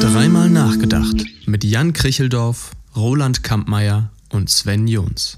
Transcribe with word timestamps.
Dreimal 0.00 0.50
nachgedacht 0.50 1.24
mit 1.46 1.64
Jan 1.64 1.92
Kricheldorf, 1.92 2.72
Roland 2.96 3.42
Kampmeier 3.42 4.12
und 4.32 4.50
Sven 4.50 4.86
Jons. 4.86 5.36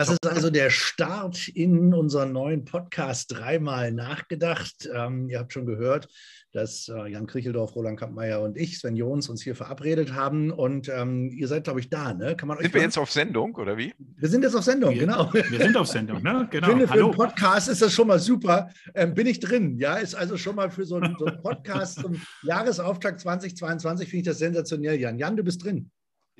Das 0.00 0.08
ist 0.08 0.26
also 0.26 0.48
der 0.48 0.70
Start 0.70 1.48
in 1.48 1.92
unseren 1.92 2.32
neuen 2.32 2.64
Podcast 2.64 3.32
Dreimal 3.32 3.92
nachgedacht. 3.92 4.88
Ähm, 4.94 5.28
ihr 5.28 5.38
habt 5.38 5.52
schon 5.52 5.66
gehört, 5.66 6.08
dass 6.52 6.88
äh, 6.88 7.08
Jan 7.08 7.26
Kricheldorf, 7.26 7.74
Roland 7.76 7.98
Kampmeier 7.98 8.40
und 8.40 8.56
ich, 8.56 8.78
Sven 8.78 8.96
Jons, 8.96 9.28
uns 9.28 9.42
hier 9.42 9.54
verabredet 9.54 10.14
haben. 10.14 10.50
Und 10.50 10.88
ähm, 10.88 11.30
ihr 11.30 11.46
seid, 11.48 11.64
glaube 11.64 11.80
ich, 11.80 11.88
da. 11.88 12.12
Ne? 12.12 12.36
Kann 12.36 12.48
man 12.48 12.58
sind 12.58 12.74
wir 12.74 12.82
jetzt 12.82 12.98
auf 12.98 13.10
Sendung 13.10 13.54
oder 13.54 13.76
wie? 13.76 13.94
Wir 14.16 14.28
sind 14.28 14.42
jetzt 14.42 14.54
auf 14.54 14.64
Sendung, 14.64 14.90
wir, 14.92 15.00
genau. 15.00 15.32
Wir 15.32 15.60
sind 15.60 15.76
auf 15.76 15.86
Sendung, 15.86 16.22
ne? 16.22 16.38
Genau. 16.50 16.66
Ich 16.66 16.72
finde, 16.72 16.88
für 16.88 17.04
einen 17.04 17.12
Podcast 17.12 17.68
ist 17.68 17.82
das 17.82 17.92
schon 17.92 18.08
mal 18.08 18.18
super. 18.18 18.68
Ähm, 18.94 19.14
bin 19.14 19.26
ich 19.26 19.40
drin? 19.40 19.78
Ja, 19.78 19.96
ist 19.96 20.14
also 20.14 20.36
schon 20.36 20.56
mal 20.56 20.70
für 20.70 20.84
so 20.84 20.96
einen, 20.96 21.16
so 21.18 21.26
einen 21.26 21.40
Podcast 21.42 22.00
zum 22.00 22.20
Jahresauftakt 22.42 23.20
2022 23.20 24.08
finde 24.08 24.20
ich 24.20 24.26
das 24.26 24.38
sensationell, 24.38 24.98
Jan. 24.98 25.18
Jan, 25.18 25.36
du 25.36 25.44
bist 25.44 25.64
drin. 25.64 25.90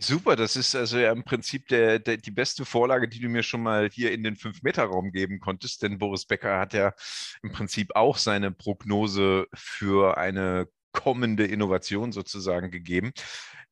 Super, 0.03 0.35
das 0.35 0.57
ist 0.57 0.75
also 0.75 0.99
ja 0.99 1.13
im 1.13 1.25
Prinzip 1.25 1.69
der, 1.69 1.99
der, 1.99 2.17
die 2.17 2.31
beste 2.31 2.65
Vorlage, 2.65 3.07
die 3.07 3.21
du 3.21 3.29
mir 3.29 3.43
schon 3.43 3.63
mal 3.63 3.91
hier 3.91 4.13
in 4.13 4.23
den 4.25 4.35
5-Meter-Raum 4.35 5.13
geben 5.13 5.41
konntest, 5.41 5.83
denn 5.83 5.99
Boris 5.99 6.25
Becker 6.25 6.59
hat 6.59 6.73
ja 6.73 6.95
im 7.43 7.53
Prinzip 7.53 7.95
auch 7.95 8.17
seine 8.17 8.51
Prognose 8.51 9.47
für 9.53 10.17
eine 10.17 10.69
kommende 10.93 11.45
Innovation 11.45 12.13
sozusagen 12.13 12.71
gegeben. 12.71 13.13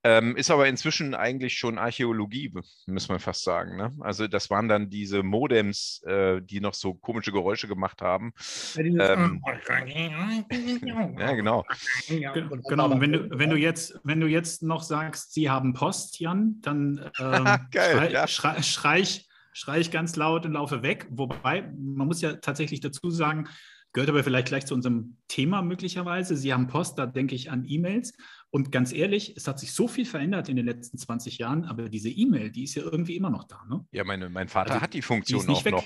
Ähm, 0.04 0.36
ist 0.36 0.50
aber 0.50 0.68
inzwischen 0.68 1.14
eigentlich 1.14 1.58
schon 1.58 1.76
Archäologie, 1.76 2.54
muss 2.86 3.08
man 3.08 3.18
fast 3.18 3.42
sagen. 3.42 3.76
Ne? 3.76 3.92
Also 3.98 4.28
das 4.28 4.48
waren 4.48 4.68
dann 4.68 4.90
diese 4.90 5.24
Modems, 5.24 6.02
äh, 6.06 6.40
die 6.40 6.60
noch 6.60 6.74
so 6.74 6.94
komische 6.94 7.32
Geräusche 7.32 7.66
gemacht 7.66 8.00
haben. 8.00 8.32
Ähm, 8.76 9.42
ja, 11.18 11.32
genau. 11.32 11.64
Genau, 12.08 12.90
und 12.90 13.00
wenn 13.00 13.12
du, 13.12 13.28
wenn, 13.30 13.50
du 13.50 13.56
jetzt, 13.56 13.98
wenn 14.04 14.20
du 14.20 14.28
jetzt 14.28 14.62
noch 14.62 14.82
sagst, 14.82 15.34
sie 15.34 15.50
haben 15.50 15.74
Post, 15.74 16.20
Jan, 16.20 16.60
dann 16.60 17.10
ähm, 17.18 17.44
Geil, 17.72 17.92
schrei, 17.92 18.10
ja. 18.10 18.28
schrei, 18.28 18.62
schrei, 18.62 19.00
ich, 19.00 19.28
schrei 19.52 19.80
ich 19.80 19.90
ganz 19.90 20.14
laut 20.14 20.46
und 20.46 20.52
laufe 20.52 20.84
weg. 20.84 21.08
Wobei, 21.10 21.62
man 21.76 22.06
muss 22.06 22.20
ja 22.20 22.34
tatsächlich 22.34 22.78
dazu 22.78 23.10
sagen, 23.10 23.48
Gehört 23.92 24.10
aber 24.10 24.22
vielleicht 24.22 24.48
gleich 24.48 24.66
zu 24.66 24.74
unserem 24.74 25.16
Thema 25.28 25.62
möglicherweise. 25.62 26.36
Sie 26.36 26.52
haben 26.52 26.66
Post, 26.66 26.98
da 26.98 27.06
denke 27.06 27.34
ich 27.34 27.50
an 27.50 27.64
E-Mails. 27.66 28.12
Und 28.50 28.72
ganz 28.72 28.92
ehrlich, 28.92 29.36
es 29.36 29.46
hat 29.46 29.58
sich 29.58 29.72
so 29.72 29.88
viel 29.88 30.06
verändert 30.06 30.48
in 30.48 30.56
den 30.56 30.64
letzten 30.64 30.96
20 30.96 31.38
Jahren, 31.38 31.64
aber 31.64 31.88
diese 31.88 32.08
E-Mail, 32.08 32.50
die 32.50 32.64
ist 32.64 32.74
ja 32.74 32.82
irgendwie 32.82 33.16
immer 33.16 33.30
noch 33.30 33.44
da. 33.44 33.62
Ne? 33.68 33.84
Ja, 33.92 34.04
meine, 34.04 34.30
mein 34.30 34.48
Vater 34.48 34.72
also, 34.72 34.82
hat 34.82 34.94
die 34.94 35.02
Funktion 35.02 35.42
die 35.46 35.52
auch 35.52 35.64
weg. 35.64 35.72
noch. 35.72 35.84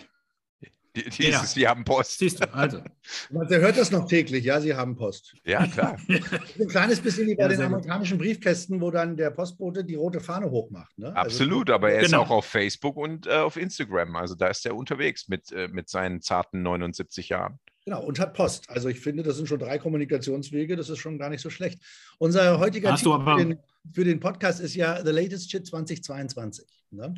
Die, 0.95 1.09
die 1.09 1.29
ja. 1.31 1.43
ist 1.43 1.55
Sie 1.55 1.67
haben 1.67 1.85
Post. 1.85 2.19
Siehst 2.19 2.41
du, 2.41 2.55
also. 2.55 2.83
Der 3.31 3.61
hört 3.61 3.79
das 3.79 3.91
noch 3.91 4.07
täglich, 4.07 4.45
ja, 4.45 4.61
Sie 4.61 4.75
haben 4.75 4.95
Post. 4.95 5.35
Ja, 5.45 5.67
klar. 5.67 5.97
Ein 6.09 6.69
kleines 6.69 7.01
bisschen 7.01 7.27
wie 7.27 7.35
bei 7.35 7.45
ja, 7.45 7.49
den 7.49 7.63
amerikanischen 7.63 8.19
Briefkästen, 8.19 8.81
wo 8.81 8.91
dann 8.91 9.17
der 9.17 9.31
Postbote 9.31 9.85
die 9.85 9.95
rote 9.95 10.21
Fahne 10.21 10.51
hochmacht. 10.51 10.97
Ne? 10.99 11.07
Also 11.17 11.19
Absolut, 11.19 11.71
also, 11.71 11.77
aber 11.77 11.93
er 11.93 12.03
genau. 12.03 12.23
ist 12.23 12.29
auch 12.29 12.31
auf 12.31 12.45
Facebook 12.45 12.97
und 12.97 13.27
äh, 13.27 13.37
auf 13.37 13.57
Instagram. 13.57 14.17
Also 14.17 14.35
da 14.35 14.49
ist 14.49 14.67
er 14.67 14.77
unterwegs 14.77 15.29
mit, 15.29 15.51
äh, 15.51 15.69
mit 15.69 15.89
seinen 15.89 16.21
zarten 16.21 16.63
79 16.63 17.31
Jahren. 17.31 17.59
Genau, 17.85 18.05
und 18.05 18.21
hat 18.21 18.35
Post. 18.35 18.71
Also 18.71 18.89
ich 18.89 19.01
finde, 19.01 19.25
das 19.25 19.37
sind 19.37 19.49
schon 19.49 19.59
drei 19.59 19.79
Kommunikationswege, 19.79 20.77
das 20.77 20.89
ist 20.89 20.99
schon 20.99 21.19
gar 21.19 21.31
nicht 21.31 21.41
so 21.41 21.51
schlecht. 21.51 21.81
Unser 22.19 22.61
heutiger 22.61 22.95
Titel 22.95 23.19
für 23.25 23.37
den, 23.37 23.59
für 23.93 24.05
den, 24.05 24.21
Podcast 24.21 24.61
ist 24.61 24.77
ja 24.77 25.05
The 25.05 25.11
Latest 25.11 25.51
Shit 25.51 25.67
2022. 25.67 26.65
Ne? 26.93 27.15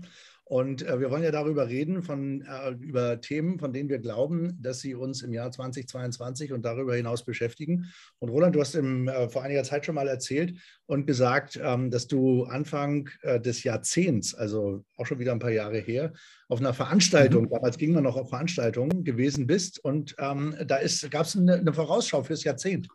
Und 0.47 0.87
äh, 0.87 1.01
wir 1.01 1.11
wollen 1.11 1.23
ja 1.23 1.31
darüber 1.31 1.69
reden, 1.69 2.03
von, 2.03 2.43
äh, 2.43 2.71
über 2.73 3.21
Themen, 3.21 3.59
von 3.59 3.73
denen 3.73 3.89
wir 3.89 3.99
glauben, 3.99 4.59
dass 4.61 4.81
sie 4.81 4.95
uns 4.95 5.23
im 5.23 5.33
Jahr 5.33 5.51
2022 5.51 6.53
und 6.53 6.65
darüber 6.65 6.95
hinaus 6.95 7.25
beschäftigen. 7.25 7.91
Und 8.19 8.29
Roland, 8.29 8.55
du 8.55 8.61
hast 8.61 8.75
im, 8.75 9.09
äh, 9.09 9.29
vor 9.31 9.43
einiger 9.43 9.65
Zeit 9.65 9.87
schon 9.87 9.95
mal 9.95 10.07
erzählt 10.07 10.59
und 10.85 11.07
gesagt, 11.07 11.59
ähm, 11.63 11.91
dass 11.91 12.09
du 12.09 12.45
Anfang 12.45 13.09
äh, 13.23 13.41
des 13.41 13.65
Jahrzehnts, 13.65 14.35
also 14.35 14.85
auch 14.99 15.07
schon 15.07 15.19
wieder 15.19 15.33
ein 15.33 15.39
paar 15.39 15.51
Jahre 15.51 15.79
her, 15.79 16.13
auf 16.49 16.61
einer 16.61 16.75
Veranstaltung, 16.75 17.45
mhm. 17.45 17.51
damals 17.51 17.79
ging 17.79 17.93
man 17.93 18.05
noch 18.05 18.17
auf 18.17 18.29
Veranstaltungen, 18.29 19.03
gewesen 19.03 19.47
bist. 19.47 19.83
Und 19.83 20.15
ähm, 20.19 20.55
da 20.67 20.81
gab 21.09 21.25
es 21.25 21.37
eine, 21.37 21.55
eine 21.55 21.73
Vorausschau 21.73 22.23
fürs 22.23 22.45
Jahrzehnt. 22.45 22.89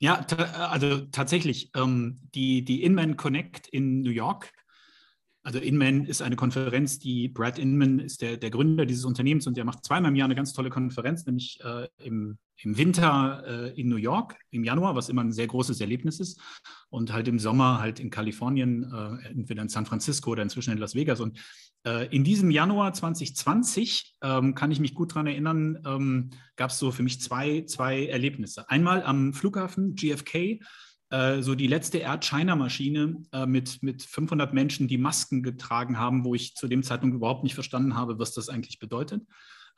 Ja, 0.00 0.26
also 0.72 1.02
tatsächlich. 1.12 1.70
Ähm, 1.76 2.18
die, 2.34 2.64
die 2.64 2.82
Inman 2.82 3.16
Connect 3.16 3.68
in 3.68 4.02
New 4.02 4.10
York 4.10 4.50
also 5.44 5.58
Inman 5.58 6.04
ist 6.04 6.22
eine 6.22 6.36
Konferenz, 6.36 7.00
die 7.00 7.28
Brad 7.28 7.58
Inman 7.58 7.98
ist 7.98 8.22
der, 8.22 8.36
der 8.36 8.50
Gründer 8.50 8.86
dieses 8.86 9.04
Unternehmens 9.04 9.46
und 9.46 9.56
der 9.56 9.64
macht 9.64 9.84
zweimal 9.84 10.10
im 10.10 10.16
Jahr 10.16 10.26
eine 10.26 10.36
ganz 10.36 10.52
tolle 10.52 10.70
Konferenz, 10.70 11.26
nämlich 11.26 11.58
äh, 11.64 11.88
im, 11.98 12.38
im 12.58 12.78
Winter 12.78 13.42
äh, 13.46 13.80
in 13.80 13.88
New 13.88 13.96
York 13.96 14.36
im 14.50 14.62
Januar, 14.62 14.94
was 14.94 15.08
immer 15.08 15.24
ein 15.24 15.32
sehr 15.32 15.48
großes 15.48 15.80
Erlebnis 15.80 16.20
ist, 16.20 16.40
und 16.90 17.12
halt 17.12 17.26
im 17.26 17.40
Sommer 17.40 17.80
halt 17.80 17.98
in 17.98 18.10
Kalifornien, 18.10 18.84
äh, 18.84 19.28
entweder 19.30 19.62
in 19.62 19.68
San 19.68 19.84
Francisco 19.84 20.30
oder 20.30 20.44
inzwischen 20.44 20.72
in 20.72 20.78
Las 20.78 20.94
Vegas. 20.94 21.18
Und 21.18 21.40
äh, 21.84 22.06
in 22.14 22.22
diesem 22.22 22.52
Januar 22.52 22.92
2020 22.92 24.14
ähm, 24.22 24.54
kann 24.54 24.70
ich 24.70 24.78
mich 24.78 24.94
gut 24.94 25.10
daran 25.10 25.26
erinnern, 25.26 25.82
ähm, 25.84 26.30
gab 26.54 26.70
es 26.70 26.78
so 26.78 26.92
für 26.92 27.02
mich 27.02 27.20
zwei, 27.20 27.62
zwei 27.62 28.06
Erlebnisse. 28.06 28.70
Einmal 28.70 29.02
am 29.02 29.32
Flughafen 29.32 29.96
GFK 29.96 30.60
so 31.42 31.54
die 31.54 31.66
letzte 31.66 31.98
Air 31.98 32.20
China-Maschine 32.20 33.22
äh, 33.32 33.46
mit, 33.46 33.82
mit 33.82 34.02
500 34.02 34.54
Menschen, 34.54 34.88
die 34.88 34.98
Masken 34.98 35.42
getragen 35.42 35.98
haben, 35.98 36.24
wo 36.24 36.34
ich 36.34 36.54
zu 36.54 36.68
dem 36.68 36.82
Zeitpunkt 36.82 37.14
überhaupt 37.14 37.44
nicht 37.44 37.54
verstanden 37.54 37.96
habe, 37.96 38.18
was 38.18 38.32
das 38.32 38.48
eigentlich 38.48 38.78
bedeutet. 38.78 39.22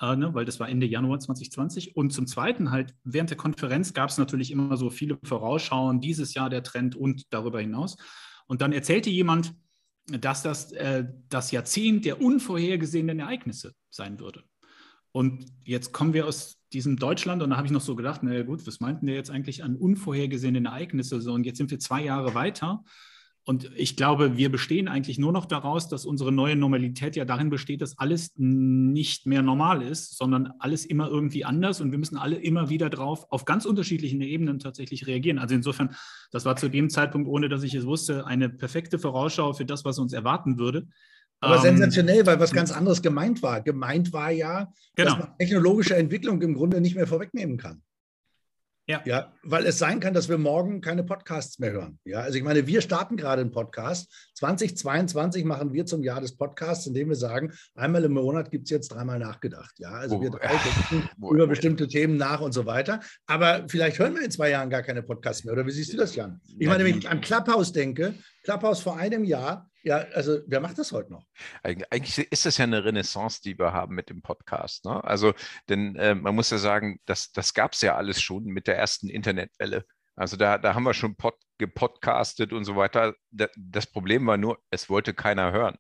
Äh, 0.00 0.16
ne, 0.16 0.34
weil 0.34 0.44
das 0.44 0.60
war 0.60 0.68
Ende 0.68 0.86
Januar 0.86 1.20
2020. 1.20 1.96
Und 1.96 2.12
zum 2.12 2.26
Zweiten 2.26 2.70
halt, 2.70 2.94
während 3.04 3.30
der 3.30 3.36
Konferenz 3.36 3.92
gab 3.94 4.10
es 4.10 4.18
natürlich 4.18 4.50
immer 4.50 4.76
so 4.76 4.90
viele 4.90 5.18
Vorausschauen, 5.22 6.00
dieses 6.00 6.34
Jahr 6.34 6.50
der 6.50 6.62
Trend 6.62 6.96
und 6.96 7.32
darüber 7.32 7.60
hinaus. 7.60 7.96
Und 8.46 8.60
dann 8.60 8.72
erzählte 8.72 9.10
jemand, 9.10 9.54
dass 10.06 10.42
das 10.42 10.72
äh, 10.72 11.04
das 11.28 11.50
Jahrzehnt 11.50 12.04
der 12.04 12.20
unvorhergesehenen 12.20 13.20
Ereignisse 13.20 13.74
sein 13.90 14.18
würde. 14.20 14.42
Und 15.12 15.46
jetzt 15.64 15.92
kommen 15.92 16.12
wir 16.12 16.26
aus 16.26 16.58
diesem 16.74 16.96
Deutschland 16.96 17.42
und 17.42 17.50
da 17.50 17.56
habe 17.56 17.66
ich 17.66 17.72
noch 17.72 17.80
so 17.80 17.96
gedacht, 17.96 18.22
naja 18.22 18.42
gut, 18.42 18.66
was 18.66 18.80
meinten 18.80 19.06
wir 19.06 19.14
jetzt 19.14 19.30
eigentlich 19.30 19.64
an 19.64 19.76
unvorhergesehenen 19.76 20.66
Ereignisse? 20.66 21.20
So, 21.20 21.32
und 21.32 21.46
jetzt 21.46 21.58
sind 21.58 21.70
wir 21.70 21.78
zwei 21.78 22.04
Jahre 22.04 22.34
weiter. 22.34 22.84
Und 23.46 23.70
ich 23.76 23.96
glaube, 23.96 24.38
wir 24.38 24.50
bestehen 24.50 24.88
eigentlich 24.88 25.18
nur 25.18 25.30
noch 25.30 25.44
daraus, 25.44 25.88
dass 25.88 26.06
unsere 26.06 26.32
neue 26.32 26.56
Normalität 26.56 27.14
ja 27.14 27.26
darin 27.26 27.50
besteht, 27.50 27.82
dass 27.82 27.98
alles 27.98 28.32
nicht 28.36 29.26
mehr 29.26 29.42
normal 29.42 29.82
ist, 29.82 30.16
sondern 30.16 30.52
alles 30.60 30.86
immer 30.86 31.08
irgendwie 31.08 31.44
anders 31.44 31.82
und 31.82 31.90
wir 31.90 31.98
müssen 31.98 32.16
alle 32.16 32.36
immer 32.36 32.70
wieder 32.70 32.88
drauf 32.88 33.26
auf 33.30 33.44
ganz 33.44 33.66
unterschiedlichen 33.66 34.22
Ebenen 34.22 34.60
tatsächlich 34.60 35.06
reagieren. 35.06 35.38
Also 35.38 35.54
insofern, 35.54 35.94
das 36.30 36.46
war 36.46 36.56
zu 36.56 36.70
dem 36.70 36.88
Zeitpunkt, 36.88 37.28
ohne 37.28 37.50
dass 37.50 37.62
ich 37.62 37.74
es 37.74 37.84
wusste, 37.84 38.26
eine 38.26 38.48
perfekte 38.48 38.98
Vorausschau 38.98 39.52
für 39.52 39.66
das, 39.66 39.84
was 39.84 39.98
uns 39.98 40.14
erwarten 40.14 40.58
würde. 40.58 40.88
Aber 41.44 41.56
ähm, 41.56 41.62
sensationell, 41.62 42.26
weil 42.26 42.40
was 42.40 42.52
ganz 42.52 42.72
anderes 42.72 43.02
gemeint 43.02 43.42
war. 43.42 43.60
Gemeint 43.60 44.12
war 44.12 44.30
ja, 44.30 44.72
genau. 44.94 45.10
dass 45.10 45.18
man 45.18 45.38
technologische 45.38 45.96
Entwicklung 45.96 46.40
im 46.42 46.54
Grunde 46.54 46.80
nicht 46.80 46.96
mehr 46.96 47.06
vorwegnehmen 47.06 47.56
kann. 47.56 47.82
Ja. 48.86 49.00
ja. 49.06 49.32
Weil 49.42 49.64
es 49.64 49.78
sein 49.78 49.98
kann, 49.98 50.12
dass 50.12 50.28
wir 50.28 50.36
morgen 50.36 50.82
keine 50.82 51.04
Podcasts 51.04 51.58
mehr 51.58 51.72
hören. 51.72 51.98
Ja, 52.04 52.20
also 52.20 52.36
ich 52.36 52.44
meine, 52.44 52.66
wir 52.66 52.82
starten 52.82 53.16
gerade 53.16 53.40
einen 53.40 53.50
Podcast. 53.50 54.12
2022 54.34 55.44
machen 55.44 55.72
wir 55.72 55.86
zum 55.86 56.02
Jahr 56.02 56.20
des 56.20 56.36
Podcasts, 56.36 56.86
indem 56.86 57.08
wir 57.08 57.16
sagen, 57.16 57.52
einmal 57.74 58.04
im 58.04 58.12
Monat 58.12 58.50
gibt 58.50 58.64
es 58.64 58.70
jetzt 58.70 58.88
dreimal 58.88 59.18
nachgedacht. 59.18 59.78
Ja, 59.78 59.92
also 59.92 60.16
oh. 60.16 60.22
wir 60.22 60.30
drei 60.30 60.48
denken 60.90 61.08
über 61.34 61.46
bestimmte 61.46 61.88
Themen 61.88 62.16
nach 62.18 62.40
und 62.40 62.52
so 62.52 62.66
weiter. 62.66 63.00
Aber 63.26 63.64
vielleicht 63.68 63.98
hören 63.98 64.14
wir 64.14 64.22
in 64.22 64.30
zwei 64.30 64.50
Jahren 64.50 64.68
gar 64.68 64.82
keine 64.82 65.02
Podcasts 65.02 65.44
mehr. 65.44 65.54
Oder 65.54 65.66
wie 65.66 65.72
siehst 65.72 65.92
du 65.92 65.96
das, 65.96 66.14
Jan? 66.14 66.40
Ich 66.58 66.68
meine, 66.68 66.84
wenn 66.84 66.98
ich 66.98 67.08
an 67.08 67.22
Clubhouse 67.22 67.72
denke, 67.72 68.14
Clubhouse 68.42 68.80
vor 68.80 68.98
einem 68.98 69.24
Jahr, 69.24 69.70
ja, 69.84 69.98
also 70.14 70.40
wer 70.46 70.60
macht 70.60 70.78
das 70.78 70.92
heute 70.92 71.12
noch? 71.12 71.26
Eigentlich 71.62 72.18
ist 72.18 72.46
das 72.46 72.56
ja 72.56 72.64
eine 72.64 72.84
Renaissance, 72.84 73.42
die 73.42 73.58
wir 73.58 73.72
haben 73.72 73.94
mit 73.94 74.08
dem 74.08 74.22
Podcast. 74.22 74.84
Ne? 74.86 75.04
Also, 75.04 75.34
denn 75.68 75.94
äh, 75.96 76.14
man 76.14 76.34
muss 76.34 76.50
ja 76.50 76.58
sagen, 76.58 77.00
das, 77.04 77.32
das 77.32 77.52
gab 77.52 77.74
es 77.74 77.82
ja 77.82 77.94
alles 77.94 78.20
schon 78.20 78.44
mit 78.44 78.66
der 78.66 78.78
ersten 78.78 79.08
Internetwelle. 79.08 79.84
Also 80.16 80.36
da, 80.36 80.58
da 80.58 80.74
haben 80.74 80.84
wir 80.84 80.94
schon 80.94 81.16
pod, 81.16 81.34
gepodcastet 81.58 82.52
und 82.52 82.64
so 82.64 82.76
weiter. 82.76 83.14
Das 83.30 83.86
Problem 83.86 84.26
war 84.26 84.38
nur, 84.38 84.58
es 84.70 84.88
wollte 84.88 85.12
keiner 85.12 85.52
hören. 85.52 85.76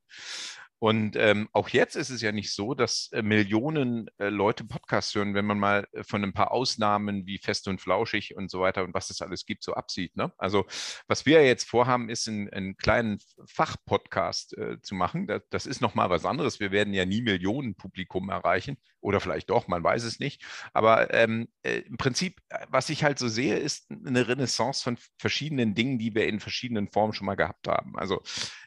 Und 0.78 1.16
ähm, 1.16 1.48
auch 1.52 1.68
jetzt 1.70 1.96
ist 1.96 2.10
es 2.10 2.20
ja 2.20 2.32
nicht 2.32 2.52
so, 2.52 2.74
dass 2.74 3.08
äh, 3.12 3.22
Millionen 3.22 4.10
äh, 4.18 4.28
Leute 4.28 4.64
Podcasts 4.64 5.14
hören, 5.14 5.34
wenn 5.34 5.46
man 5.46 5.58
mal 5.58 5.86
äh, 5.92 6.04
von 6.04 6.22
ein 6.22 6.32
paar 6.32 6.50
Ausnahmen 6.50 7.26
wie 7.26 7.38
Fest 7.38 7.68
und 7.68 7.80
Flauschig 7.80 8.36
und 8.36 8.50
so 8.50 8.60
weiter 8.60 8.84
und 8.84 8.92
was 8.92 9.10
es 9.10 9.22
alles 9.22 9.46
gibt, 9.46 9.62
so 9.62 9.74
absieht. 9.74 10.16
Ne? 10.16 10.32
Also 10.36 10.66
was 11.06 11.26
wir 11.26 11.44
jetzt 11.44 11.68
vorhaben, 11.68 12.10
ist 12.10 12.28
einen, 12.28 12.50
einen 12.50 12.76
kleinen 12.76 13.18
Fachpodcast 13.46 14.58
äh, 14.58 14.80
zu 14.82 14.94
machen. 14.94 15.26
Das, 15.26 15.42
das 15.50 15.66
ist 15.66 15.80
nochmal 15.80 16.10
was 16.10 16.24
anderes. 16.24 16.60
Wir 16.60 16.70
werden 16.70 16.92
ja 16.92 17.06
nie 17.06 17.22
Millionen 17.22 17.74
Publikum 17.74 18.28
erreichen 18.28 18.76
oder 19.00 19.20
vielleicht 19.20 19.50
doch, 19.50 19.68
man 19.68 19.84
weiß 19.84 20.02
es 20.04 20.18
nicht. 20.18 20.42
Aber 20.72 21.12
ähm, 21.12 21.48
äh, 21.62 21.80
im 21.80 21.98
Prinzip, 21.98 22.40
was 22.68 22.88
ich 22.88 23.04
halt 23.04 23.18
so 23.18 23.28
sehe, 23.28 23.56
ist 23.56 23.90
eine 23.90 24.26
Renaissance 24.28 24.82
von 24.82 24.98
verschiedenen 25.18 25.74
Dingen, 25.74 25.98
die 25.98 26.14
wir 26.14 26.26
in 26.26 26.40
verschiedenen 26.40 26.88
Formen 26.88 27.12
schon 27.12 27.26
mal 27.26 27.34
gehabt 27.36 27.68
haben. 27.68 27.96
Also 27.96 28.22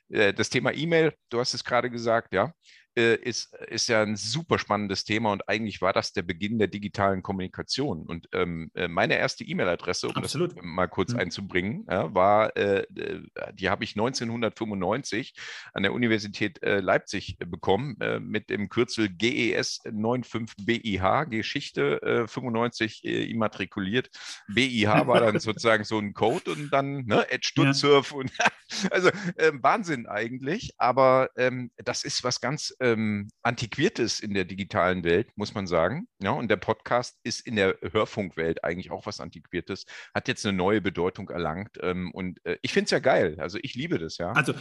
das 0.10 0.50
Thema 0.50 0.74
E-Mail, 0.74 1.14
du 1.30 1.40
hast 1.40 1.54
es 1.54 1.64
gerade 1.64 1.90
gesagt, 1.90 2.34
ja. 2.34 2.54
Äh, 2.98 3.16
ist, 3.16 3.54
ist 3.68 3.90
ja 3.90 4.02
ein 4.02 4.16
super 4.16 4.58
spannendes 4.58 5.04
Thema 5.04 5.32
und 5.32 5.48
eigentlich 5.48 5.82
war 5.82 5.94
das 5.94 6.14
der 6.14 6.24
Beginn 6.24 6.58
der 6.58 6.68
digitalen 6.68 7.22
Kommunikation. 7.22 8.08
Und 8.08 8.28
ähm, 8.34 8.72
äh, 8.74 8.88
meine 8.88 9.18
erste 9.18 9.44
E-Mail-Adresse, 9.44 10.08
um 10.08 10.16
Absolut. 10.16 10.58
das 10.58 10.64
mal 10.64 10.88
kurz 10.88 11.14
mhm. 11.14 11.20
einzubringen, 11.20 11.86
ja, 11.88 12.14
war, 12.16 12.58
äh, 12.58 12.80
äh 12.96 13.22
die 13.54 13.70
habe 13.70 13.84
ich 13.84 13.92
1995 13.92 15.36
an 15.74 15.84
der 15.84 15.94
Universität 15.94 16.64
äh, 16.64 16.80
Leipzig 16.80 17.38
bekommen 17.38 17.98
mit 18.20 18.50
dem 18.50 18.70
Kürzel 18.70 19.10
GES 19.10 19.82
95BIH, 19.86 21.26
Geschichte 21.28 22.26
95 22.28 23.04
immatrikuliert. 23.04 24.10
BIH 24.48 25.08
war 25.08 25.20
dann 25.20 25.40
sozusagen 25.40 25.84
so 25.84 26.00
ein 26.00 26.14
Code 26.14 26.52
und 26.52 26.72
dann 26.72 27.06
ne, 27.06 27.26
Stutzsurf 27.42 28.12
ja. 28.12 28.18
und 28.18 28.32
also 28.92 29.10
Wahnsinn 29.54 30.08
eigentlich, 30.08 30.74
aber 30.78 31.30
ähm, 31.38 31.72
das 31.78 32.04
ist 32.04 32.24
was 32.24 32.42
ganz 32.42 32.76
ähm, 32.94 33.30
Antiquiertes 33.44 34.20
in 34.20 34.34
der 34.34 34.46
digitalen 34.46 35.04
Welt, 35.04 35.30
muss 35.36 35.54
man 35.54 35.68
sagen. 35.68 36.08
Ja, 36.22 36.32
und 36.32 36.50
der 36.50 36.58
Podcast 36.58 37.20
ist 37.24 37.46
in 37.46 37.56
der 37.56 37.78
Hörfunkwelt 37.82 38.64
eigentlich 38.64 38.92
auch 38.92 39.06
was 39.06 39.20
Antiquiertes, 39.20 39.86
hat 40.14 40.28
jetzt 40.28 40.46
eine 40.46 40.58
neue 40.58 40.82
Bedeutung 40.82 41.30
erlangt. 41.30 41.78
Ähm, 41.82 42.12
und 42.12 42.44
äh, 42.46 42.58
ich 42.62 42.74
finde 42.74 42.86
es 42.86 42.92
ja 42.92 43.00
geil. 43.00 43.38
Also 43.40 43.58
ich 43.62 43.76
liebe 43.76 44.00
das, 44.00 44.18
ja. 44.18 44.32
Also 44.32 44.54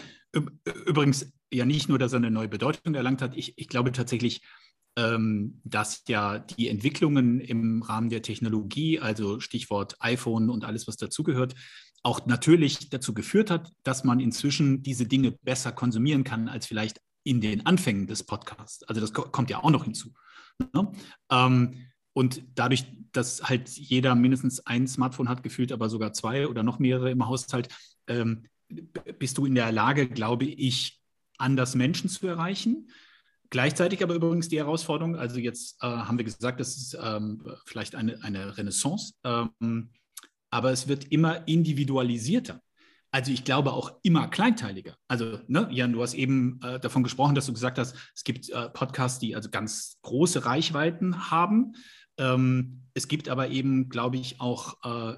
übrigens 0.86 1.32
ja 1.52 1.64
nicht 1.64 1.88
nur, 1.88 1.98
dass 1.98 2.12
er 2.12 2.18
eine 2.18 2.30
neue 2.30 2.48
Bedeutung 2.48 2.94
erlangt 2.94 3.22
hat, 3.22 3.36
ich, 3.36 3.56
ich 3.56 3.68
glaube 3.68 3.92
tatsächlich, 3.92 4.42
ähm, 4.98 5.60
dass 5.64 6.04
ja 6.08 6.38
die 6.38 6.68
Entwicklungen 6.68 7.40
im 7.40 7.82
Rahmen 7.82 8.08
der 8.08 8.22
Technologie, 8.22 8.98
also 8.98 9.40
Stichwort 9.40 9.96
iPhone 10.00 10.50
und 10.50 10.64
alles, 10.64 10.88
was 10.88 10.96
dazugehört, 10.96 11.54
auch 12.02 12.24
natürlich 12.26 12.88
dazu 12.88 13.14
geführt 13.14 13.50
hat, 13.50 13.72
dass 13.82 14.04
man 14.04 14.20
inzwischen 14.20 14.82
diese 14.82 15.06
Dinge 15.06 15.32
besser 15.32 15.72
konsumieren 15.72 16.24
kann 16.24 16.48
als 16.48 16.66
vielleicht 16.66 17.00
in 17.26 17.40
den 17.40 17.66
Anfängen 17.66 18.06
des 18.06 18.22
Podcasts. 18.22 18.84
Also 18.84 19.00
das 19.00 19.12
kommt 19.12 19.50
ja 19.50 19.62
auch 19.62 19.70
noch 19.70 19.84
hinzu. 19.84 20.14
Ne? 20.72 20.92
Ähm, 21.30 21.74
und 22.12 22.42
dadurch, 22.54 22.84
dass 23.12 23.42
halt 23.42 23.68
jeder 23.68 24.14
mindestens 24.14 24.64
ein 24.66 24.86
Smartphone 24.86 25.28
hat, 25.28 25.42
gefühlt 25.42 25.72
aber 25.72 25.90
sogar 25.90 26.12
zwei 26.12 26.46
oder 26.46 26.62
noch 26.62 26.78
mehrere 26.78 27.10
im 27.10 27.26
Haushalt, 27.26 27.68
ähm, 28.06 28.44
bist 29.18 29.38
du 29.38 29.44
in 29.44 29.54
der 29.54 29.72
Lage, 29.72 30.08
glaube 30.08 30.44
ich, 30.44 31.02
anders 31.36 31.74
Menschen 31.74 32.08
zu 32.08 32.26
erreichen. 32.26 32.90
Gleichzeitig 33.50 34.02
aber 34.02 34.14
übrigens 34.14 34.48
die 34.48 34.58
Herausforderung, 34.58 35.16
also 35.16 35.38
jetzt 35.38 35.82
äh, 35.82 35.86
haben 35.86 36.18
wir 36.18 36.24
gesagt, 36.24 36.60
das 36.60 36.76
ist 36.76 36.96
ähm, 37.00 37.44
vielleicht 37.64 37.94
eine, 37.94 38.22
eine 38.22 38.56
Renaissance, 38.56 39.14
ähm, 39.24 39.90
aber 40.50 40.70
es 40.70 40.88
wird 40.88 41.12
immer 41.12 41.46
individualisierter. 41.46 42.60
Also 43.16 43.32
ich 43.32 43.44
glaube 43.44 43.72
auch 43.72 43.94
immer 44.02 44.28
kleinteiliger. 44.28 44.94
Also, 45.08 45.38
ne, 45.48 45.66
Jan, 45.70 45.94
du 45.94 46.02
hast 46.02 46.12
eben 46.12 46.60
äh, 46.62 46.78
davon 46.78 47.02
gesprochen, 47.02 47.34
dass 47.34 47.46
du 47.46 47.54
gesagt 47.54 47.78
hast, 47.78 47.96
es 48.14 48.24
gibt 48.24 48.50
äh, 48.50 48.68
Podcasts, 48.68 49.18
die 49.18 49.34
also 49.34 49.48
ganz 49.48 49.96
große 50.02 50.44
Reichweiten 50.44 51.30
haben. 51.30 51.72
Ähm, 52.18 52.82
es 52.92 53.08
gibt 53.08 53.30
aber 53.30 53.48
eben, 53.48 53.88
glaube 53.88 54.18
ich, 54.18 54.38
auch 54.42 54.76
äh, 54.84 55.16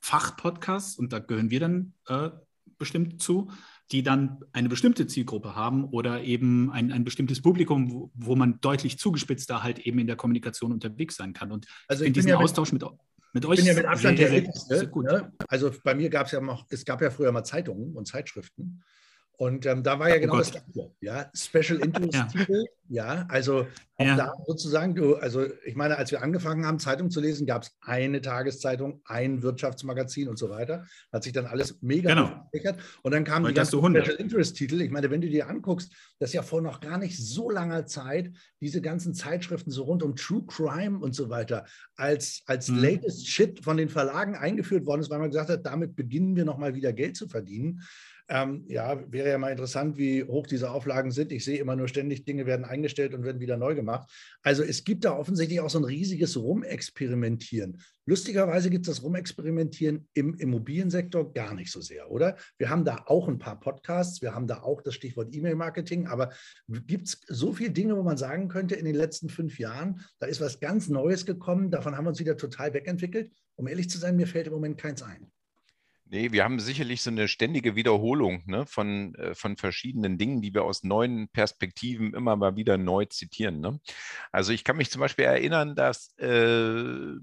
Fachpodcasts, 0.00 0.98
und 0.98 1.14
da 1.14 1.20
gehören 1.20 1.48
wir 1.48 1.60
dann 1.60 1.94
äh, 2.06 2.28
bestimmt 2.76 3.22
zu, 3.22 3.50
die 3.92 4.02
dann 4.02 4.40
eine 4.52 4.68
bestimmte 4.68 5.06
Zielgruppe 5.06 5.56
haben 5.56 5.84
oder 5.84 6.22
eben 6.24 6.70
ein, 6.70 6.92
ein 6.92 7.04
bestimmtes 7.04 7.40
Publikum, 7.40 7.92
wo, 7.92 8.10
wo 8.12 8.36
man 8.36 8.60
deutlich 8.60 8.98
zugespitzter 8.98 9.62
halt 9.62 9.78
eben 9.78 9.98
in 9.98 10.06
der 10.06 10.16
Kommunikation 10.16 10.70
unterwegs 10.70 11.16
sein 11.16 11.32
kann. 11.32 11.50
Und 11.50 11.66
also 11.88 12.04
in 12.04 12.12
diesem 12.12 12.32
Austausch 12.32 12.72
mit 12.72 12.82
mit 12.82 12.90
euch 13.46 13.58
ich 13.58 13.64
bin 13.64 13.74
ja 13.74 13.74
mit 13.74 13.86
Abstand 13.86 14.18
der 14.18 14.30
Älteste. 14.30 14.90
Ne? 14.94 15.32
Also 15.48 15.72
bei 15.82 15.94
mir 15.94 16.10
gab 16.10 16.26
es 16.26 16.32
ja 16.32 16.40
noch, 16.40 16.66
es 16.70 16.84
gab 16.84 17.00
ja 17.00 17.10
früher 17.10 17.32
mal 17.32 17.44
Zeitungen 17.44 17.94
und 17.94 18.06
Zeitschriften. 18.06 18.82
Und 19.42 19.66
ähm, 19.66 19.82
da 19.82 19.98
war 19.98 20.08
ja 20.08 20.18
oh 20.18 20.20
genau 20.20 20.34
oh 20.34 20.38
das 20.38 20.52
Gleiche. 20.52 20.92
Ja, 21.00 21.28
Special 21.34 21.80
Interest 21.80 22.14
ja. 22.14 22.26
Titel. 22.26 22.64
Ja, 22.88 23.26
also 23.28 23.66
ja. 23.98 24.14
da 24.16 24.32
sozusagen, 24.46 24.94
du, 24.94 25.16
also 25.16 25.46
ich 25.64 25.74
meine, 25.74 25.98
als 25.98 26.12
wir 26.12 26.22
angefangen 26.22 26.64
haben, 26.64 26.78
Zeitung 26.78 27.10
zu 27.10 27.20
lesen, 27.20 27.44
gab 27.44 27.62
es 27.62 27.72
eine 27.80 28.20
Tageszeitung, 28.20 29.00
ein 29.04 29.42
Wirtschaftsmagazin 29.42 30.28
und 30.28 30.38
so 30.38 30.48
weiter. 30.48 30.86
Hat 31.12 31.24
sich 31.24 31.32
dann 31.32 31.46
alles 31.46 31.82
mega 31.82 32.10
genau. 32.10 32.80
Und 33.02 33.12
dann 33.12 33.24
kamen 33.24 33.46
die 33.46 33.54
ganzen 33.54 33.80
Special 33.80 34.16
Interest 34.20 34.54
Titel. 34.54 34.80
Ich 34.80 34.92
meine, 34.92 35.10
wenn 35.10 35.20
du 35.20 35.28
dir 35.28 35.48
anguckst, 35.48 35.92
dass 36.20 36.32
ja 36.32 36.42
vor 36.42 36.62
noch 36.62 36.78
gar 36.80 36.98
nicht 36.98 37.18
so 37.18 37.50
langer 37.50 37.84
Zeit 37.86 38.30
diese 38.60 38.80
ganzen 38.80 39.12
Zeitschriften 39.12 39.72
so 39.72 39.82
rund 39.82 40.04
um 40.04 40.14
True 40.14 40.44
Crime 40.46 41.00
und 41.00 41.16
so 41.16 41.30
weiter 41.30 41.64
als, 41.96 42.42
als 42.46 42.68
mhm. 42.68 42.78
latest 42.78 43.26
Shit 43.26 43.64
von 43.64 43.76
den 43.76 43.88
Verlagen 43.88 44.36
eingeführt 44.36 44.86
worden 44.86 45.00
ist, 45.00 45.10
weil 45.10 45.18
man 45.18 45.30
gesagt 45.30 45.50
hat, 45.50 45.66
damit 45.66 45.96
beginnen 45.96 46.36
wir 46.36 46.44
nochmal 46.44 46.76
wieder 46.76 46.92
Geld 46.92 47.16
zu 47.16 47.26
verdienen. 47.26 47.80
Ähm, 48.34 48.64
ja, 48.66 48.98
wäre 49.12 49.28
ja 49.28 49.36
mal 49.36 49.50
interessant, 49.50 49.98
wie 49.98 50.24
hoch 50.24 50.46
diese 50.46 50.70
Auflagen 50.70 51.10
sind. 51.10 51.32
Ich 51.32 51.44
sehe 51.44 51.58
immer 51.58 51.76
nur 51.76 51.86
ständig, 51.86 52.24
Dinge 52.24 52.46
werden 52.46 52.64
eingestellt 52.64 53.12
und 53.12 53.24
werden 53.24 53.42
wieder 53.42 53.58
neu 53.58 53.74
gemacht. 53.74 54.10
Also 54.42 54.62
es 54.62 54.84
gibt 54.84 55.04
da 55.04 55.14
offensichtlich 55.14 55.60
auch 55.60 55.68
so 55.68 55.78
ein 55.78 55.84
riesiges 55.84 56.38
Rumexperimentieren. 56.38 57.82
Lustigerweise 58.06 58.70
gibt 58.70 58.88
es 58.88 58.96
das 58.96 59.04
Rumexperimentieren 59.04 60.08
im 60.14 60.32
Immobiliensektor 60.38 61.30
gar 61.34 61.52
nicht 61.52 61.70
so 61.70 61.82
sehr, 61.82 62.10
oder? 62.10 62.38
Wir 62.56 62.70
haben 62.70 62.86
da 62.86 63.04
auch 63.04 63.28
ein 63.28 63.38
paar 63.38 63.60
Podcasts, 63.60 64.22
wir 64.22 64.34
haben 64.34 64.46
da 64.46 64.62
auch 64.62 64.80
das 64.80 64.94
Stichwort 64.94 65.34
E-Mail-Marketing, 65.34 66.06
aber 66.06 66.30
gibt 66.86 67.08
es 67.08 67.20
so 67.28 67.52
viele 67.52 67.72
Dinge, 67.72 67.98
wo 67.98 68.02
man 68.02 68.16
sagen 68.16 68.48
könnte, 68.48 68.76
in 68.76 68.86
den 68.86 68.94
letzten 68.94 69.28
fünf 69.28 69.58
Jahren, 69.58 70.00
da 70.20 70.26
ist 70.26 70.40
was 70.40 70.58
ganz 70.58 70.88
Neues 70.88 71.26
gekommen, 71.26 71.70
davon 71.70 71.98
haben 71.98 72.06
wir 72.06 72.10
uns 72.10 72.20
wieder 72.20 72.38
total 72.38 72.72
wegentwickelt. 72.72 73.30
Um 73.56 73.68
ehrlich 73.68 73.90
zu 73.90 73.98
sein, 73.98 74.16
mir 74.16 74.26
fällt 74.26 74.46
im 74.46 74.54
Moment 74.54 74.78
keins 74.78 75.02
ein. 75.02 75.30
Nee, 76.12 76.30
wir 76.30 76.44
haben 76.44 76.60
sicherlich 76.60 77.00
so 77.00 77.08
eine 77.08 77.26
ständige 77.26 77.74
Wiederholung 77.74 78.42
ne, 78.44 78.66
von, 78.66 79.14
äh, 79.14 79.34
von 79.34 79.56
verschiedenen 79.56 80.18
Dingen, 80.18 80.42
die 80.42 80.52
wir 80.52 80.62
aus 80.62 80.84
neuen 80.84 81.28
Perspektiven 81.28 82.12
immer 82.12 82.36
mal 82.36 82.54
wieder 82.54 82.76
neu 82.76 83.06
zitieren. 83.06 83.60
Ne? 83.60 83.80
Also 84.30 84.52
ich 84.52 84.62
kann 84.62 84.76
mich 84.76 84.90
zum 84.90 85.00
Beispiel 85.00 85.24
erinnern, 85.24 85.74
dass, 85.74 86.14
äh, 86.18 87.14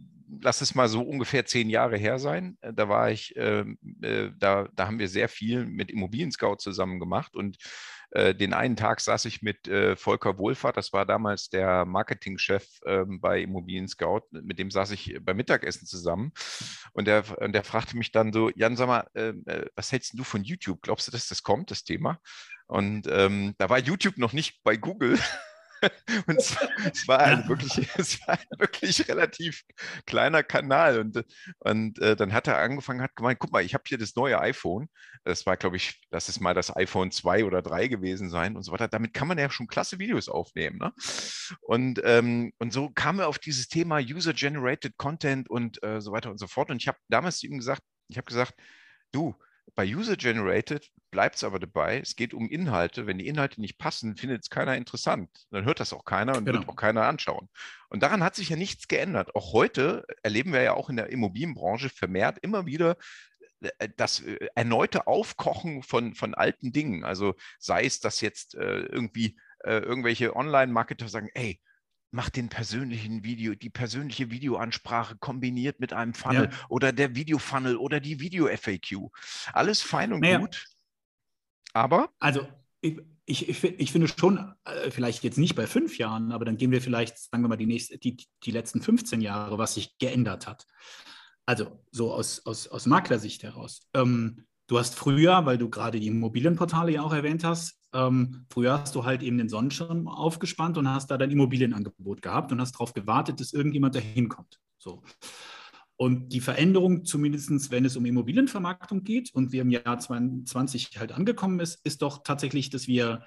lass 0.41 0.61
es 0.61 0.75
mal 0.75 0.87
so 0.87 1.01
ungefähr 1.01 1.45
zehn 1.45 1.69
Jahre 1.69 1.97
her 1.97 2.19
sein, 2.19 2.57
äh, 2.61 2.73
da 2.73 2.89
war 2.89 3.11
ich, 3.11 3.35
äh, 3.35 3.65
äh, 4.01 4.31
da, 4.37 4.67
da 4.73 4.87
haben 4.87 4.99
wir 4.99 5.07
sehr 5.07 5.29
viel 5.29 5.65
mit 5.65 5.91
Immobilien 5.91 6.31
Scout 6.31 6.57
zusammen 6.57 6.99
gemacht 6.99 7.35
und 7.35 7.57
äh, 8.11 8.33
den 8.33 8.53
einen 8.53 8.75
Tag 8.75 9.01
saß 9.01 9.25
ich 9.25 9.41
mit 9.41 9.67
äh, 9.67 9.95
Volker 9.95 10.37
Wohlfahrt, 10.37 10.77
das 10.77 10.93
war 10.93 11.05
damals 11.05 11.49
der 11.49 11.85
Marketingchef 11.85 12.65
ähm, 12.85 13.19
bei 13.21 13.41
Immobilien 13.41 13.87
Scout, 13.87 14.21
mit 14.31 14.59
dem 14.59 14.71
saß 14.71 14.91
ich 14.91 15.17
beim 15.21 15.37
Mittagessen 15.37 15.85
zusammen 15.85 16.31
und 16.93 17.07
der, 17.07 17.23
und 17.39 17.53
der 17.53 17.63
fragte 17.63 17.97
mich 17.97 18.11
dann 18.11 18.33
so, 18.33 18.49
Jan, 18.55 18.75
sag 18.75 18.87
mal, 18.87 19.07
ähm, 19.15 19.43
äh, 19.45 19.65
was 19.75 19.91
hältst 19.91 20.17
du 20.17 20.23
von 20.23 20.43
YouTube? 20.43 20.81
Glaubst 20.81 21.07
du, 21.07 21.11
dass 21.11 21.27
das 21.27 21.43
kommt, 21.43 21.71
das 21.71 21.83
Thema? 21.83 22.19
Und 22.67 23.07
ähm, 23.09 23.55
da 23.57 23.69
war 23.69 23.79
YouTube 23.79 24.17
noch 24.17 24.33
nicht 24.33 24.63
bei 24.63 24.77
Google. 24.77 25.17
und 26.27 26.37
es, 26.37 27.07
war 27.07 27.19
ein 27.19 27.47
wirklich, 27.47 27.87
es 27.97 28.19
war 28.27 28.37
ein 28.37 28.59
wirklich 28.59 29.07
relativ 29.07 29.63
kleiner 30.05 30.43
Kanal. 30.43 30.99
Und, 30.99 31.23
und 31.59 31.99
äh, 31.99 32.15
dann 32.15 32.33
hat 32.33 32.47
er 32.47 32.57
angefangen, 32.57 33.01
hat 33.01 33.15
gemeint, 33.15 33.39
guck 33.39 33.51
mal, 33.51 33.63
ich 33.63 33.73
habe 33.73 33.83
hier 33.87 33.97
das 33.97 34.15
neue 34.15 34.39
iPhone. 34.39 34.89
Das 35.23 35.45
war, 35.45 35.57
glaube 35.57 35.77
ich, 35.77 36.01
das 36.09 36.29
ist 36.29 36.39
mal 36.39 36.53
das 36.53 36.75
iPhone 36.75 37.11
2 37.11 37.45
oder 37.45 37.61
3 37.61 37.87
gewesen 37.87 38.29
sein 38.29 38.55
und 38.55 38.63
so 38.63 38.71
weiter. 38.71 38.87
Damit 38.87 39.13
kann 39.13 39.27
man 39.27 39.37
ja 39.37 39.49
schon 39.49 39.67
klasse 39.67 39.99
Videos 39.99 40.29
aufnehmen. 40.29 40.77
Ne? 40.77 40.93
Und, 41.61 42.01
ähm, 42.03 42.51
und 42.57 42.73
so 42.73 42.89
kam 42.89 43.19
er 43.19 43.27
auf 43.27 43.39
dieses 43.39 43.67
Thema 43.67 43.99
User-Generated 43.99 44.97
Content 44.97 45.49
und 45.49 45.81
äh, 45.83 46.01
so 46.01 46.11
weiter 46.11 46.31
und 46.31 46.39
so 46.39 46.47
fort. 46.47 46.69
Und 46.69 46.81
ich 46.81 46.87
habe 46.87 46.97
damals 47.09 47.39
zu 47.39 47.47
ihm 47.47 47.57
gesagt, 47.57 47.81
ich 48.07 48.17
habe 48.17 48.25
gesagt, 48.25 48.53
du, 49.11 49.35
bei 49.75 49.85
User-Generated 49.85 50.89
bleibt 51.11 51.35
es 51.35 51.43
aber 51.43 51.59
dabei, 51.59 51.99
es 51.99 52.15
geht 52.15 52.33
um 52.33 52.49
Inhalte. 52.49 53.07
Wenn 53.07 53.17
die 53.17 53.27
Inhalte 53.27 53.61
nicht 53.61 53.77
passen, 53.77 54.15
findet 54.15 54.43
es 54.43 54.49
keiner 54.49 54.75
interessant. 54.75 55.29
Dann 55.51 55.65
hört 55.65 55.79
das 55.79 55.93
auch 55.93 56.05
keiner 56.05 56.37
und 56.37 56.45
genau. 56.45 56.59
wird 56.59 56.69
auch 56.69 56.75
keiner 56.75 57.05
anschauen. 57.05 57.49
Und 57.89 58.03
daran 58.03 58.23
hat 58.23 58.35
sich 58.35 58.49
ja 58.49 58.55
nichts 58.55 58.87
geändert. 58.87 59.35
Auch 59.35 59.53
heute 59.53 60.05
erleben 60.23 60.53
wir 60.53 60.61
ja 60.61 60.73
auch 60.73 60.89
in 60.89 60.97
der 60.97 61.09
Immobilienbranche 61.09 61.89
vermehrt 61.89 62.37
immer 62.41 62.65
wieder 62.65 62.97
äh, 63.61 63.89
das 63.97 64.21
äh, 64.21 64.47
erneute 64.55 65.07
Aufkochen 65.07 65.83
von, 65.83 66.15
von 66.15 66.33
alten 66.33 66.71
Dingen. 66.71 67.03
Also 67.03 67.35
sei 67.57 67.85
es, 67.85 67.99
dass 67.99 68.21
jetzt 68.21 68.55
äh, 68.55 68.81
irgendwie 68.81 69.37
äh, 69.63 69.79
irgendwelche 69.79 70.35
Online-Marketer 70.35 71.07
sagen, 71.09 71.29
ey, 71.33 71.59
macht 72.11 72.35
den 72.35 72.49
persönlichen 72.49 73.23
Video, 73.23 73.55
die 73.55 73.69
persönliche 73.69 74.31
Videoansprache 74.31 75.17
kombiniert 75.17 75.79
mit 75.79 75.93
einem 75.93 76.13
Funnel 76.13 76.49
ja. 76.51 76.57
oder 76.69 76.91
der 76.91 77.15
Video-Funnel 77.15 77.77
oder 77.77 77.99
die 77.99 78.19
Video-FAQ. 78.19 79.09
Alles 79.53 79.81
fein 79.81 80.13
und 80.13 80.21
naja. 80.21 80.39
gut. 80.39 80.65
Aber. 81.73 82.09
Also, 82.19 82.47
ich, 82.81 82.97
ich, 83.25 83.63
ich, 83.63 83.91
finde 83.91 84.07
schon, 84.07 84.53
äh, 84.65 84.89
vielleicht 84.89 85.23
jetzt 85.23 85.37
nicht 85.37 85.55
bei 85.55 85.67
fünf 85.67 85.97
Jahren, 85.97 86.31
aber 86.31 86.45
dann 86.45 86.57
gehen 86.57 86.71
wir 86.71 86.81
vielleicht, 86.81 87.17
sagen 87.17 87.43
wir 87.43 87.49
mal, 87.49 87.57
die, 87.57 87.67
nächste, 87.67 87.97
die, 87.97 88.17
die 88.43 88.51
letzten 88.51 88.81
15 88.81 89.21
Jahre, 89.21 89.57
was 89.57 89.75
sich 89.75 89.97
geändert 89.99 90.47
hat. 90.47 90.65
Also, 91.45 91.83
so 91.91 92.13
aus, 92.13 92.45
aus, 92.45 92.67
aus 92.67 92.85
Maklersicht 92.85 93.43
heraus. 93.43 93.81
Ähm, 93.93 94.45
du 94.67 94.79
hast 94.79 94.95
früher, 94.95 95.45
weil 95.45 95.57
du 95.57 95.69
gerade 95.69 95.99
die 95.99 96.07
Immobilienportale 96.07 96.91
ja 96.91 97.01
auch 97.03 97.13
erwähnt 97.13 97.43
hast, 97.43 97.78
ähm, 97.93 98.45
früher 98.49 98.79
hast 98.79 98.95
du 98.95 99.05
halt 99.05 99.23
eben 99.23 99.37
den 99.37 99.49
Sonnenschirm 99.49 100.07
aufgespannt 100.07 100.77
und 100.77 100.87
hast 100.87 101.09
da 101.11 101.17
dein 101.17 101.31
Immobilienangebot 101.31 102.21
gehabt 102.21 102.51
und 102.51 102.61
hast 102.61 102.73
darauf 102.73 102.93
gewartet, 102.93 103.39
dass 103.39 103.53
irgendjemand 103.53 103.95
da 103.95 103.99
hinkommt. 103.99 104.59
So. 104.77 105.03
Und 106.01 106.29
die 106.29 106.39
Veränderung, 106.39 107.03
zumindest 107.03 107.71
wenn 107.71 107.83
es 107.83 107.97
um 107.97 108.05
Immobilienvermarktung 108.05 109.03
geht 109.03 109.33
und 109.33 109.51
wir 109.51 109.63
im 109.63 109.69
Jahr 109.69 109.99
2020 109.99 110.91
halt 110.97 111.11
angekommen 111.11 111.59
ist, 111.59 111.85
ist 111.85 112.01
doch 112.01 112.23
tatsächlich, 112.23 112.69
dass 112.69 112.87
wir, 112.87 113.25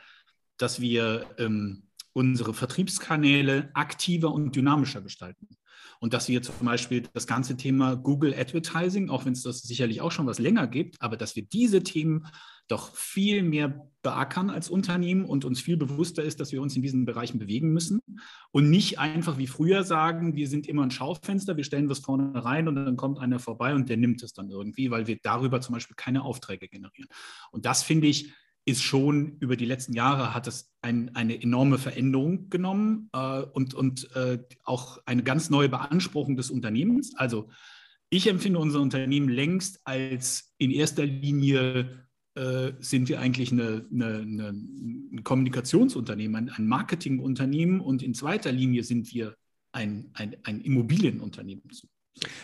dass 0.57 0.81
wir 0.81 1.27
ähm, 1.39 1.89
unsere 2.15 2.55
Vertriebskanäle 2.55 3.71
aktiver 3.75 4.33
und 4.33 4.57
dynamischer 4.57 5.03
gestalten. 5.03 5.49
Und 6.01 6.15
dass 6.15 6.29
wir 6.29 6.43
zum 6.43 6.55
Beispiel 6.65 7.03
das 7.13 7.27
ganze 7.27 7.57
Thema 7.57 7.95
Google 7.95 8.35
Advertising, 8.35 9.11
auch 9.11 9.25
wenn 9.25 9.35
es 9.35 9.43
das 9.43 9.63
sicherlich 9.63 10.01
auch 10.01 10.11
schon 10.11 10.27
was 10.27 10.39
länger 10.39 10.67
gibt, 10.67 11.01
aber 11.01 11.17
dass 11.17 11.37
wir 11.37 11.45
diese 11.45 11.83
Themen 11.83 12.27
doch 12.73 12.95
viel 12.97 13.43
mehr 13.43 13.89
beackern 14.03 14.51
als 14.51 14.69
Unternehmen 14.69 15.25
und 15.25 15.45
uns 15.45 15.61
viel 15.61 15.77
bewusster 15.77 16.23
ist, 16.23 16.41
dass 16.41 16.51
wir 16.51 16.61
uns 16.61 16.75
in 16.75 16.83
diesen 16.83 17.05
Bereichen 17.05 17.39
bewegen 17.39 17.73
müssen 17.73 18.01
und 18.51 18.71
nicht 18.71 18.99
einfach 18.99 19.39
wie 19.39 19.47
früher 19.47 19.85
sagen, 19.85 20.35
wir 20.35 20.49
sind 20.49 20.67
immer 20.67 20.83
ein 20.83 20.91
Schaufenster, 20.91 21.57
wir 21.57 21.65
stellen 21.65 21.89
was 21.89 22.01
vorne 22.01 22.45
rein 22.45 22.67
und 22.67 22.75
dann 22.75 22.97
kommt 22.97 23.19
einer 23.21 23.39
vorbei 23.39 23.75
und 23.75 23.89
der 23.89 23.97
nimmt 23.97 24.23
es 24.23 24.33
dann 24.33 24.51
irgendwie, 24.51 24.91
weil 24.91 25.07
wir 25.07 25.19
darüber 25.23 25.61
zum 25.61 25.75
Beispiel 25.75 25.95
keine 25.97 26.23
Aufträge 26.23 26.67
generieren. 26.69 27.09
Und 27.53 27.65
das 27.67 27.83
finde 27.83 28.09
ich, 28.09 28.33
ist 28.65 28.83
schon 28.83 29.37
über 29.39 29.57
die 29.57 29.65
letzten 29.65 29.93
Jahre 29.93 30.35
hat 30.35 30.47
es 30.47 30.73
ein, 30.83 31.15
eine 31.15 31.41
enorme 31.41 31.79
Veränderung 31.79 32.49
genommen 32.49 33.11
äh, 33.13 33.43
und, 33.43 33.75
und 33.75 34.15
äh, 34.15 34.39
auch 34.65 34.99
eine 35.05 35.23
ganz 35.23 35.51
neue 35.51 35.69
Beanspruchung 35.69 36.37
des 36.37 36.51
Unternehmens. 36.51 37.15
Also 37.17 37.51
ich 38.09 38.29
empfinde 38.29 38.59
unser 38.59 38.81
Unternehmen 38.81 39.29
längst 39.29 39.81
als 39.85 40.55
in 40.59 40.71
erster 40.71 41.07
Linie 41.07 42.07
äh, 42.35 42.73
sind 42.81 43.09
wir 43.09 43.21
eigentlich 43.21 43.53
eine, 43.53 43.85
eine, 43.93 44.19
eine, 44.19 44.49
ein 44.49 45.21
Kommunikationsunternehmen, 45.23 46.37
ein, 46.37 46.49
ein, 46.49 46.67
Marketingunternehmen 46.67 47.81
und 47.81 48.03
in 48.03 48.15
zweiter 48.15 48.53
Linie 48.53 48.85
sind 48.85 49.13
wir 49.13 49.37
ein, 49.73 50.11
ein, 50.15 50.37
ein 50.45 50.61
Immobilienunternehmen. 50.61 51.63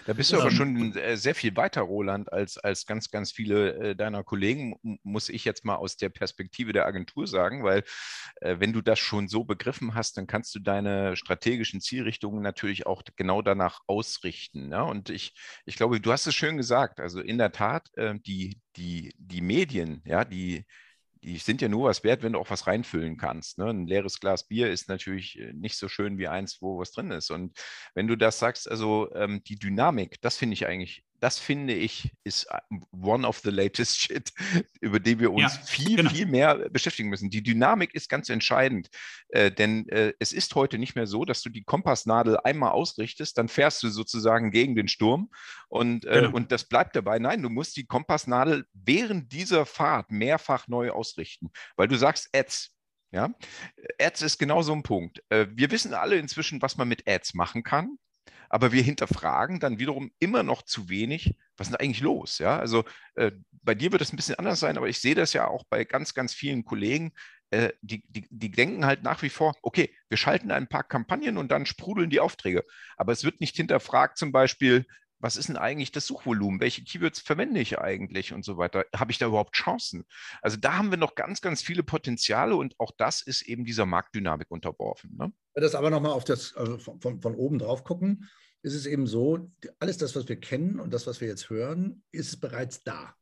Da 0.06 0.12
bist 0.14 0.32
du 0.32 0.36
aber 0.36 0.50
ähm, 0.50 0.56
schon 0.56 0.96
äh, 0.96 1.16
sehr 1.16 1.34
viel 1.34 1.54
weiter, 1.56 1.82
Roland, 1.82 2.32
als, 2.32 2.56
als 2.58 2.86
ganz, 2.86 3.10
ganz 3.10 3.32
viele 3.32 3.74
äh, 3.74 3.96
deiner 3.96 4.24
Kollegen, 4.24 4.76
muss 5.02 5.28
ich 5.28 5.44
jetzt 5.44 5.64
mal 5.64 5.76
aus 5.76 5.96
der 5.96 6.08
Perspektive 6.08 6.72
der 6.72 6.86
Agentur 6.86 7.26
sagen, 7.26 7.64
weil 7.64 7.84
äh, 8.40 8.56
wenn 8.58 8.72
du 8.72 8.80
das 8.80 8.98
schon 8.98 9.28
so 9.28 9.44
begriffen 9.44 9.94
hast, 9.94 10.16
dann 10.16 10.26
kannst 10.26 10.54
du 10.54 10.58
deine 10.58 11.16
strategischen 11.16 11.80
Zielrichtungen 11.80 12.42
natürlich 12.42 12.86
auch 12.86 13.02
genau 13.16 13.42
danach 13.42 13.80
ausrichten. 13.86 14.70
Ja? 14.70 14.82
Und 14.82 15.10
ich, 15.10 15.34
ich 15.66 15.76
glaube, 15.76 16.00
du 16.00 16.12
hast 16.12 16.26
es 16.26 16.34
schön 16.34 16.56
gesagt, 16.56 17.00
also 17.00 17.20
in 17.20 17.38
der 17.38 17.52
Tat, 17.52 17.88
die, 18.26 18.60
die, 18.76 19.14
die 19.18 19.40
Medien, 19.40 20.02
ja, 20.04 20.24
die, 20.24 20.64
die 21.22 21.38
sind 21.38 21.60
ja 21.60 21.68
nur 21.68 21.88
was 21.88 22.04
wert, 22.04 22.22
wenn 22.22 22.32
du 22.32 22.38
auch 22.38 22.50
was 22.50 22.66
reinfüllen 22.66 23.16
kannst. 23.16 23.58
Ne? 23.58 23.66
Ein 23.66 23.86
leeres 23.86 24.20
Glas 24.20 24.46
Bier 24.46 24.70
ist 24.70 24.88
natürlich 24.88 25.38
äh, 25.38 25.52
nicht 25.52 25.76
so 25.76 25.88
schön 25.88 26.18
wie 26.18 26.28
eins, 26.28 26.60
wo 26.60 26.78
was 26.78 26.92
drin 26.92 27.10
ist. 27.10 27.30
Und 27.30 27.58
wenn 27.94 28.06
du 28.06 28.16
das 28.16 28.38
sagst, 28.38 28.70
also 28.70 29.12
ähm, 29.14 29.42
die 29.44 29.58
Dynamik, 29.58 30.20
das 30.20 30.36
finde 30.36 30.54
ich 30.54 30.66
eigentlich 30.66 31.04
das 31.20 31.38
finde 31.38 31.74
ich, 31.74 32.12
ist 32.24 32.44
äh, 32.50 32.58
one 32.92 33.26
of 33.26 33.38
the 33.40 33.50
latest 33.50 33.98
shit, 34.00 34.32
über 34.80 35.00
die 35.00 35.18
wir 35.18 35.32
uns 35.32 35.54
ja, 35.54 35.62
viel, 35.62 35.96
genau. 35.96 36.10
viel 36.10 36.26
mehr 36.26 36.68
beschäftigen 36.70 37.08
müssen. 37.08 37.30
Die 37.30 37.42
Dynamik 37.42 37.94
ist 37.94 38.08
ganz 38.08 38.28
entscheidend, 38.28 38.88
äh, 39.30 39.50
denn 39.50 39.88
äh, 39.88 40.12
es 40.18 40.32
ist 40.32 40.54
heute 40.54 40.78
nicht 40.78 40.94
mehr 40.94 41.06
so, 41.06 41.24
dass 41.24 41.42
du 41.42 41.50
die 41.50 41.64
Kompassnadel 41.64 42.38
einmal 42.38 42.72
ausrichtest, 42.72 43.38
dann 43.38 43.48
fährst 43.48 43.82
du 43.82 43.88
sozusagen 43.88 44.50
gegen 44.50 44.74
den 44.74 44.88
Sturm 44.88 45.30
und, 45.68 46.04
äh, 46.04 46.22
genau. 46.22 46.36
und 46.36 46.52
das 46.52 46.64
bleibt 46.64 46.96
dabei. 46.96 47.18
Nein, 47.18 47.42
du 47.42 47.48
musst 47.48 47.76
die 47.76 47.86
Kompassnadel 47.86 48.66
während 48.72 49.32
dieser 49.32 49.66
Fahrt 49.66 50.10
mehrfach 50.10 50.68
neu 50.68 50.90
ausrichten, 50.90 51.50
weil 51.76 51.88
du 51.88 51.96
sagst 51.96 52.28
Ads. 52.34 52.74
Ja, 53.10 53.32
Ads 53.98 54.20
ist 54.20 54.38
genau 54.38 54.60
so 54.60 54.74
ein 54.74 54.82
Punkt. 54.82 55.22
Äh, 55.30 55.46
wir 55.52 55.70
wissen 55.70 55.94
alle 55.94 56.16
inzwischen, 56.16 56.60
was 56.60 56.76
man 56.76 56.88
mit 56.88 57.08
Ads 57.08 57.32
machen 57.32 57.62
kann 57.62 57.96
aber 58.48 58.72
wir 58.72 58.82
hinterfragen 58.82 59.60
dann 59.60 59.78
wiederum 59.78 60.10
immer 60.18 60.42
noch 60.42 60.62
zu 60.62 60.88
wenig, 60.88 61.34
was 61.56 61.68
ist 61.68 61.72
denn 61.72 61.80
eigentlich 61.80 62.00
los? 62.00 62.38
Ja, 62.38 62.58
also 62.58 62.84
äh, 63.14 63.32
bei 63.62 63.74
dir 63.74 63.92
wird 63.92 64.02
es 64.02 64.12
ein 64.12 64.16
bisschen 64.16 64.36
anders 64.36 64.60
sein, 64.60 64.76
aber 64.76 64.88
ich 64.88 64.98
sehe 64.98 65.14
das 65.14 65.32
ja 65.32 65.46
auch 65.46 65.64
bei 65.68 65.84
ganz, 65.84 66.14
ganz 66.14 66.32
vielen 66.32 66.64
Kollegen, 66.64 67.12
äh, 67.50 67.70
die, 67.80 68.02
die, 68.08 68.26
die 68.30 68.50
denken 68.50 68.84
halt 68.84 69.02
nach 69.02 69.22
wie 69.22 69.30
vor, 69.30 69.54
okay, 69.62 69.94
wir 70.08 70.18
schalten 70.18 70.50
ein 70.50 70.68
paar 70.68 70.84
Kampagnen 70.84 71.38
und 71.38 71.50
dann 71.50 71.66
sprudeln 71.66 72.10
die 72.10 72.20
Aufträge. 72.20 72.64
Aber 72.96 73.12
es 73.12 73.24
wird 73.24 73.40
nicht 73.40 73.56
hinterfragt, 73.56 74.18
zum 74.18 74.32
Beispiel, 74.32 74.86
was 75.20 75.36
ist 75.36 75.48
denn 75.48 75.56
eigentlich 75.56 75.90
das 75.90 76.06
Suchvolumen? 76.06 76.60
Welche 76.60 76.84
Keywords 76.84 77.20
verwende 77.20 77.60
ich 77.60 77.78
eigentlich 77.78 78.32
und 78.32 78.44
so 78.44 78.56
weiter? 78.56 78.84
Habe 78.94 79.10
ich 79.10 79.18
da 79.18 79.26
überhaupt 79.26 79.56
Chancen? 79.56 80.04
Also 80.42 80.56
da 80.56 80.74
haben 80.74 80.90
wir 80.90 80.98
noch 80.98 81.14
ganz, 81.14 81.40
ganz 81.40 81.62
viele 81.62 81.82
Potenziale 81.82 82.54
und 82.54 82.78
auch 82.78 82.92
das 82.96 83.22
ist 83.22 83.42
eben 83.42 83.64
dieser 83.64 83.86
Marktdynamik 83.86 84.50
unterworfen. 84.50 85.16
Ne? 85.16 85.32
Das 85.60 85.74
aber 85.74 85.90
nochmal 85.90 86.12
auf 86.12 86.24
das 86.24 86.54
also 86.54 86.78
von, 86.78 87.00
von, 87.00 87.20
von, 87.20 87.34
oben 87.34 87.58
drauf 87.58 87.84
gucken, 87.84 88.28
ist 88.62 88.74
es 88.74 88.86
eben 88.86 89.06
so, 89.06 89.50
alles 89.78 89.98
das, 89.98 90.16
was 90.16 90.28
wir 90.28 90.36
kennen 90.36 90.80
und 90.80 90.92
das, 90.92 91.06
was 91.06 91.20
wir 91.20 91.28
jetzt 91.28 91.48
hören, 91.50 92.02
ist 92.12 92.40
bereits 92.40 92.82
da. 92.82 93.14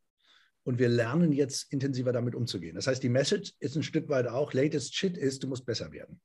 Und 0.63 0.79
wir 0.79 0.89
lernen 0.89 1.31
jetzt 1.31 1.71
intensiver 1.71 2.11
damit 2.11 2.35
umzugehen. 2.35 2.75
Das 2.75 2.87
heißt, 2.87 3.01
die 3.01 3.09
Message 3.09 3.53
ist 3.59 3.77
ein 3.77 3.83
Stück 3.83 4.09
weit 4.09 4.27
auch, 4.27 4.51
latest 4.51 4.95
shit 4.95 5.17
ist, 5.17 5.43
du 5.43 5.47
musst 5.47 5.65
besser 5.65 5.91
werden. 5.93 6.19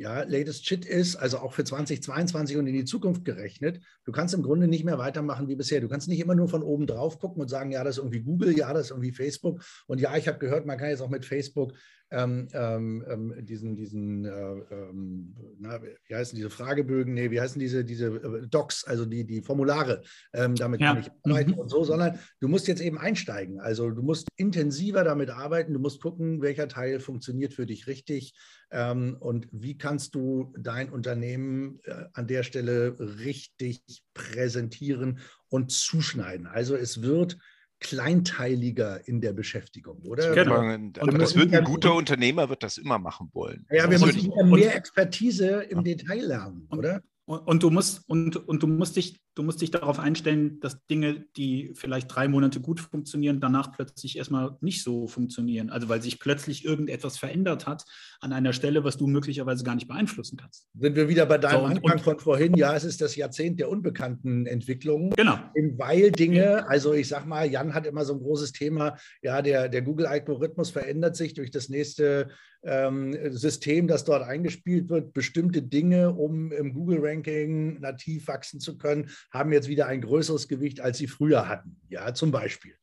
Ja, 0.00 0.22
latest 0.22 0.64
shit 0.64 0.84
ist, 0.84 1.16
also 1.16 1.38
auch 1.38 1.52
für 1.52 1.64
2022 1.64 2.56
und 2.56 2.68
in 2.68 2.74
die 2.74 2.84
Zukunft 2.84 3.24
gerechnet, 3.24 3.82
du 4.04 4.12
kannst 4.12 4.32
im 4.32 4.44
Grunde 4.44 4.68
nicht 4.68 4.84
mehr 4.84 4.98
weitermachen 4.98 5.48
wie 5.48 5.56
bisher. 5.56 5.80
Du 5.80 5.88
kannst 5.88 6.06
nicht 6.06 6.20
immer 6.20 6.36
nur 6.36 6.48
von 6.48 6.62
oben 6.62 6.86
drauf 6.86 7.18
gucken 7.18 7.42
und 7.42 7.48
sagen, 7.48 7.72
ja, 7.72 7.82
das 7.82 7.96
ist 7.96 8.04
irgendwie 8.04 8.20
Google, 8.20 8.56
ja, 8.56 8.72
das 8.72 8.86
ist 8.86 8.90
irgendwie 8.92 9.10
Facebook. 9.10 9.64
Und 9.88 10.00
ja, 10.00 10.16
ich 10.16 10.28
habe 10.28 10.38
gehört, 10.38 10.66
man 10.66 10.78
kann 10.78 10.90
jetzt 10.90 11.00
auch 11.00 11.08
mit 11.08 11.26
Facebook 11.26 11.72
ähm, 12.10 12.48
ähm, 12.52 13.04
ähm, 13.08 13.34
diesen, 13.44 13.76
diesen 13.76 14.24
äh, 14.24 14.30
ähm, 14.30 15.34
na, 15.58 15.80
wie 15.82 16.14
heißen 16.14 16.36
diese 16.36 16.50
Fragebögen, 16.50 17.14
nee, 17.14 17.30
wie 17.30 17.40
heißen 17.40 17.58
diese, 17.60 17.84
diese 17.84 18.06
äh, 18.06 18.46
Docs, 18.48 18.84
also 18.84 19.04
die, 19.04 19.24
die 19.24 19.42
Formulare, 19.42 20.02
ähm, 20.32 20.54
damit 20.54 20.80
ja. 20.80 20.94
kann 20.94 21.02
ich 21.02 21.10
arbeiten 21.24 21.52
mhm. 21.52 21.58
und 21.58 21.68
so, 21.68 21.84
sondern 21.84 22.18
du 22.40 22.48
musst 22.48 22.66
jetzt 22.66 22.80
eben 22.80 22.98
einsteigen. 22.98 23.60
Also 23.60 23.90
du 23.90 24.02
musst 24.02 24.28
intensiver 24.36 25.04
damit 25.04 25.30
arbeiten, 25.30 25.74
du 25.74 25.80
musst 25.80 26.00
gucken, 26.00 26.40
welcher 26.40 26.68
Teil 26.68 27.00
funktioniert 27.00 27.52
für 27.52 27.66
dich 27.66 27.86
richtig 27.86 28.34
ähm, 28.70 29.16
und 29.20 29.48
wie 29.52 29.76
kannst 29.76 30.14
du 30.14 30.54
dein 30.58 30.90
Unternehmen 30.90 31.80
äh, 31.84 32.04
an 32.14 32.26
der 32.26 32.42
Stelle 32.42 32.96
richtig 32.98 33.82
präsentieren 34.14 35.20
und 35.48 35.72
zuschneiden. 35.72 36.46
Also 36.46 36.74
es 36.76 37.02
wird 37.02 37.38
kleinteiliger 37.80 39.06
in 39.06 39.20
der 39.20 39.32
Beschäftigung, 39.32 40.02
oder? 40.02 40.34
Genau. 40.34 40.60
Aber 41.00 41.18
das 41.18 41.36
wird 41.36 41.54
ein 41.54 41.64
guter 41.64 41.94
Unternehmer 41.94 42.48
wird 42.48 42.62
das 42.62 42.76
immer 42.78 42.98
machen 42.98 43.30
wollen. 43.32 43.66
Ja, 43.70 43.88
wir 43.90 43.98
müssen 43.98 44.32
mehr 44.50 44.74
Expertise 44.74 45.62
im 45.62 45.84
Detail 45.84 46.20
lernen, 46.20 46.68
oder? 46.70 47.02
Und, 47.28 47.46
und, 47.46 47.62
du 47.62 47.68
musst, 47.68 48.08
und, 48.08 48.48
und 48.48 48.62
du 48.62 48.66
musst 48.66 48.96
dich, 48.96 49.20
du 49.34 49.42
musst 49.42 49.60
dich 49.60 49.70
darauf 49.70 49.98
einstellen, 49.98 50.60
dass 50.60 50.86
Dinge, 50.86 51.26
die 51.36 51.72
vielleicht 51.74 52.08
drei 52.14 52.26
Monate 52.26 52.58
gut 52.58 52.80
funktionieren, 52.80 53.38
danach 53.38 53.70
plötzlich 53.70 54.16
erstmal 54.16 54.56
nicht 54.62 54.82
so 54.82 55.06
funktionieren. 55.06 55.68
Also 55.68 55.90
weil 55.90 56.00
sich 56.00 56.20
plötzlich 56.20 56.64
irgendetwas 56.64 57.18
verändert 57.18 57.66
hat 57.66 57.84
an 58.20 58.32
einer 58.32 58.54
Stelle, 58.54 58.82
was 58.82 58.96
du 58.96 59.06
möglicherweise 59.06 59.62
gar 59.62 59.74
nicht 59.74 59.88
beeinflussen 59.88 60.38
kannst. 60.38 60.68
Sind 60.72 60.96
wir 60.96 61.10
wieder 61.10 61.26
bei 61.26 61.36
deinem 61.36 61.60
so, 61.60 61.66
und, 61.66 61.76
Anfang 61.76 61.98
von 61.98 62.18
vorhin, 62.18 62.54
ja, 62.56 62.74
es 62.74 62.84
ist 62.84 63.02
das 63.02 63.14
Jahrzehnt 63.14 63.60
der 63.60 63.68
unbekannten 63.68 64.46
Entwicklungen. 64.46 65.10
Genau. 65.10 65.38
Weil 65.76 66.10
Dinge, 66.12 66.66
also 66.66 66.94
ich 66.94 67.08
sag 67.08 67.26
mal, 67.26 67.46
Jan 67.46 67.74
hat 67.74 67.84
immer 67.84 68.06
so 68.06 68.14
ein 68.14 68.20
großes 68.20 68.52
Thema, 68.52 68.96
ja, 69.20 69.42
der, 69.42 69.68
der 69.68 69.82
Google-Algorithmus 69.82 70.70
verändert 70.70 71.14
sich 71.14 71.34
durch 71.34 71.50
das 71.50 71.68
nächste 71.68 72.30
System, 72.60 73.86
das 73.86 74.04
dort 74.04 74.24
eingespielt 74.24 74.88
wird, 74.88 75.12
bestimmte 75.12 75.62
Dinge, 75.62 76.10
um 76.10 76.50
im 76.50 76.74
Google-Ranking 76.74 77.80
nativ 77.80 78.26
wachsen 78.26 78.58
zu 78.58 78.76
können, 78.78 79.10
haben 79.30 79.52
jetzt 79.52 79.68
wieder 79.68 79.86
ein 79.86 80.00
größeres 80.00 80.48
Gewicht, 80.48 80.80
als 80.80 80.98
sie 80.98 81.06
früher 81.06 81.48
hatten. 81.48 81.80
Ja, 81.88 82.12
zum 82.14 82.32
Beispiel. 82.32 82.74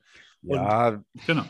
Und 0.44 0.56
ja, 0.56 1.04
genau. 1.28 1.46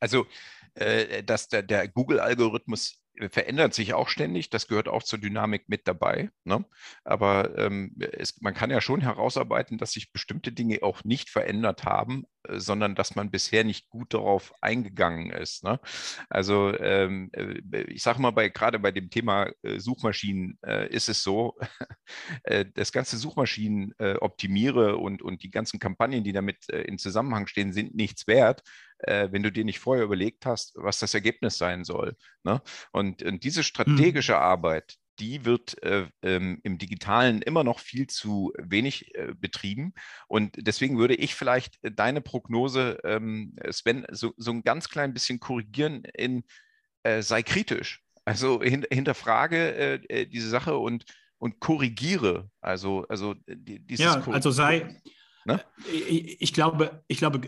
Also, 0.00 0.26
äh, 0.74 1.22
dass 1.22 1.48
der, 1.48 1.62
der 1.62 1.88
Google-Algorithmus 1.88 3.00
verändert 3.30 3.74
sich 3.74 3.94
auch 3.94 4.08
ständig, 4.08 4.50
das 4.50 4.68
gehört 4.68 4.88
auch 4.88 5.02
zur 5.02 5.18
Dynamik 5.18 5.68
mit 5.68 5.88
dabei. 5.88 6.30
Ne? 6.44 6.64
Aber 7.04 7.56
ähm, 7.58 7.96
es, 8.12 8.40
man 8.40 8.54
kann 8.54 8.70
ja 8.70 8.80
schon 8.80 9.00
herausarbeiten, 9.00 9.78
dass 9.78 9.92
sich 9.92 10.12
bestimmte 10.12 10.52
Dinge 10.52 10.82
auch 10.82 11.04
nicht 11.04 11.30
verändert 11.30 11.84
haben, 11.84 12.24
äh, 12.44 12.58
sondern 12.58 12.94
dass 12.94 13.16
man 13.16 13.30
bisher 13.30 13.64
nicht 13.64 13.88
gut 13.88 14.14
darauf 14.14 14.52
eingegangen 14.60 15.30
ist. 15.30 15.64
Ne? 15.64 15.80
Also 16.28 16.76
ähm, 16.78 17.30
äh, 17.32 17.82
ich 17.88 18.02
sage 18.02 18.20
mal, 18.20 18.30
bei, 18.30 18.48
gerade 18.48 18.78
bei 18.78 18.92
dem 18.92 19.10
Thema 19.10 19.50
äh, 19.62 19.78
Suchmaschinen 19.78 20.58
äh, 20.64 20.88
ist 20.88 21.08
es 21.08 21.22
so, 21.22 21.58
äh, 22.44 22.64
das 22.74 22.92
ganze 22.92 23.16
Suchmaschinen 23.16 23.94
äh, 23.98 24.14
optimiere 24.14 24.96
und, 24.96 25.22
und 25.22 25.42
die 25.42 25.50
ganzen 25.50 25.78
Kampagnen, 25.78 26.24
die 26.24 26.32
damit 26.32 26.68
in 26.68 26.98
Zusammenhang 26.98 27.46
stehen, 27.46 27.72
sind 27.72 27.94
nichts 27.94 28.26
wert, 28.26 28.62
wenn 29.06 29.42
du 29.42 29.52
dir 29.52 29.64
nicht 29.64 29.78
vorher 29.78 30.04
überlegt 30.04 30.44
hast, 30.44 30.72
was 30.76 30.98
das 30.98 31.14
Ergebnis 31.14 31.56
sein 31.56 31.84
soll. 31.84 32.16
Ne? 32.42 32.60
Und, 32.92 33.22
und 33.22 33.44
diese 33.44 33.60
hm. 33.60 33.64
strategische 33.64 34.32
mhm. 34.32 34.38
Arbeit, 34.38 34.98
die 35.18 35.44
wird 35.44 35.82
äh, 35.82 36.06
ähm, 36.22 36.60
im 36.62 36.78
Digitalen 36.78 37.42
immer 37.42 37.64
noch 37.64 37.80
viel 37.80 38.06
zu 38.06 38.52
wenig 38.58 39.14
äh, 39.14 39.34
betrieben. 39.34 39.92
Und 40.28 40.54
deswegen 40.58 40.98
würde 40.98 41.14
ich 41.14 41.34
vielleicht 41.34 41.82
äh, 41.82 41.90
deine 41.90 42.20
Prognose, 42.20 42.98
ähm, 43.04 43.56
Sven, 43.70 44.06
so, 44.10 44.32
so 44.36 44.52
ein 44.52 44.62
ganz 44.62 44.88
klein 44.88 45.12
bisschen 45.12 45.40
korrigieren 45.40 46.04
in 46.14 46.44
äh, 47.02 47.22
sei 47.22 47.42
kritisch. 47.42 48.02
Also 48.24 48.62
hin, 48.62 48.86
hinterfrage 48.90 49.74
äh, 49.74 49.94
äh, 50.08 50.26
diese 50.26 50.48
Sache 50.48 50.76
und, 50.78 51.04
und 51.38 51.60
korrigiere. 51.60 52.50
Also, 52.60 53.06
also 53.08 53.34
dieses 53.46 54.04
Ja, 54.04 54.22
also 54.28 54.50
sei. 54.50 55.00
Ne? 55.48 55.64
Ich, 55.90 56.42
ich, 56.42 56.52
glaube, 56.52 57.02
ich 57.08 57.16
glaube, 57.16 57.40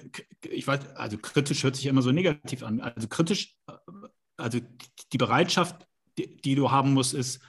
ich 0.48 0.66
weiß, 0.66 0.96
also 0.96 1.18
kritisch 1.18 1.62
hört 1.64 1.76
sich 1.76 1.84
immer 1.84 2.00
so 2.00 2.12
negativ 2.12 2.62
an. 2.62 2.80
Also 2.80 3.08
kritisch, 3.08 3.56
also 4.38 4.58
die 5.12 5.18
Bereitschaft, 5.18 5.86
die, 6.16 6.34
die 6.38 6.54
du 6.54 6.70
haben 6.70 6.94
musst, 6.94 7.12
ist 7.12 7.40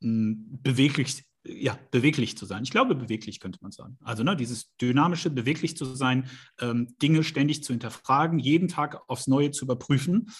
beweglich, 0.00 1.24
ja, 1.44 1.78
beweglich 1.92 2.36
zu 2.36 2.46
sein. 2.46 2.64
Ich 2.64 2.72
glaube, 2.72 2.96
beweglich 2.96 3.38
könnte 3.38 3.60
man 3.62 3.70
sagen. 3.70 3.96
Also 4.02 4.24
ne, 4.24 4.34
dieses 4.34 4.74
dynamische, 4.76 5.30
beweglich 5.30 5.76
zu 5.76 5.84
sein, 5.84 6.28
ähm, 6.60 6.96
Dinge 7.00 7.22
ständig 7.22 7.62
zu 7.62 7.72
hinterfragen, 7.72 8.40
jeden 8.40 8.66
Tag 8.66 9.08
aufs 9.08 9.28
Neue 9.28 9.52
zu 9.52 9.64
überprüfen 9.64 10.32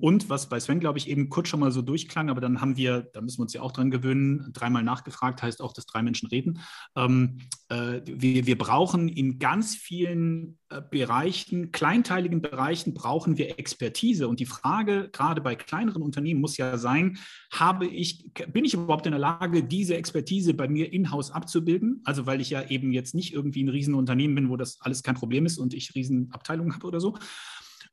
und 0.00 0.30
was 0.30 0.48
bei 0.48 0.60
Sven, 0.60 0.80
glaube 0.80 0.98
ich, 0.98 1.08
eben 1.08 1.28
kurz 1.28 1.48
schon 1.48 1.60
mal 1.60 1.72
so 1.72 1.82
durchklang, 1.82 2.30
aber 2.30 2.40
dann 2.40 2.60
haben 2.60 2.76
wir, 2.76 3.02
da 3.12 3.20
müssen 3.20 3.38
wir 3.38 3.42
uns 3.42 3.52
ja 3.52 3.62
auch 3.62 3.72
dran 3.72 3.90
gewöhnen, 3.90 4.52
dreimal 4.52 4.82
nachgefragt 4.82 5.42
heißt 5.42 5.60
auch, 5.60 5.72
dass 5.72 5.86
drei 5.86 6.02
Menschen 6.02 6.28
reden. 6.28 6.60
Ähm, 6.96 7.38
äh, 7.68 8.00
wir, 8.04 8.46
wir 8.46 8.56
brauchen 8.58 9.08
in 9.08 9.38
ganz 9.38 9.74
vielen 9.74 10.58
äh, 10.70 10.80
Bereichen, 10.80 11.72
kleinteiligen 11.72 12.40
Bereichen, 12.40 12.94
brauchen 12.94 13.36
wir 13.38 13.58
Expertise. 13.58 14.28
Und 14.28 14.38
die 14.40 14.46
Frage, 14.46 15.08
gerade 15.12 15.40
bei 15.40 15.54
kleineren 15.54 16.02
Unternehmen, 16.02 16.40
muss 16.40 16.56
ja 16.56 16.78
sein, 16.78 17.18
habe 17.50 17.86
ich, 17.86 18.32
bin 18.52 18.64
ich 18.64 18.74
überhaupt 18.74 19.06
in 19.06 19.12
der 19.12 19.20
Lage, 19.20 19.64
diese 19.64 19.96
Expertise 19.96 20.54
bei 20.54 20.68
mir 20.68 20.92
in-house 20.92 21.30
abzubilden? 21.30 22.00
Also 22.04 22.26
weil 22.26 22.40
ich 22.40 22.50
ja 22.50 22.68
eben 22.68 22.92
jetzt 22.92 23.14
nicht 23.14 23.32
irgendwie 23.32 23.64
ein 23.64 23.68
Riesenunternehmen 23.68 24.34
bin, 24.34 24.48
wo 24.50 24.56
das 24.56 24.80
alles 24.80 25.02
kein 25.02 25.14
Problem 25.14 25.46
ist 25.46 25.58
und 25.58 25.74
ich 25.74 25.94
Riesenabteilungen 25.94 26.74
habe 26.74 26.86
oder 26.86 27.00
so. 27.00 27.16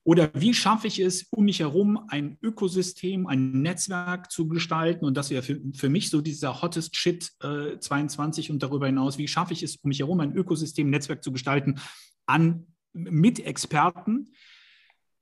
Oder 0.06 0.30
wie 0.36 0.54
schaffe 0.54 0.86
ich 0.86 1.00
es, 1.00 1.24
um 1.32 1.46
mich 1.46 1.62
herum 1.62 2.06
ein 2.10 2.38
Ökosystem, 2.44 3.26
ein 3.26 3.64
Netzwerk 3.64 4.32
zu 4.32 4.48
gestalten? 4.48 5.04
Und 5.04 5.18
das 5.18 5.32
wäre 5.32 5.42
für, 5.42 5.60
für 5.74 5.90
mich 5.90 6.12
so 6.12 6.22
dieser 6.22 6.62
hottest 6.62 6.96
Shit 6.96 7.32
äh, 7.42 7.80
22 7.80 8.52
und 8.52 8.62
darüber 8.62 8.86
hinaus. 8.86 9.18
Wie 9.18 9.28
schaffe 9.28 9.54
ich 9.54 9.64
es, 9.64 9.78
um 9.78 9.88
mich 9.88 10.00
herum 10.00 10.20
ein 10.20 10.36
Ökosystem, 10.36 10.92
Netzwerk 10.92 11.24
zu 11.24 11.32
gestalten 11.32 11.80
an 12.28 12.68
Mitexperten, 12.94 14.32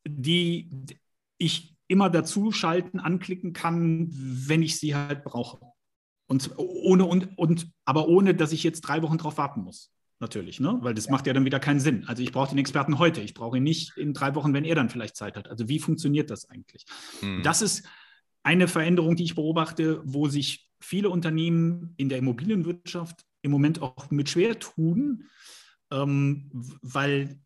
die 0.06 0.70
ich 1.38 1.78
immer 1.88 2.10
dazu 2.10 2.52
schalten, 2.52 3.00
anklicken 3.00 3.54
kann, 3.54 4.10
wenn 4.12 4.62
ich 4.62 4.78
sie 4.78 4.96
halt 4.96 5.24
brauche. 5.24 5.60
Und 6.28 6.52
ohne 6.58 7.06
und, 7.06 7.38
und 7.38 7.72
aber 7.86 8.10
ohne, 8.10 8.36
dass 8.36 8.52
ich 8.52 8.63
jetzt 8.63 8.82
drei 8.82 9.02
Wochen 9.02 9.18
drauf 9.18 9.38
warten 9.38 9.62
muss 9.62 9.94
natürlich, 10.24 10.60
ne? 10.60 10.80
weil 10.82 10.96
das 10.96 11.06
ja. 11.06 11.12
macht 11.12 11.27
ja 11.27 11.34
dann 11.34 11.46
wieder 11.46 11.60
keinen 11.60 11.80
Sinn. 11.80 12.06
Also 12.08 12.24
ich 12.24 12.32
brauche 12.32 12.50
den 12.50 12.58
Experten 12.58 12.98
heute, 12.98 13.22
ich 13.22 13.34
brauche 13.34 13.58
ihn 13.58 13.63
nicht 13.63 13.96
in 13.98 14.13
drei 14.13 14.34
Wochen, 14.34 14.53
wenn 14.53 14.63
er 14.63 14.75
dann 14.75 14.89
vielleicht 14.89 15.15
Zeit 15.15 15.36
hat. 15.38 15.48
Also 15.50 15.70
wie 15.70 15.80
funktioniert 15.80 16.32
das 16.32 16.50
eigentlich? 16.50 16.86
Mhm. 17.22 17.44
Das 17.44 17.62
ist 17.62 17.86
eine 18.42 18.68
Veränderung, 18.68 19.15
die 19.15 19.24
ich 19.24 19.36
beobachte, 19.36 20.01
wo 20.06 20.27
sich 20.27 20.70
viele 20.80 21.10
Unternehmen 21.10 21.94
in 21.98 22.10
der 22.10 22.18
Immobilienwirtschaft 22.18 23.25
im 23.42 23.51
Moment 23.51 23.82
auch 23.82 24.10
mit 24.10 24.30
schwer 24.30 24.58
tun, 24.58 25.25
ähm, 25.92 26.50
weil 26.82 27.39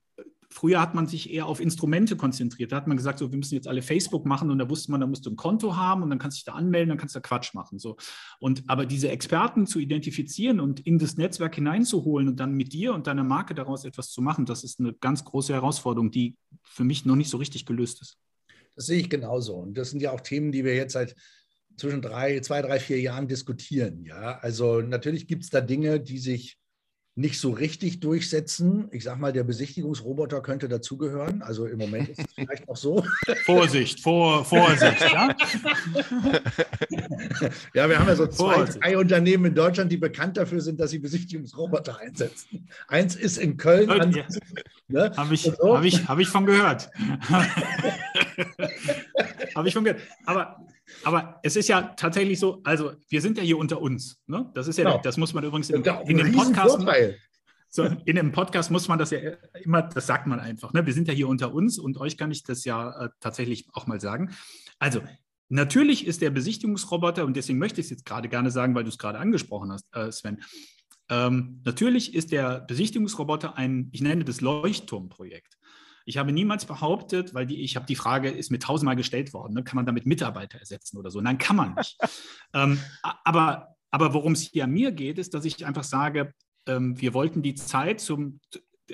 Früher 0.50 0.80
hat 0.80 0.96
man 0.96 1.08
sich 1.08 1.32
eher 1.32 1.46
auf 1.46 1.60
Instrumente 1.60 2.16
konzentriert. 2.16 2.72
Da 2.72 2.77
hat 2.77 2.88
man 2.88 2.96
gesagt, 2.96 3.20
so, 3.20 3.32
wir 3.32 3.38
müssen 3.38 3.56
jetzt 3.56 3.68
alle 3.68 3.82
Facebook 3.82 4.25
machen 4.25 4.50
und 4.50 4.58
da 4.60 4.70
wusste 4.70 4.92
man, 4.92 5.01
da 5.01 5.08
musst 5.08 5.25
du 5.25 5.30
ein 5.30 5.36
Konto 5.36 5.75
haben 5.75 6.04
und 6.04 6.10
dann 6.10 6.20
kannst 6.20 6.38
du 6.38 6.39
dich 6.39 6.46
da 6.46 6.54
anmelden, 6.54 6.89
dann 6.89 6.98
kannst 6.98 7.16
du 7.16 7.20
da 7.20 7.27
Quatsch 7.27 7.54
machen. 7.54 7.80
So. 7.80 7.98
Und, 8.39 8.63
aber 8.68 8.86
diese 8.86 9.10
Experten 9.10 9.68
zu 9.68 9.80
identifizieren 9.80 10.60
und 10.60 10.80
in 10.80 11.00
das 11.00 11.18
Netzwerk 11.18 11.56
hineinzuholen 11.56 12.30
und 12.30 12.39
dann 12.39 12.54
mit 12.54 12.72
dir 12.72 12.94
und 12.94 13.08
deiner 13.08 13.24
Marke 13.24 13.56
daraus 13.56 13.84
etwas 13.84 14.10
zu 14.10 14.22
machen, 14.22 14.46
das 14.46 14.63
ist 14.63 14.80
eine 14.80 14.94
ganz 14.94 15.25
große 15.25 15.54
Herausforderung, 15.54 16.12
die 16.12 16.38
für 16.63 16.86
mich 16.86 17.06
noch 17.06 17.16
nicht 17.16 17.30
so 17.30 17.38
richtig 17.38 17.66
gelöst 17.66 18.01
ist. 18.01 18.18
Das 18.75 18.86
sehe 18.86 19.00
ich 19.00 19.10
genauso. 19.10 19.56
Und 19.56 19.77
das 19.77 19.89
sind 19.89 20.01
ja 20.01 20.12
auch 20.12 20.22
Themen, 20.22 20.51
die 20.51 20.63
wir 20.63 20.75
jetzt 20.75 20.94
seit 20.94 21.16
zwischen 21.77 22.01
drei, 22.01 22.39
zwei, 22.39 22.62
drei, 22.62 22.80
vier 22.80 23.00
Jahren 23.00 23.27
diskutieren. 23.27 24.06
Ja, 24.06 24.39
also 24.39 24.82
natürlich 24.82 25.27
gibt 25.27 25.44
es 25.44 25.50
da 25.50 25.62
Dinge, 25.62 26.00
die 26.00 26.18
sich 26.18 26.58
nicht 27.17 27.39
so 27.39 27.50
richtig 27.50 28.00
durchsetzen. 28.00 28.89
Ich 28.91 29.03
sage 29.03 29.19
mal, 29.19 29.33
der 29.33 29.43
Besichtigungsroboter 29.43 30.39
könnte 30.41 30.69
dazugehören. 30.69 31.41
Also 31.41 31.65
im 31.65 31.79
Moment 31.79 32.09
ist 32.09 32.19
es 32.19 32.25
vielleicht 32.36 32.67
noch 32.67 32.77
so. 32.77 33.03
Vorsicht, 33.45 34.01
vor, 34.01 34.45
Vorsicht, 34.45 35.01
ja? 35.01 35.36
ja, 37.74 37.89
wir 37.89 37.97
haben 37.97 38.07
ja 38.07 38.15
so 38.15 38.27
zwei, 38.27 38.65
drei 38.65 38.95
Unternehmen 39.00 39.45
in 39.45 39.55
Deutschland, 39.55 39.91
die 39.91 39.97
bekannt 39.97 40.38
dafür 40.38 40.62
sind, 40.62 40.79
dass 40.79 40.91
sie 40.91 41.00
Besichtigungsroboter 41.00 41.97
einsetzen. 42.00 42.68
Eins 42.87 43.15
ist 43.15 43.37
in 43.37 43.57
Köln. 43.57 43.89
Ja. 44.11 44.27
Ne? 44.87 45.11
Habe 45.18 45.33
ich, 45.33 45.42
so. 45.42 45.75
hab 45.75 45.83
ich, 45.83 46.07
hab 46.07 46.20
ich 46.20 46.27
von 46.27 46.46
gehört. 46.46 46.92
Habe 49.55 49.68
ich 49.68 49.74
von 49.74 49.83
gehört. 49.83 50.01
Aber 50.25 50.68
aber 51.03 51.40
es 51.44 51.55
ist 51.55 51.68
ja 51.68 51.94
tatsächlich 51.98 52.40
so, 52.40 52.62
also 52.64 52.94
wir 53.10 53.22
sind 53.22 53.38
ja 53.38 53.44
hier 53.44 53.57
unter 53.57 53.81
uns. 53.81 54.20
Ne? 54.27 54.50
Das 54.53 54.68
ist 54.68 54.77
ja, 54.77 54.86
genau. 54.86 55.01
das 55.01 55.18
muss 55.18 55.33
man 55.33 55.44
übrigens 55.44 55.70
in, 55.70 55.83
in 55.83 56.18
dem 56.18 56.31
Podcast. 56.33 56.86
So, 57.70 57.83
in 57.83 58.18
einem 58.18 58.31
Podcast 58.31 58.72
muss 58.72 58.88
man 58.88 58.98
das 58.98 59.12
ja 59.12 59.20
immer, 59.62 59.81
das 59.81 60.07
sagt 60.07 60.25
man 60.25 60.40
einfach. 60.40 60.74
Ne? 60.74 60.86
Wir 60.86 60.94
sind 60.94 61.07
ja 61.07 61.14
hier 61.14 61.27
unter 61.27 61.53
uns 61.53 61.77
und 61.77 61.98
euch 61.98 62.18
kann 62.18 62.31
ich 62.31 62.44
das 62.44 62.64
ja 62.64 63.05
äh, 63.05 63.10
tatsächlich 63.20 63.68
auch 63.74 63.88
mal 63.88 64.00
sagen. 64.00 64.33
Also, 64.79 65.01
natürlich 65.50 66.07
ist 66.07 66.22
der 66.22 66.29
Besichtigungsroboter, 66.29 67.25
und 67.25 67.36
deswegen 67.36 67.60
möchte 67.60 67.81
ich 67.81 67.88
es 67.88 67.92
jetzt 67.92 68.05
gerade 68.05 68.29
gerne 68.29 68.51
sagen, 68.51 68.74
weil 68.74 68.83
du 68.83 68.90
es 68.90 68.98
gerade 68.98 69.20
angesprochen 69.20 69.72
hast, 69.72 69.86
äh, 69.94 70.12
Sven. 70.12 70.42
Ähm, 71.10 71.62
natürlich 71.66 72.16
ist 72.16 72.31
der 72.31 72.62
Besichtigungsroboter 72.62 73.57
ein, 73.57 73.90
ich 73.92 74.01
nenne 74.01 74.24
das 74.24 74.42
Leuchtturmprojekt. 74.42 75.56
Ich 76.07 76.17
habe 76.17 76.31
niemals 76.31 76.65
behauptet, 76.65 77.33
weil 77.33 77.46
die, 77.46 77.61
ich 77.61 77.75
habe 77.75 77.85
die 77.85 77.98
Frage, 77.98 78.29
ist 78.29 78.50
mir 78.50 78.59
tausendmal 78.59 78.96
gestellt 78.96 79.33
worden, 79.33 79.53
ne? 79.53 79.63
kann 79.65 79.75
man 79.75 79.85
damit 79.85 80.05
Mitarbeiter 80.05 80.57
ersetzen 80.57 80.98
oder 80.98 81.11
so? 81.11 81.20
Nein, 81.20 81.37
kann 81.37 81.57
man 81.57 81.75
nicht. 81.75 81.98
ähm, 82.53 82.79
aber, 83.25 83.75
aber 83.91 84.13
worum 84.13 84.31
es 84.31 84.41
hier 84.41 84.67
mir 84.67 84.93
geht, 84.93 85.17
ist, 85.17 85.33
dass 85.33 85.43
ich 85.43 85.65
einfach 85.65 85.83
sage, 85.83 86.33
ähm, 86.65 87.00
wir 87.01 87.13
wollten 87.13 87.41
die 87.41 87.55
Zeit 87.55 88.00
zum, 88.00 88.39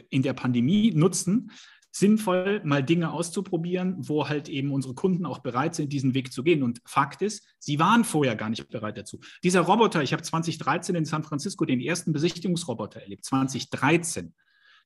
in 0.10 0.24
der 0.24 0.34
Pandemie 0.34 0.92
nutzen, 0.92 1.52
sinnvoll 1.92 2.62
mal 2.64 2.82
Dinge 2.82 3.12
auszuprobieren, 3.12 3.96
wo 4.00 4.28
halt 4.28 4.50
eben 4.50 4.72
unsere 4.72 4.96
Kunden 4.96 5.28
auch 5.28 5.40
bereit 5.40 5.76
sind, 5.76 5.94
diesen 5.94 6.16
Weg 6.16 6.34
zu 6.34 6.42
gehen. 6.42 6.64
Und 6.64 6.82
Fakt 6.84 7.22
ist, 7.22 7.46
sie 7.60 7.78
waren 7.78 8.04
vorher 8.04 8.36
gar 8.36 8.50
nicht 8.50 8.68
bereit 8.70 8.98
dazu. 8.98 9.20
Dieser 9.44 9.62
Roboter, 9.62 10.02
ich 10.02 10.14
habe 10.14 10.24
2013 10.24 10.96
in 10.96 11.06
San 11.06 11.24
Francisco 11.24 11.64
den 11.64 11.80
ersten 11.80 12.12
Besichtigungsroboter 12.12 13.02
erlebt, 13.02 13.24
2013. 13.24 14.34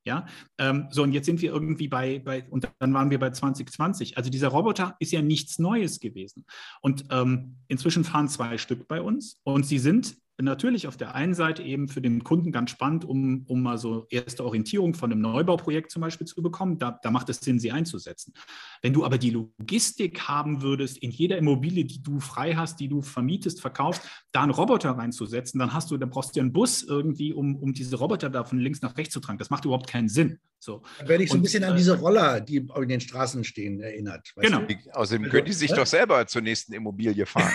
Ja, 0.07 0.25
ähm, 0.57 0.87
so 0.89 1.03
und 1.03 1.11
jetzt 1.11 1.25
sind 1.25 1.41
wir 1.41 1.51
irgendwie 1.51 1.89
bei, 1.89 2.19
bei, 2.19 2.45
und 2.49 2.65
dann 2.79 2.93
waren 2.93 3.09
wir 3.09 3.19
bei 3.19 3.29
2020. 3.29 4.15
Also 4.15 4.29
dieser 4.29 4.47
Roboter 4.47 4.95
ist 4.99 5.11
ja 5.11 5.21
nichts 5.21 5.59
Neues 5.59 5.99
gewesen. 5.99 6.45
Und 6.79 7.03
ähm, 7.11 7.57
inzwischen 7.67 8.05
fahren 8.05 8.29
zwei 8.29 8.57
Stück 8.57 8.87
bei 8.87 9.01
uns 9.01 9.41
und 9.43 9.65
sie 9.65 9.79
sind 9.79 10.15
natürlich 10.45 10.88
auf 10.88 10.97
der 10.97 11.15
einen 11.15 11.34
Seite 11.34 11.63
eben 11.63 11.88
für 11.88 12.02
den 12.02 12.23
Kunden 12.23 12.52
ganz 12.52 12.69
spannend, 12.69 13.06
um, 13.06 13.43
um 13.47 13.62
mal 13.63 13.78
so 13.78 14.06
erste 14.10 14.45
Orientierung 14.45 14.93
von 14.93 15.12
einem 15.12 15.21
Neubauprojekt 15.21 15.91
zum 15.91 16.02
Beispiel 16.02 16.28
zu 16.28 16.41
bekommen. 16.41 16.78
Da, 16.78 17.00
da 17.02 17.12
macht 17.12 17.30
es 17.30 17.39
Sinn, 17.39 17.60
sie 17.60 17.71
einzusetzen. 17.71 18.34
Wenn 18.82 18.93
du 18.93 19.04
aber 19.04 19.17
die 19.17 19.32
Logistik 19.32 20.28
haben 20.28 20.62
würdest, 20.62 20.97
in 21.00 21.12
jeder 21.12 21.38
Immobilie, 21.38 21.86
die 21.86 22.04
du 22.04 22.19
frei 22.19 22.54
hast, 22.54 22.80
die 22.80 22.88
du 22.88 23.02
vermietest, 23.02 23.62
verkaufst, 23.62 24.04
da 24.32 24.43
einen 24.43 24.52
Roboter 24.52 24.91
reinzusetzen, 24.91 25.60
dann 25.60 25.73
hast 25.73 25.89
du, 25.89 25.97
dann 25.97 26.10
brauchst 26.10 26.36
du 26.36 26.39
einen 26.39 26.54
Bus 26.54 26.84
irgendwie, 26.84 27.34
um, 27.34 27.56
um 27.56 27.73
diese 27.73 27.95
Roboter 27.95 28.30
da 28.30 28.43
von 28.43 28.60
links 28.60 28.82
nach 28.82 28.95
rechts 28.97 29.13
zu 29.13 29.19
tragen. 29.19 29.39
Das 29.39 29.50
macht 29.50 29.65
überhaupt 29.65 29.88
keinen 29.88 30.10
Sinn. 30.10 30.39
So. 30.60 30.82
Dann 31.00 31.08
werde 31.08 31.23
ich 31.23 31.30
so 31.30 31.38
ein 31.38 31.41
bisschen 31.41 31.63
an 31.63 31.73
äh, 31.73 31.78
diese 31.78 31.97
Roller, 32.00 32.41
die 32.41 32.58
in 32.58 32.88
den 32.88 33.02
Straßen 33.02 33.43
stehen, 33.43 33.80
erinnert. 33.80 34.34
Genau. 34.36 34.62
Du? 34.62 34.76
Außerdem 34.93 35.30
können 35.30 35.45
die 35.45 35.54
sich 35.54 35.71
doch 35.71 35.86
selber 35.86 36.26
zur 36.28 36.41
nächsten 36.41 36.73
Immobilie 36.73 37.26
fahren. 37.26 37.54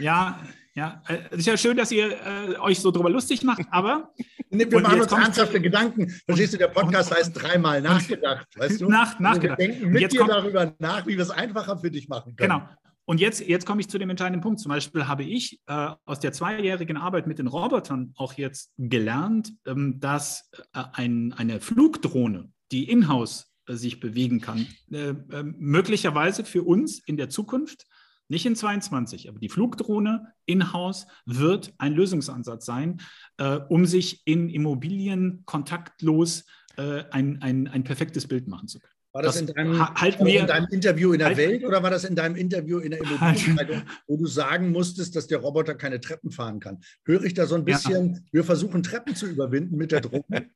ja, 0.00 0.38
ja, 0.74 1.02
äh, 1.08 1.18
es 1.30 1.38
ist 1.38 1.46
ja 1.46 1.56
schön, 1.56 1.76
dass 1.76 1.92
ihr 1.92 2.10
äh, 2.10 2.58
euch 2.58 2.80
so 2.80 2.90
drüber 2.90 3.10
lustig 3.10 3.44
macht, 3.44 3.62
aber. 3.70 4.12
Nee, 4.50 4.66
wir 4.68 4.80
machen 4.80 5.00
uns 5.00 5.12
ernsthafte 5.12 5.60
Gedanken. 5.60 6.10
Verstehst 6.26 6.54
du, 6.54 6.58
der 6.58 6.68
Podcast 6.68 7.10
und, 7.10 7.16
heißt 7.16 7.42
dreimal 7.42 7.80
nachgedacht, 7.80 8.46
weißt 8.56 8.80
du? 8.80 8.88
Nach, 8.88 9.18
nachgedacht. 9.20 9.60
Also 9.60 9.68
wir 9.68 9.76
denken 9.76 9.92
mit 9.92 10.12
dir 10.12 10.18
kommt, 10.18 10.30
darüber 10.30 10.74
nach, 10.78 11.06
wie 11.06 11.16
wir 11.16 11.22
es 11.22 11.30
einfacher 11.30 11.78
für 11.78 11.90
dich 11.90 12.08
machen 12.08 12.34
können. 12.36 12.50
Genau. 12.50 12.68
Und 13.06 13.20
jetzt, 13.20 13.40
jetzt 13.40 13.66
komme 13.66 13.80
ich 13.80 13.88
zu 13.88 13.98
dem 13.98 14.10
entscheidenden 14.10 14.40
Punkt. 14.40 14.60
Zum 14.60 14.70
Beispiel 14.70 15.06
habe 15.06 15.24
ich 15.24 15.60
äh, 15.66 15.90
aus 16.06 16.20
der 16.20 16.32
zweijährigen 16.32 16.96
Arbeit 16.96 17.26
mit 17.26 17.38
den 17.38 17.46
Robotern 17.46 18.12
auch 18.16 18.32
jetzt 18.34 18.72
gelernt, 18.78 19.52
ähm, 19.66 20.00
dass 20.00 20.50
äh, 20.72 20.82
ein, 20.92 21.32
eine 21.34 21.60
Flugdrohne, 21.60 22.50
die 22.72 22.88
in-house 22.88 23.52
äh, 23.66 23.74
sich 23.74 24.00
bewegen 24.00 24.40
kann, 24.40 24.66
äh, 24.90 25.12
möglicherweise 25.42 26.44
für 26.44 26.62
uns 26.62 27.00
in 27.06 27.16
der 27.16 27.28
Zukunft 27.28 27.86
nicht 28.28 28.46
in 28.46 28.56
22, 28.56 29.28
aber 29.28 29.38
die 29.38 29.48
Flugdrohne 29.48 30.32
in-house 30.46 31.06
wird 31.26 31.74
ein 31.78 31.92
Lösungsansatz 31.92 32.64
sein, 32.64 33.00
äh, 33.38 33.60
um 33.68 33.86
sich 33.86 34.22
in 34.26 34.48
Immobilien 34.48 35.42
kontaktlos 35.44 36.44
äh, 36.76 37.04
ein, 37.10 37.42
ein, 37.42 37.68
ein 37.68 37.84
perfektes 37.84 38.26
Bild 38.26 38.48
machen 38.48 38.68
zu 38.68 38.78
können. 38.78 38.94
War 39.12 39.22
das, 39.22 39.34
das 39.34 39.42
in, 39.42 39.54
deinem, 39.54 39.78
halt 39.78 40.18
war 40.18 40.26
in 40.26 40.46
deinem, 40.46 40.66
Interview 40.72 41.12
in 41.12 41.20
der 41.20 41.28
halt, 41.28 41.36
Welt 41.36 41.64
oder 41.64 41.84
war 41.84 41.90
das 41.90 42.02
in 42.02 42.16
deinem 42.16 42.34
Interview 42.34 42.78
in 42.78 42.90
der 42.90 43.00
Immobilienzeitung, 43.00 43.82
wo 44.08 44.16
du 44.16 44.26
sagen 44.26 44.72
musstest, 44.72 45.14
dass 45.14 45.28
der 45.28 45.38
Roboter 45.38 45.76
keine 45.76 46.00
Treppen 46.00 46.32
fahren 46.32 46.58
kann? 46.58 46.80
Höre 47.04 47.22
ich 47.22 47.34
da 47.34 47.46
so 47.46 47.54
ein 47.54 47.64
bisschen, 47.64 48.14
ja. 48.14 48.20
wir 48.32 48.44
versuchen 48.44 48.82
Treppen 48.82 49.14
zu 49.14 49.26
überwinden 49.26 49.76
mit 49.76 49.92
der 49.92 50.00
Drohne? 50.00 50.50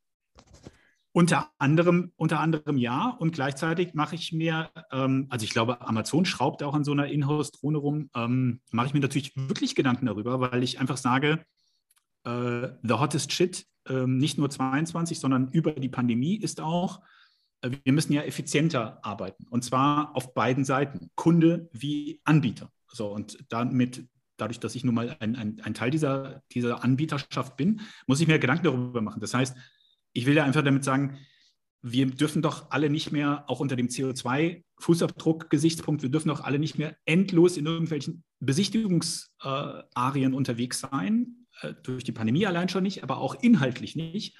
Unter 1.19 1.51
anderem, 1.59 2.13
unter 2.15 2.39
anderem 2.39 2.77
ja. 2.77 3.09
Und 3.09 3.33
gleichzeitig 3.33 3.93
mache 3.93 4.15
ich 4.15 4.33
mir, 4.33 4.71
ähm, 4.93 5.27
also 5.31 5.43
ich 5.43 5.51
glaube, 5.51 5.81
Amazon 5.81 6.25
schraubt 6.25 6.63
auch 6.63 6.75
an 6.75 6.85
so 6.85 6.93
einer 6.93 7.09
Inhouse-Drohne 7.09 7.79
rum, 7.79 8.09
ähm, 8.15 8.61
mache 8.71 8.87
ich 8.87 8.95
mir 8.95 9.01
natürlich 9.01 9.33
wirklich 9.35 9.75
Gedanken 9.75 10.07
darüber, 10.07 10.39
weil 10.39 10.63
ich 10.63 10.79
einfach 10.79 10.97
sage, 10.97 11.45
äh, 12.23 12.69
the 12.85 12.95
hottest 12.95 13.33
shit, 13.33 13.67
äh, 13.89 14.07
nicht 14.07 14.39
nur 14.39 14.49
22, 14.49 15.19
sondern 15.19 15.49
über 15.51 15.73
die 15.73 15.89
Pandemie 15.89 16.37
ist 16.37 16.61
auch, 16.61 17.03
äh, 17.63 17.71
wir 17.83 17.93
müssen 17.93 18.13
ja 18.13 18.23
effizienter 18.23 19.05
arbeiten. 19.05 19.45
Und 19.51 19.65
zwar 19.65 20.15
auf 20.15 20.35
beiden 20.35 20.65
Seiten, 20.65 21.11
Kunde 21.17 21.69
wie 21.73 22.21
Anbieter. 22.23 22.71
So, 22.93 23.13
und 23.13 23.45
damit, 23.49 24.09
dadurch, 24.37 24.61
dass 24.61 24.77
ich 24.77 24.85
nun 24.85 24.95
mal 24.95 25.17
ein, 25.19 25.35
ein, 25.35 25.61
ein 25.65 25.75
Teil 25.75 25.91
dieser, 25.91 26.45
dieser 26.53 26.85
Anbieterschaft 26.85 27.57
bin, 27.57 27.81
muss 28.07 28.21
ich 28.21 28.29
mir 28.29 28.39
Gedanken 28.39 28.67
darüber 28.67 29.01
machen. 29.01 29.21
Das 29.21 29.35
heißt, 29.35 29.57
ich 30.19 30.27
will 30.27 30.37
ja 30.37 30.45
einfach 30.45 30.65
damit 30.65 30.85
sagen, 30.85 31.17
wir 31.81 32.07
dürfen 32.07 32.43
doch 32.43 32.73
alle 32.73 32.91
nicht 32.91 33.13
mehr, 33.13 33.45
auch 33.47 33.61
unter 33.61 33.77
dem 33.77 33.87
CO2-Fußabdruck-Gesichtspunkt, 33.87 36.03
wir 36.03 36.11
dürfen 36.11 36.27
doch 36.29 36.43
alle 36.43 36.59
nicht 36.59 36.77
mehr 36.77 36.97
endlos 37.05 37.57
in 37.57 37.67
irgendwelchen 37.67 38.25
Besichtigungsarien 38.41 40.35
unterwegs 40.35 40.81
sein, 40.81 41.47
äh, 41.61 41.73
durch 41.85 42.03
die 42.03 42.11
Pandemie 42.11 42.47
allein 42.47 42.69
schon 42.69 42.83
nicht, 42.83 43.05
aber 43.05 43.19
auch 43.19 43.41
inhaltlich 43.43 43.95
nicht, 43.95 44.37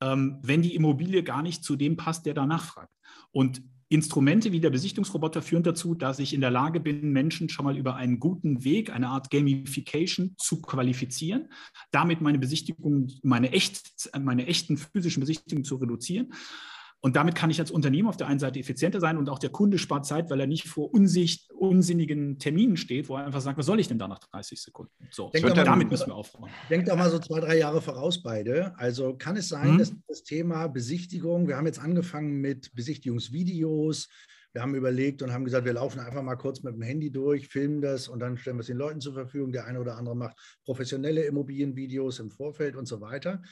ähm, 0.00 0.38
wenn 0.42 0.62
die 0.62 0.76
Immobilie 0.76 1.24
gar 1.24 1.42
nicht 1.42 1.64
zu 1.64 1.74
dem 1.74 1.96
passt, 1.96 2.24
der 2.24 2.34
da 2.34 2.46
nachfragt. 2.46 2.92
Und 3.32 3.62
Instrumente 3.88 4.50
wie 4.50 4.60
der 4.60 4.70
Besichtungsroboter 4.70 5.42
führen 5.42 5.62
dazu, 5.62 5.94
dass 5.94 6.18
ich 6.18 6.34
in 6.34 6.40
der 6.40 6.50
Lage 6.50 6.80
bin, 6.80 7.12
Menschen 7.12 7.48
schon 7.48 7.64
mal 7.64 7.76
über 7.76 7.94
einen 7.94 8.18
guten 8.18 8.64
Weg, 8.64 8.92
eine 8.92 9.08
Art 9.08 9.30
Gamification 9.30 10.34
zu 10.38 10.60
qualifizieren, 10.60 11.50
damit 11.92 12.20
meine 12.20 12.38
Besichtigung, 12.38 13.08
meine, 13.22 13.52
echt, 13.52 14.10
meine 14.18 14.46
echten 14.46 14.76
physischen 14.76 15.20
Besichtigungen 15.20 15.64
zu 15.64 15.76
reduzieren 15.76 16.32
und 17.06 17.14
damit 17.14 17.36
kann 17.36 17.50
ich 17.50 17.60
als 17.60 17.70
Unternehmen 17.70 18.08
auf 18.08 18.16
der 18.16 18.26
einen 18.26 18.40
Seite 18.40 18.58
effizienter 18.58 18.98
sein 18.98 19.16
und 19.16 19.28
auch 19.28 19.38
der 19.38 19.50
Kunde 19.50 19.78
spart 19.78 20.04
Zeit, 20.04 20.28
weil 20.28 20.40
er 20.40 20.48
nicht 20.48 20.66
vor 20.66 20.92
unsicht, 20.92 21.52
unsinnigen 21.52 22.40
Terminen 22.40 22.76
steht, 22.76 23.08
wo 23.08 23.14
er 23.14 23.24
einfach 23.24 23.40
sagt, 23.40 23.56
was 23.58 23.66
soll 23.66 23.78
ich 23.78 23.86
denn 23.86 24.00
da 24.00 24.08
nach 24.08 24.18
30 24.18 24.60
Sekunden? 24.60 24.90
So, 25.12 25.30
damit 25.32 25.54
mal, 25.54 25.76
müssen 25.76 26.08
wir 26.08 26.16
aufräumen. 26.16 26.50
Denkt 26.68 26.88
doch 26.88 26.96
mal 26.96 27.08
so 27.08 27.20
zwei, 27.20 27.38
drei 27.38 27.58
Jahre 27.58 27.80
voraus 27.80 28.20
beide. 28.24 28.76
Also 28.76 29.14
kann 29.16 29.36
es 29.36 29.48
sein, 29.48 29.74
mhm. 29.74 29.78
dass 29.78 29.92
das 30.08 30.24
Thema 30.24 30.66
Besichtigung, 30.66 31.46
wir 31.46 31.56
haben 31.56 31.66
jetzt 31.66 31.78
angefangen 31.78 32.40
mit 32.40 32.74
Besichtigungsvideos, 32.74 34.08
wir 34.56 34.62
haben 34.62 34.74
überlegt 34.74 35.20
und 35.20 35.34
haben 35.34 35.44
gesagt, 35.44 35.66
wir 35.66 35.74
laufen 35.74 36.00
einfach 36.00 36.22
mal 36.22 36.36
kurz 36.36 36.62
mit 36.62 36.72
dem 36.72 36.80
Handy 36.80 37.10
durch, 37.10 37.46
filmen 37.46 37.82
das 37.82 38.08
und 38.08 38.20
dann 38.20 38.38
stellen 38.38 38.56
wir 38.56 38.62
es 38.62 38.68
den 38.68 38.78
Leuten 38.78 39.02
zur 39.02 39.12
Verfügung. 39.12 39.52
Der 39.52 39.66
eine 39.66 39.78
oder 39.78 39.98
andere 39.98 40.16
macht 40.16 40.34
professionelle 40.64 41.24
Immobilienvideos 41.24 42.20
im 42.20 42.30
Vorfeld 42.30 42.74
und 42.74 42.86
so 42.86 43.02
weiter. 43.02 43.42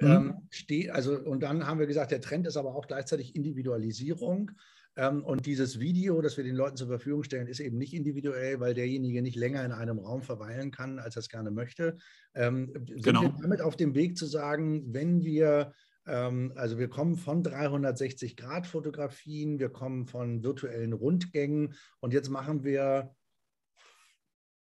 Mhm. 0.00 0.42
Ähm, 0.50 0.90
also, 0.90 1.16
und 1.16 1.44
dann 1.44 1.64
haben 1.64 1.78
wir 1.78 1.86
gesagt, 1.86 2.10
der 2.10 2.20
Trend 2.20 2.44
ist 2.48 2.56
aber 2.56 2.74
auch 2.74 2.88
gleichzeitig 2.88 3.36
Individualisierung. 3.36 4.50
Ähm, 4.96 5.22
und 5.22 5.46
dieses 5.46 5.78
Video, 5.78 6.20
das 6.22 6.36
wir 6.36 6.42
den 6.42 6.56
Leuten 6.56 6.76
zur 6.76 6.88
Verfügung 6.88 7.22
stellen, 7.22 7.46
ist 7.46 7.60
eben 7.60 7.78
nicht 7.78 7.94
individuell, 7.94 8.58
weil 8.58 8.74
derjenige 8.74 9.22
nicht 9.22 9.36
länger 9.36 9.64
in 9.64 9.70
einem 9.70 10.00
Raum 10.00 10.22
verweilen 10.22 10.72
kann, 10.72 10.98
als 10.98 11.14
er 11.14 11.20
es 11.20 11.28
gerne 11.28 11.52
möchte. 11.52 11.98
Ähm, 12.34 12.72
sind 12.88 13.04
genau. 13.04 13.22
wir 13.22 13.34
damit 13.40 13.60
auf 13.60 13.76
dem 13.76 13.94
Weg 13.94 14.18
zu 14.18 14.26
sagen, 14.26 14.92
wenn 14.92 15.22
wir 15.22 15.72
also 16.08 16.78
wir 16.78 16.88
kommen 16.88 17.16
von 17.16 17.42
360-Grad-Fotografien, 17.42 19.58
wir 19.58 19.68
kommen 19.68 20.06
von 20.06 20.42
virtuellen 20.42 20.92
Rundgängen 20.92 21.74
und 22.00 22.12
jetzt 22.12 22.30
machen 22.30 22.64
wir 22.64 23.14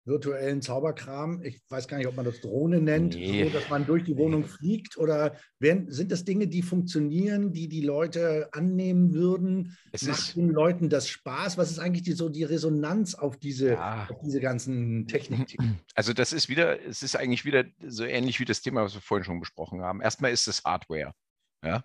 virtuellen 0.06 0.62
Zauberkram. 0.62 1.42
Ich 1.42 1.60
weiß 1.68 1.88
gar 1.88 1.98
nicht, 1.98 2.06
ob 2.06 2.14
man 2.14 2.24
das 2.24 2.40
Drohne 2.40 2.80
nennt, 2.80 3.14
nee. 3.14 3.44
so, 3.44 3.50
dass 3.50 3.68
man 3.68 3.86
durch 3.86 4.04
die 4.04 4.16
Wohnung 4.16 4.42
nee. 4.42 4.46
fliegt. 4.46 4.96
Oder 4.96 5.36
werden, 5.58 5.90
sind 5.90 6.12
das 6.12 6.24
Dinge, 6.24 6.46
die 6.46 6.62
funktionieren, 6.62 7.52
die 7.52 7.68
die 7.68 7.82
Leute 7.82 8.48
annehmen 8.52 9.12
würden? 9.12 9.76
Es 9.92 10.02
Macht 10.02 10.36
den 10.36 10.50
Leuten 10.50 10.88
das 10.88 11.08
Spaß? 11.08 11.58
Was 11.58 11.70
ist 11.70 11.80
eigentlich 11.80 12.04
die, 12.04 12.12
so 12.12 12.28
die 12.28 12.44
Resonanz 12.44 13.14
auf 13.14 13.36
diese, 13.36 13.70
ja. 13.70 14.06
auf 14.08 14.20
diese 14.24 14.40
ganzen 14.40 15.06
Techniken? 15.08 15.80
Also 15.96 16.12
das 16.12 16.32
ist 16.32 16.48
wieder, 16.48 16.80
es 16.84 17.02
ist 17.02 17.16
eigentlich 17.16 17.44
wieder 17.44 17.64
so 17.86 18.04
ähnlich 18.04 18.38
wie 18.38 18.44
das 18.44 18.60
Thema, 18.60 18.84
was 18.84 18.94
wir 18.94 19.00
vorhin 19.00 19.24
schon 19.24 19.40
besprochen 19.40 19.82
haben. 19.82 20.00
Erstmal 20.00 20.30
ist 20.30 20.46
es 20.46 20.62
Hardware. 20.64 21.14
Ja? 21.62 21.84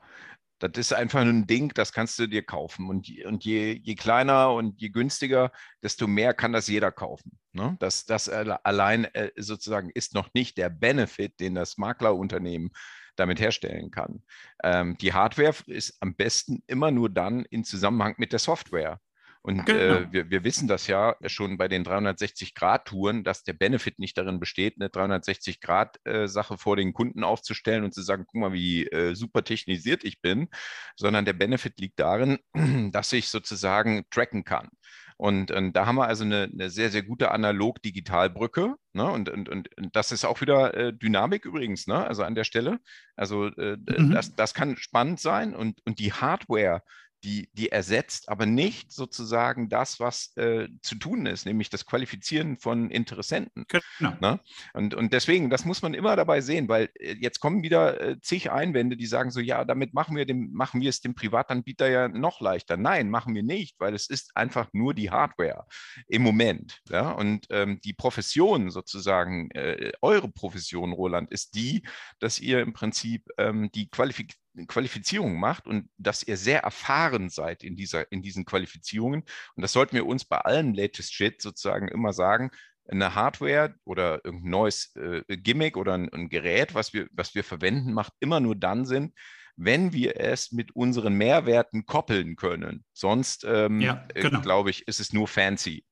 Das 0.60 0.71
ist 0.75 0.93
einfach 0.93 1.21
ein 1.21 1.47
Ding, 1.47 1.73
das 1.73 1.91
kannst 1.91 2.19
du 2.19 2.27
dir 2.27 2.43
kaufen. 2.43 2.88
Und, 2.88 3.10
und 3.25 3.43
je, 3.43 3.73
je 3.73 3.95
kleiner 3.95 4.53
und 4.53 4.79
je 4.79 4.89
günstiger, 4.89 5.51
desto 5.81 6.05
mehr 6.05 6.36
kann 6.36 6.53
das 6.53 6.67
jeder 6.67 6.91
kaufen. 6.91 7.39
Ne? 7.51 7.77
Das, 7.79 8.05
das 8.05 8.29
allein 8.29 9.05
äh, 9.05 9.31
sozusagen 9.38 9.89
ist 9.89 10.13
noch 10.13 10.29
nicht 10.36 10.57
der 10.57 10.69
Benefit, 10.69 11.39
den 11.39 11.55
das 11.55 11.77
Maklerunternehmen 11.77 12.71
damit 13.15 13.39
herstellen 13.39 13.89
kann. 13.89 14.23
Ähm, 14.63 14.97
die 14.97 15.13
Hardware 15.13 15.55
ist 15.65 15.97
am 15.99 16.15
besten 16.15 16.63
immer 16.67 16.91
nur 16.91 17.10
dann 17.10 17.43
in 17.45 17.63
Zusammenhang 17.63 18.15
mit 18.17 18.31
der 18.31 18.39
Software. 18.39 18.99
Und 19.43 19.65
genau. 19.65 19.80
äh, 19.80 20.12
wir, 20.12 20.30
wir, 20.30 20.43
wissen 20.43 20.67
das 20.67 20.86
ja 20.86 21.15
schon 21.25 21.58
bei 21.58 21.67
den 21.67 21.84
360-Grad-Touren, 21.84 23.23
dass 23.23 23.43
der 23.43 23.54
Benefit 23.54 23.97
nicht 23.97 24.15
darin 24.17 24.39
besteht, 24.39 24.75
eine 24.80 24.89
360-Grad-Sache 24.89 26.58
vor 26.60 26.75
den 26.75 26.93
Kunden 26.93 27.23
aufzustellen 27.23 27.84
und 27.84 27.93
zu 27.93 28.04
sagen, 28.04 28.25
guck 28.27 28.39
mal, 28.39 28.54
wie 28.54 28.86
äh, 28.88 29.15
super 29.15 29.43
technisiert 29.43 30.04
ich 30.04 30.21
bin, 30.21 30.49
sondern 30.95 31.25
der 31.25 31.34
Benefit 31.34 31.80
liegt 31.80 31.99
darin, 31.99 32.38
dass 32.91 33.13
ich 33.13 33.30
sozusagen 33.30 34.06
tracken 34.12 34.43
kann. 34.43 34.69
Und, 35.17 35.51
und, 35.51 35.73
da 35.73 35.86
haben 35.86 35.97
wir 35.97 36.08
also 36.08 36.23
eine, 36.23 36.49
eine 36.51 36.71
sehr, 36.71 36.89
sehr 36.89 37.04
gute 37.04 37.30
Analog-Digital-Brücke. 37.30 38.75
Ne? 38.93 39.06
Und, 39.06 39.30
und, 39.30 39.49
und, 39.49 39.69
das 39.93 40.12
ist 40.12 40.25
auch 40.25 40.41
wieder 40.41 40.73
äh, 40.73 40.93
Dynamik 40.93 41.45
übrigens, 41.45 41.86
ne? 41.86 42.08
also 42.08 42.23
an 42.23 42.34
der 42.34 42.43
Stelle. 42.43 42.80
Also 43.15 43.45
äh, 43.45 43.77
mhm. 43.77 44.12
das, 44.12 44.36
das 44.36 44.56
kann 44.56 44.77
spannend 44.77 45.19
sein. 45.19 45.54
Und, 45.54 45.80
und 45.86 45.99
die 45.99 46.12
Hardware 46.12 46.82
die, 47.23 47.49
die 47.53 47.71
ersetzt 47.71 48.29
aber 48.29 48.45
nicht 48.45 48.91
sozusagen 48.91 49.69
das, 49.69 49.99
was 49.99 50.36
äh, 50.38 50.67
zu 50.81 50.95
tun 50.95 51.25
ist, 51.25 51.45
nämlich 51.45 51.69
das 51.69 51.86
Qualifizieren 51.86 52.57
von 52.57 52.89
Interessenten. 52.89 53.65
Genau. 53.67 54.15
Ne? 54.19 54.39
Und, 54.73 54.95
und 54.95 55.13
deswegen, 55.13 55.49
das 55.49 55.65
muss 55.65 55.81
man 55.81 55.93
immer 55.93 56.15
dabei 56.15 56.41
sehen, 56.41 56.67
weil 56.67 56.89
äh, 56.99 57.15
jetzt 57.19 57.39
kommen 57.39 57.63
wieder 57.63 58.01
äh, 58.01 58.19
zig 58.21 58.51
Einwände, 58.51 58.97
die 58.97 59.05
sagen 59.05 59.31
so, 59.31 59.39
ja, 59.39 59.65
damit 59.65 59.93
machen 59.93 60.15
wir, 60.15 60.25
dem, 60.25 60.51
machen 60.51 60.81
wir 60.81 60.89
es 60.89 61.01
dem 61.01 61.15
Privatanbieter 61.15 61.89
ja 61.89 62.07
noch 62.07 62.41
leichter. 62.41 62.77
Nein, 62.77 63.10
machen 63.10 63.36
wir 63.36 63.43
nicht, 63.43 63.79
weil 63.79 63.93
es 63.93 64.10
ist 64.10 64.31
einfach 64.36 64.69
nur 64.73 64.93
die 64.93 65.12
Hardware 65.12 65.65
im 66.07 66.23
Moment. 66.23 66.81
Ja? 66.89 67.12
Und 67.12 67.45
ähm, 67.49 67.79
die 67.84 67.93
Profession 67.93 68.71
sozusagen, 68.71 69.51
äh, 69.51 69.91
eure 70.01 70.29
Profession, 70.29 70.91
Roland, 70.91 71.31
ist 71.31 71.55
die, 71.55 71.84
dass 72.19 72.39
ihr 72.39 72.62
im 72.62 72.73
Prinzip 72.73 73.25
ähm, 73.38 73.71
die 73.71 73.89
Qualifik 73.89 74.36
Qualifizierung 74.67 75.39
macht 75.39 75.67
und 75.67 75.89
dass 75.97 76.23
ihr 76.23 76.37
sehr 76.37 76.61
erfahren 76.61 77.29
seid 77.29 77.63
in, 77.63 77.75
dieser, 77.75 78.11
in 78.11 78.21
diesen 78.21 78.45
Qualifizierungen. 78.45 79.23
Und 79.55 79.61
das 79.61 79.73
sollten 79.73 79.95
wir 79.95 80.05
uns 80.05 80.25
bei 80.25 80.37
allen 80.37 80.73
Latest 80.73 81.13
Shit 81.13 81.41
sozusagen 81.41 81.87
immer 81.87 82.13
sagen. 82.13 82.51
Eine 82.87 83.15
Hardware 83.15 83.75
oder 83.85 84.25
irgendein 84.25 84.49
neues 84.49 84.95
äh, 84.95 85.23
Gimmick 85.37 85.77
oder 85.77 85.93
ein, 85.93 86.09
ein, 86.09 86.29
Gerät, 86.29 86.73
was 86.73 86.93
wir, 86.93 87.07
was 87.11 87.35
wir 87.35 87.43
verwenden, 87.43 87.93
macht 87.93 88.13
immer 88.19 88.39
nur 88.39 88.55
dann 88.55 88.85
Sinn, 88.85 89.13
wenn 89.55 89.93
wir 89.93 90.19
es 90.19 90.51
mit 90.51 90.75
unseren 90.75 91.13
Mehrwerten 91.13 91.85
koppeln 91.85 92.35
können. 92.35 92.83
Sonst, 92.93 93.45
ähm, 93.45 93.79
ja, 93.79 94.05
äh, 94.13 94.21
genau. 94.21 94.39
äh, 94.39 94.41
glaube 94.41 94.71
ich, 94.71 94.87
ist 94.87 94.99
es 94.99 95.13
nur 95.13 95.27
fancy. 95.27 95.85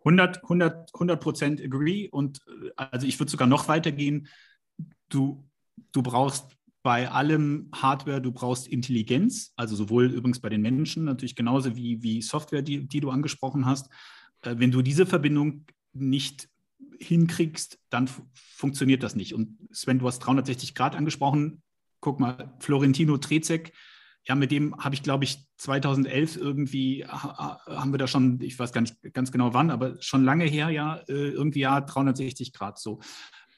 100, 0.00 0.42
100, 0.42 0.90
100 0.94 1.42
agree. 1.64 2.08
Und 2.08 2.40
äh, 2.46 2.70
also 2.76 3.06
ich 3.06 3.18
würde 3.18 3.30
sogar 3.30 3.48
noch 3.48 3.68
weitergehen. 3.68 4.28
Du, 5.08 5.48
du 5.92 6.02
brauchst 6.02 6.57
bei 6.88 7.10
allem 7.10 7.68
Hardware, 7.74 8.22
du 8.22 8.32
brauchst 8.32 8.66
Intelligenz, 8.66 9.52
also 9.56 9.76
sowohl 9.76 10.06
übrigens 10.06 10.40
bei 10.40 10.48
den 10.48 10.62
Menschen 10.62 11.04
natürlich 11.04 11.36
genauso 11.36 11.76
wie, 11.76 12.02
wie 12.02 12.22
Software, 12.22 12.62
die, 12.62 12.88
die 12.88 13.00
du 13.00 13.10
angesprochen 13.10 13.66
hast. 13.66 13.90
Äh, 14.40 14.54
wenn 14.56 14.70
du 14.70 14.80
diese 14.80 15.04
Verbindung 15.04 15.66
nicht 15.92 16.48
hinkriegst, 16.98 17.78
dann 17.90 18.08
funktioniert 18.32 19.02
das 19.02 19.16
nicht. 19.16 19.34
Und 19.34 19.58
Sven, 19.70 19.98
du 19.98 20.06
hast 20.06 20.20
360 20.20 20.74
Grad 20.74 20.96
angesprochen. 20.96 21.60
Guck 22.00 22.20
mal, 22.20 22.56
Florentino 22.58 23.18
Trezek, 23.18 23.74
ja, 24.24 24.34
mit 24.34 24.50
dem 24.50 24.74
habe 24.78 24.94
ich, 24.94 25.02
glaube 25.02 25.24
ich, 25.24 25.44
2011 25.58 26.38
irgendwie, 26.38 27.04
haben 27.06 27.92
wir 27.92 27.98
da 27.98 28.06
schon, 28.06 28.40
ich 28.40 28.58
weiß 28.58 28.72
gar 28.72 28.80
nicht 28.80 28.96
ganz 29.12 29.30
genau 29.30 29.52
wann, 29.52 29.70
aber 29.70 30.00
schon 30.00 30.24
lange 30.24 30.46
her, 30.46 30.70
ja, 30.70 30.96
äh, 31.08 31.28
irgendwie 31.32 31.60
ja 31.60 31.82
360 31.82 32.54
Grad 32.54 32.78
so 32.78 33.00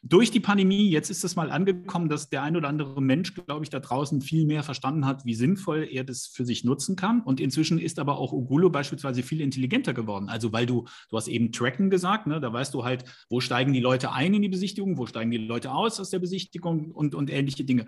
durch 0.02 0.30
die 0.30 0.40
Pandemie, 0.40 0.88
jetzt 0.88 1.10
ist 1.10 1.24
es 1.24 1.36
mal 1.36 1.50
angekommen, 1.50 2.08
dass 2.08 2.30
der 2.30 2.42
ein 2.42 2.56
oder 2.56 2.68
andere 2.68 3.02
Mensch, 3.02 3.34
glaube 3.34 3.64
ich, 3.64 3.70
da 3.70 3.80
draußen 3.80 4.22
viel 4.22 4.46
mehr 4.46 4.62
verstanden 4.62 5.04
hat, 5.04 5.26
wie 5.26 5.34
sinnvoll 5.34 5.86
er 5.90 6.04
das 6.04 6.26
für 6.26 6.46
sich 6.46 6.64
nutzen 6.64 6.96
kann. 6.96 7.20
Und 7.20 7.38
inzwischen 7.38 7.78
ist 7.78 7.98
aber 7.98 8.16
auch 8.16 8.32
Ogulo 8.32 8.70
beispielsweise 8.70 9.22
viel 9.22 9.42
intelligenter 9.42 9.92
geworden. 9.92 10.30
Also 10.30 10.52
weil 10.54 10.64
du, 10.64 10.86
du 11.10 11.16
hast 11.16 11.28
eben 11.28 11.52
Tracken 11.52 11.90
gesagt, 11.90 12.26
ne? 12.26 12.40
da 12.40 12.50
weißt 12.50 12.72
du 12.72 12.82
halt, 12.82 13.04
wo 13.28 13.40
steigen 13.40 13.74
die 13.74 13.80
Leute 13.80 14.12
ein 14.12 14.32
in 14.32 14.40
die 14.40 14.48
Besichtigung, 14.48 14.96
wo 14.96 15.04
steigen 15.04 15.30
die 15.30 15.38
Leute 15.38 15.70
aus 15.70 16.00
aus 16.00 16.08
der 16.08 16.18
Besichtigung 16.18 16.92
und, 16.92 17.14
und 17.14 17.30
ähnliche 17.30 17.64
Dinge. 17.64 17.84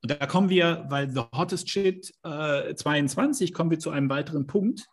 Und 0.00 0.12
da 0.12 0.26
kommen 0.26 0.50
wir, 0.50 0.86
weil 0.90 1.10
The 1.10 1.22
Hottest 1.36 1.68
Shit 1.68 2.14
äh, 2.22 2.72
22, 2.72 3.52
kommen 3.52 3.70
wir 3.72 3.80
zu 3.80 3.90
einem 3.90 4.08
weiteren 4.08 4.46
Punkt, 4.46 4.86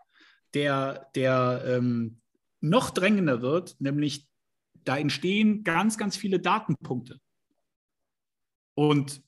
der, 0.55 1.09
der 1.13 1.63
ähm, 1.67 2.21
noch 2.59 2.89
drängender 2.89 3.43
wird, 3.43 3.75
nämlich 3.79 4.27
da 4.85 4.97
entstehen 4.97 5.63
ganz, 5.63 5.97
ganz 5.97 6.15
viele 6.15 6.39
Datenpunkte. 6.39 7.19
Und 8.75 9.21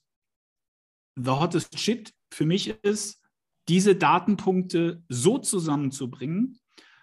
the 1.16 1.30
hottest 1.30 1.78
shit 1.78 2.12
für 2.32 2.46
mich 2.46 2.68
ist, 2.82 3.22
diese 3.68 3.96
Datenpunkte 3.96 5.02
so 5.08 5.38
zusammenzubringen, 5.38 6.58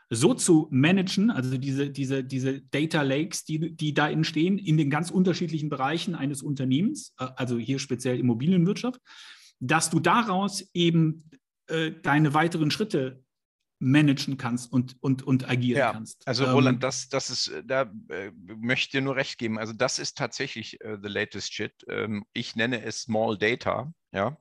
so 0.10 0.34
zu 0.34 0.68
managen, 0.72 1.32
also 1.32 1.58
diese, 1.58 1.90
diese, 1.90 2.24
diese 2.24 2.62
Data 2.62 3.02
Lakes, 3.02 3.44
die, 3.44 3.76
die 3.76 3.94
da 3.94 4.10
entstehen 4.10 4.58
in 4.58 4.78
den 4.78 4.90
ganz 4.90 5.10
unterschiedlichen 5.10 5.70
Bereichen 5.70 6.16
eines 6.16 6.42
Unternehmens, 6.42 7.14
äh, 7.20 7.28
also 7.36 7.58
hier 7.58 7.80
speziell 7.80 8.20
Immobilienwirtschaft, 8.20 9.02
dass 9.60 9.90
du 9.90 10.00
daraus 10.00 10.70
eben 10.74 11.30
äh, 11.68 11.92
deine 12.04 12.34
weiteren 12.34 12.72
Schritte 12.72 13.24
managen 13.80 14.38
kannst 14.38 14.72
und, 14.72 14.96
und, 15.02 15.24
und 15.24 15.50
agieren 15.50 15.80
ja, 15.80 15.92
kannst. 15.92 16.28
Also 16.28 16.46
Roland, 16.46 16.78
ähm, 16.78 16.80
das, 16.80 17.10
das 17.10 17.30
ist, 17.30 17.48
äh, 17.50 17.64
da 17.66 17.92
äh, 18.10 18.32
möchte 18.58 18.86
ich 18.86 18.92
dir 18.92 19.02
nur 19.02 19.16
recht 19.16 19.38
geben. 19.38 19.60
Also 19.60 19.74
das 19.74 20.00
ist 20.00 20.18
tatsächlich 20.18 20.82
äh, 20.82 20.98
the 21.02 21.10
latest 21.10 21.54
shit. 21.54 21.74
Ähm, 21.90 22.26
ich 22.34 22.56
nenne 22.56 22.84
es 22.84 23.02
Small 23.02 23.38
Data. 23.38 23.92
Ja, 24.12 24.38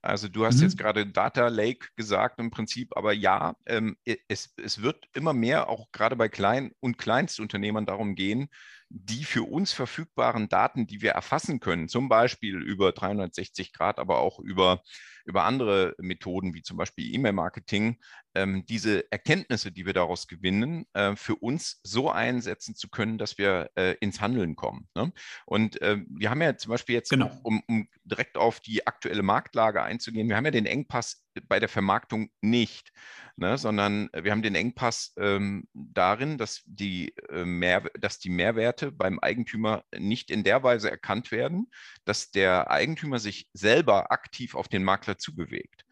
also 0.00 0.26
du 0.26 0.46
hast 0.46 0.56
mhm. 0.56 0.62
jetzt 0.62 0.78
gerade 0.78 1.06
Data 1.06 1.48
Lake 1.48 1.88
gesagt 1.96 2.38
im 2.38 2.50
Prinzip, 2.50 2.96
aber 2.96 3.12
ja, 3.12 3.56
ähm, 3.66 3.98
es, 4.26 4.54
es 4.56 4.80
wird 4.80 5.04
immer 5.12 5.34
mehr 5.34 5.68
auch 5.68 5.92
gerade 5.92 6.16
bei 6.16 6.30
Klein- 6.30 6.72
und 6.80 6.96
Kleinstunternehmern 6.96 7.84
darum 7.84 8.14
gehen, 8.14 8.48
die 8.88 9.24
für 9.24 9.42
uns 9.42 9.72
verfügbaren 9.72 10.48
Daten, 10.48 10.86
die 10.86 11.02
wir 11.02 11.10
erfassen 11.10 11.60
können, 11.60 11.88
zum 11.88 12.08
Beispiel 12.08 12.56
über 12.56 12.92
360 12.92 13.74
Grad, 13.74 13.98
aber 13.98 14.20
auch 14.20 14.38
über, 14.38 14.82
über 15.26 15.44
andere 15.44 15.94
Methoden 15.98 16.54
wie 16.54 16.62
zum 16.62 16.78
Beispiel 16.78 17.14
E-Mail-Marketing, 17.14 17.98
ähm, 18.38 18.64
diese 18.66 19.10
Erkenntnisse, 19.10 19.72
die 19.72 19.84
wir 19.84 19.92
daraus 19.92 20.28
gewinnen, 20.28 20.86
äh, 20.92 21.16
für 21.16 21.34
uns 21.34 21.80
so 21.82 22.10
einsetzen 22.10 22.76
zu 22.76 22.88
können, 22.88 23.18
dass 23.18 23.36
wir 23.36 23.70
äh, 23.74 23.96
ins 24.00 24.20
Handeln 24.20 24.54
kommen. 24.54 24.88
Ne? 24.94 25.12
Und 25.44 25.80
äh, 25.82 25.98
wir 26.08 26.30
haben 26.30 26.40
ja 26.40 26.56
zum 26.56 26.70
Beispiel 26.70 26.94
jetzt, 26.94 27.10
genau. 27.10 27.30
um, 27.42 27.62
um 27.66 27.88
direkt 28.04 28.36
auf 28.36 28.60
die 28.60 28.86
aktuelle 28.86 29.22
Marktlage 29.22 29.82
einzugehen, 29.82 30.28
wir 30.28 30.36
haben 30.36 30.44
ja 30.44 30.50
den 30.50 30.66
Engpass 30.66 31.24
bei 31.48 31.60
der 31.60 31.68
Vermarktung 31.68 32.30
nicht, 32.40 32.92
ne, 33.36 33.58
sondern 33.58 34.08
wir 34.12 34.32
haben 34.32 34.42
den 34.42 34.54
Engpass 34.54 35.12
ähm, 35.18 35.68
darin, 35.72 36.38
dass 36.38 36.62
die, 36.66 37.14
äh, 37.30 37.44
Mehr, 37.44 37.82
dass 38.00 38.18
die 38.18 38.30
Mehrwerte 38.30 38.90
beim 38.90 39.18
Eigentümer 39.20 39.84
nicht 39.96 40.30
in 40.30 40.42
der 40.42 40.62
Weise 40.62 40.90
erkannt 40.90 41.30
werden, 41.30 41.70
dass 42.04 42.30
der 42.30 42.70
Eigentümer 42.70 43.18
sich 43.18 43.48
selber 43.52 44.10
aktiv 44.10 44.54
auf 44.54 44.68
den 44.68 44.82
Makler 44.82 45.18
zubewegt. 45.18 45.84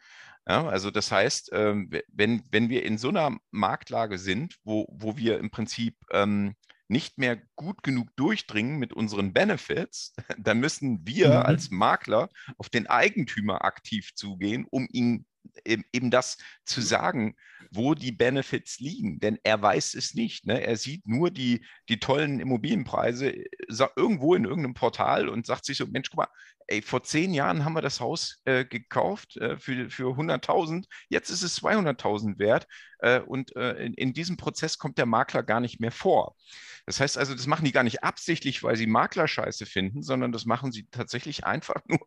Ja, 0.47 0.65
also 0.67 0.91
das 0.91 1.11
heißt, 1.11 1.49
ähm, 1.51 1.91
wenn, 2.07 2.41
wenn 2.51 2.69
wir 2.69 2.85
in 2.85 2.97
so 2.97 3.09
einer 3.09 3.37
Marktlage 3.51 4.17
sind, 4.17 4.55
wo, 4.63 4.87
wo 4.89 5.17
wir 5.17 5.39
im 5.39 5.51
Prinzip 5.51 5.97
ähm, 6.11 6.55
nicht 6.87 7.17
mehr 7.17 7.41
gut 7.57 7.83
genug 7.83 8.15
durchdringen 8.15 8.79
mit 8.79 8.93
unseren 8.93 9.33
Benefits, 9.33 10.13
dann 10.37 10.59
müssen 10.59 11.05
wir 11.05 11.29
mhm. 11.29 11.45
als 11.45 11.69
Makler 11.69 12.29
auf 12.57 12.69
den 12.69 12.87
Eigentümer 12.87 13.65
aktiv 13.65 14.13
zugehen, 14.15 14.65
um 14.69 14.87
ihn 14.89 15.25
eben 15.65 16.11
das 16.11 16.37
zu 16.65 16.81
sagen, 16.81 17.35
wo 17.71 17.93
die 17.93 18.11
Benefits 18.11 18.79
liegen. 18.79 19.19
Denn 19.19 19.39
er 19.43 19.61
weiß 19.61 19.95
es 19.95 20.13
nicht. 20.13 20.45
Ne? 20.45 20.61
Er 20.61 20.77
sieht 20.77 21.07
nur 21.07 21.31
die, 21.31 21.65
die 21.89 21.99
tollen 21.99 22.39
Immobilienpreise 22.39 23.33
äh, 23.33 23.47
irgendwo 23.95 24.35
in 24.35 24.45
irgendeinem 24.45 24.73
Portal 24.73 25.29
und 25.29 25.45
sagt 25.45 25.65
sich 25.65 25.77
so, 25.77 25.87
Mensch, 25.87 26.09
guck 26.09 26.17
mal, 26.17 26.29
ey, 26.67 26.81
vor 26.81 27.03
zehn 27.03 27.33
Jahren 27.33 27.65
haben 27.65 27.73
wir 27.73 27.81
das 27.81 27.99
Haus 27.99 28.41
äh, 28.45 28.65
gekauft 28.65 29.37
äh, 29.37 29.57
für, 29.57 29.89
für 29.89 30.17
100.000, 30.17 30.85
jetzt 31.09 31.29
ist 31.29 31.43
es 31.43 31.61
200.000 31.61 32.39
wert 32.39 32.67
äh, 32.99 33.19
und 33.19 33.55
äh, 33.55 33.73
in, 33.85 33.93
in, 33.93 34.13
diesem 34.13 34.37
Prozess 34.37 34.77
kommt 34.77 34.97
der 34.97 35.05
Makler 35.05 35.43
gar 35.43 35.59
nicht 35.59 35.79
mehr 35.79 35.91
vor. 35.91 36.35
Das 36.85 36.99
heißt 36.99 37.17
also, 37.17 37.35
das 37.35 37.47
machen 37.47 37.65
die 37.65 37.71
gar 37.71 37.83
nicht 37.83 38.03
absichtlich, 38.03 38.63
weil 38.63 38.75
sie 38.75 38.87
Maklerscheiße 38.87 39.65
finden, 39.65 40.03
sondern 40.03 40.31
das 40.31 40.45
machen 40.45 40.71
sie 40.71 40.87
tatsächlich 40.89 41.45
einfach 41.45 41.81
nur, 41.87 41.99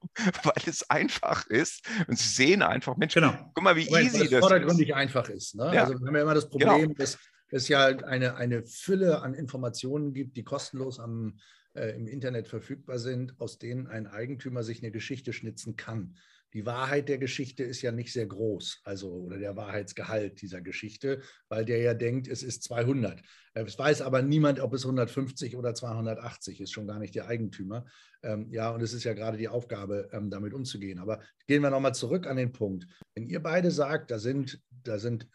weil 0.42 0.62
es 0.66 0.88
einfach 0.88 1.46
ist 1.46 1.86
und 2.06 2.18
sie 2.18 2.28
sehen 2.28 2.62
einfach, 2.62 2.96
Mensch, 2.96 3.14
genau. 3.14 3.34
guck 3.54 3.64
mal, 3.64 3.76
wie 3.76 3.90
weil, 3.90 4.04
easy 4.04 4.20
weil 4.20 4.28
das 4.28 4.40
vordergründig 4.40 4.88
ist. 4.90 4.94
einfach 4.94 5.28
ist. 5.28 5.54
Ne? 5.54 5.74
Ja. 5.74 5.82
Also 5.84 5.98
wir 5.98 6.06
haben 6.06 6.16
ja 6.16 6.22
immer 6.22 6.34
das 6.34 6.50
genau. 6.50 6.66
Problem, 6.66 6.88
genau. 6.88 6.98
dass 6.98 7.18
es 7.50 7.68
ja 7.68 7.86
eine, 7.86 8.36
eine 8.36 8.64
Fülle 8.64 9.22
an 9.22 9.34
Informationen 9.34 10.12
gibt, 10.12 10.36
die 10.36 10.44
kostenlos 10.44 11.00
am 11.00 11.38
äh, 11.74 11.94
im 11.96 12.06
Internet 12.06 12.48
verfügbar 12.48 12.98
sind, 12.98 13.38
aus 13.40 13.58
denen 13.58 13.86
ein 13.86 14.06
Eigentümer 14.06 14.62
sich 14.62 14.82
eine 14.82 14.90
Geschichte 14.90 15.32
schnitzen 15.32 15.76
kann. 15.76 16.16
Die 16.52 16.66
Wahrheit 16.66 17.08
der 17.08 17.18
Geschichte 17.18 17.62
ist 17.62 17.80
ja 17.80 17.92
nicht 17.92 18.12
sehr 18.12 18.26
groß, 18.26 18.80
also 18.82 19.08
oder 19.12 19.38
der 19.38 19.54
Wahrheitsgehalt 19.54 20.42
dieser 20.42 20.60
Geschichte, 20.60 21.22
weil 21.48 21.64
der 21.64 21.78
ja 21.78 21.94
denkt, 21.94 22.26
es 22.26 22.42
ist 22.42 22.64
200. 22.64 23.22
Es 23.54 23.78
weiß 23.78 24.02
aber 24.02 24.22
niemand, 24.22 24.58
ob 24.58 24.74
es 24.74 24.84
150 24.84 25.56
oder 25.56 25.74
280 25.74 26.60
ist, 26.60 26.72
schon 26.72 26.88
gar 26.88 26.98
nicht 26.98 27.14
der 27.14 27.28
Eigentümer. 27.28 27.84
Ähm, 28.22 28.48
ja, 28.50 28.70
und 28.70 28.82
es 28.82 28.92
ist 28.92 29.04
ja 29.04 29.14
gerade 29.14 29.38
die 29.38 29.48
Aufgabe, 29.48 30.08
ähm, 30.12 30.28
damit 30.28 30.52
umzugehen. 30.52 30.98
Aber 30.98 31.20
gehen 31.46 31.62
wir 31.62 31.70
nochmal 31.70 31.94
zurück 31.94 32.26
an 32.26 32.36
den 32.36 32.50
Punkt. 32.50 32.86
Wenn 33.14 33.26
ihr 33.26 33.40
beide 33.40 33.70
sagt, 33.70 34.10
da 34.10 34.18
sind, 34.18 34.60
da 34.70 34.98
sind 34.98 35.28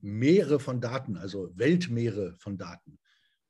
Meere 0.00 0.60
von 0.60 0.80
Daten, 0.80 1.16
also 1.16 1.50
Weltmeere 1.56 2.36
von 2.38 2.56
Daten. 2.56 3.00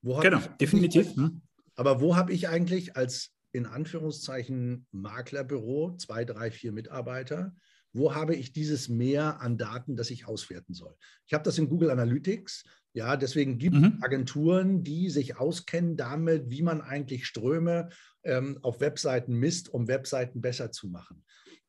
genau, 0.03 0.41
definitiv. 0.59 1.15
Hm. 1.15 1.43
Aber 1.77 2.01
wo 2.01 2.17
habe 2.17 2.33
ich 2.33 2.49
eigentlich 2.49 2.97
als 2.97 3.31
in 3.53 3.67
Anführungszeichen 3.67 4.87
Maklerbüro, 4.93 5.97
zwei, 5.97 6.25
drei, 6.25 6.51
vier 6.51 6.73
Mitarbeiter, 6.73 7.55
wo 7.93 8.15
habe 8.15 8.35
ich 8.35 8.53
dieses 8.53 8.89
Mehr 8.89 9.41
an 9.41 9.59
Daten, 9.59 9.97
das 9.97 10.11
ich 10.11 10.27
auswerten 10.27 10.73
soll? 10.73 10.95
Ich 11.27 11.35
habe 11.35 11.45
das 11.45 11.59
in 11.59 11.69
Google 11.69 11.91
Analytics. 11.91 12.65
Ja, 12.95 13.17
deswegen 13.17 13.59
gibt 13.59 13.77
es 13.77 13.83
mhm. 13.83 13.99
Agenturen, 14.03 14.83
die 14.83 15.11
sich 15.11 15.37
auskennen 15.37 15.97
damit, 15.97 16.51
wie 16.51 16.63
man 16.63 16.81
eigentlich 16.81 17.27
Ströme 17.27 17.89
ähm, 18.23 18.59
auf 18.63 18.81
Webseiten 18.81 19.35
misst, 19.35 19.69
um 19.69 19.89
Webseiten 19.89 20.41
besser 20.41 20.73
zu 20.73 20.89
machen. 20.89 21.25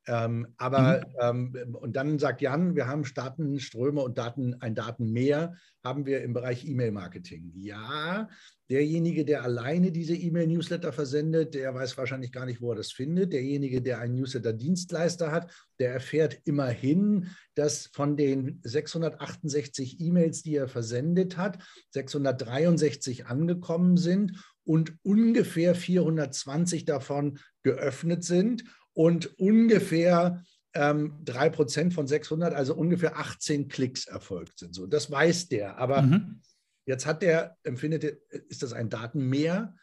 Ähm, 0.05 0.47
aber 0.57 1.05
mhm. 1.21 1.55
ähm, 1.55 1.75
und 1.75 1.95
dann 1.95 2.19
sagt 2.19 2.41
Jan, 2.41 2.75
wir 2.75 2.87
haben 2.87 3.05
Datenströme 3.13 4.01
und 4.01 4.17
Daten, 4.17 4.55
ein 4.59 4.75
Datenmeer 4.75 5.55
haben 5.83 6.05
wir 6.05 6.21
im 6.21 6.33
Bereich 6.33 6.65
E-Mail-Marketing. 6.65 7.51
Ja, 7.55 8.29
derjenige, 8.69 9.23
der 9.23 9.43
alleine 9.43 9.91
diese 9.91 10.15
E-Mail-Newsletter 10.15 10.91
versendet, 10.91 11.53
der 11.53 11.73
weiß 11.73 11.97
wahrscheinlich 11.97 12.31
gar 12.31 12.45
nicht, 12.45 12.61
wo 12.61 12.71
er 12.71 12.75
das 12.75 12.91
findet. 12.91 13.31
Derjenige, 13.31 13.81
der 13.81 13.99
einen 13.99 14.15
Newsletter-Dienstleister 14.15 15.31
hat, 15.31 15.53
der 15.79 15.93
erfährt 15.93 16.39
immerhin, 16.43 17.29
dass 17.55 17.87
von 17.93 18.17
den 18.17 18.59
668 18.63 20.01
E-Mails, 20.01 20.43
die 20.43 20.55
er 20.55 20.67
versendet 20.67 21.37
hat, 21.37 21.59
663 21.91 23.27
angekommen 23.27 23.95
sind 23.97 24.43
und 24.65 24.95
ungefähr 25.03 25.75
420 25.75 26.85
davon 26.85 27.39
geöffnet 27.63 28.23
sind 28.23 28.63
und 28.93 29.37
ungefähr 29.39 30.43
ähm, 30.73 31.23
3% 31.25 31.91
von 31.91 32.07
600, 32.07 32.53
also 32.53 32.75
ungefähr 32.75 33.17
18 33.17 33.67
Klicks 33.67 34.07
erfolgt 34.07 34.59
sind. 34.59 34.73
So, 34.73 34.87
das 34.87 35.11
weiß 35.11 35.49
der. 35.49 35.77
Aber 35.77 36.01
mhm. 36.01 36.41
jetzt 36.85 37.05
hat 37.05 37.21
der, 37.21 37.57
empfindet, 37.63 38.03
ist 38.03 38.63
das 38.63 38.73
ein 38.73 38.89
Datenmeer? 38.89 39.75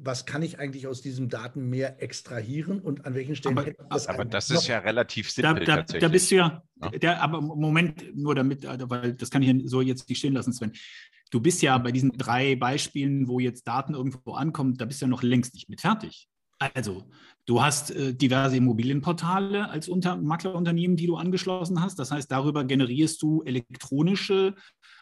Was 0.00 0.26
kann 0.26 0.42
ich 0.42 0.60
eigentlich 0.60 0.86
aus 0.86 1.02
diesem 1.02 1.28
Datenmeer 1.28 2.00
extrahieren 2.00 2.80
und 2.80 3.04
an 3.04 3.14
welchen 3.14 3.34
Stellen? 3.34 3.58
Aber 3.58 3.72
das, 3.90 4.06
aber 4.06 4.24
das 4.24 4.48
ist 4.48 4.68
ja 4.68 4.78
relativ 4.78 5.28
simpel. 5.28 5.64
Da, 5.64 5.82
da, 5.82 5.98
da 5.98 6.08
bist 6.08 6.30
du 6.30 6.36
ja, 6.36 6.62
ja. 6.80 6.90
Der, 6.90 7.20
aber 7.20 7.40
Moment, 7.40 8.16
nur 8.16 8.36
damit, 8.36 8.64
also, 8.64 8.88
weil 8.88 9.14
das 9.14 9.28
kann 9.30 9.42
ich 9.42 9.68
so 9.68 9.80
jetzt 9.80 10.08
nicht 10.08 10.18
stehen 10.18 10.34
lassen, 10.34 10.52
Sven. 10.52 10.72
Du 11.30 11.40
bist 11.40 11.62
ja 11.62 11.76
bei 11.78 11.90
diesen 11.90 12.12
drei 12.12 12.54
Beispielen, 12.54 13.26
wo 13.26 13.40
jetzt 13.40 13.66
Daten 13.66 13.94
irgendwo 13.94 14.34
ankommen, 14.34 14.76
da 14.76 14.84
bist 14.84 15.00
du 15.00 15.06
ja 15.06 15.10
noch 15.10 15.24
längst 15.24 15.52
nicht 15.54 15.68
mit 15.68 15.80
fertig. 15.80 16.28
Also, 16.58 17.04
du 17.46 17.62
hast 17.62 17.92
äh, 17.92 18.14
diverse 18.14 18.56
Immobilienportale 18.56 19.68
als 19.70 19.88
Unter 19.88 20.16
Maklerunternehmen, 20.16 20.96
die 20.96 21.06
du 21.06 21.16
angeschlossen 21.16 21.80
hast. 21.80 21.98
Das 21.98 22.10
heißt, 22.10 22.30
darüber 22.30 22.64
generierst 22.64 23.22
du 23.22 23.42
elektronische 23.42 24.54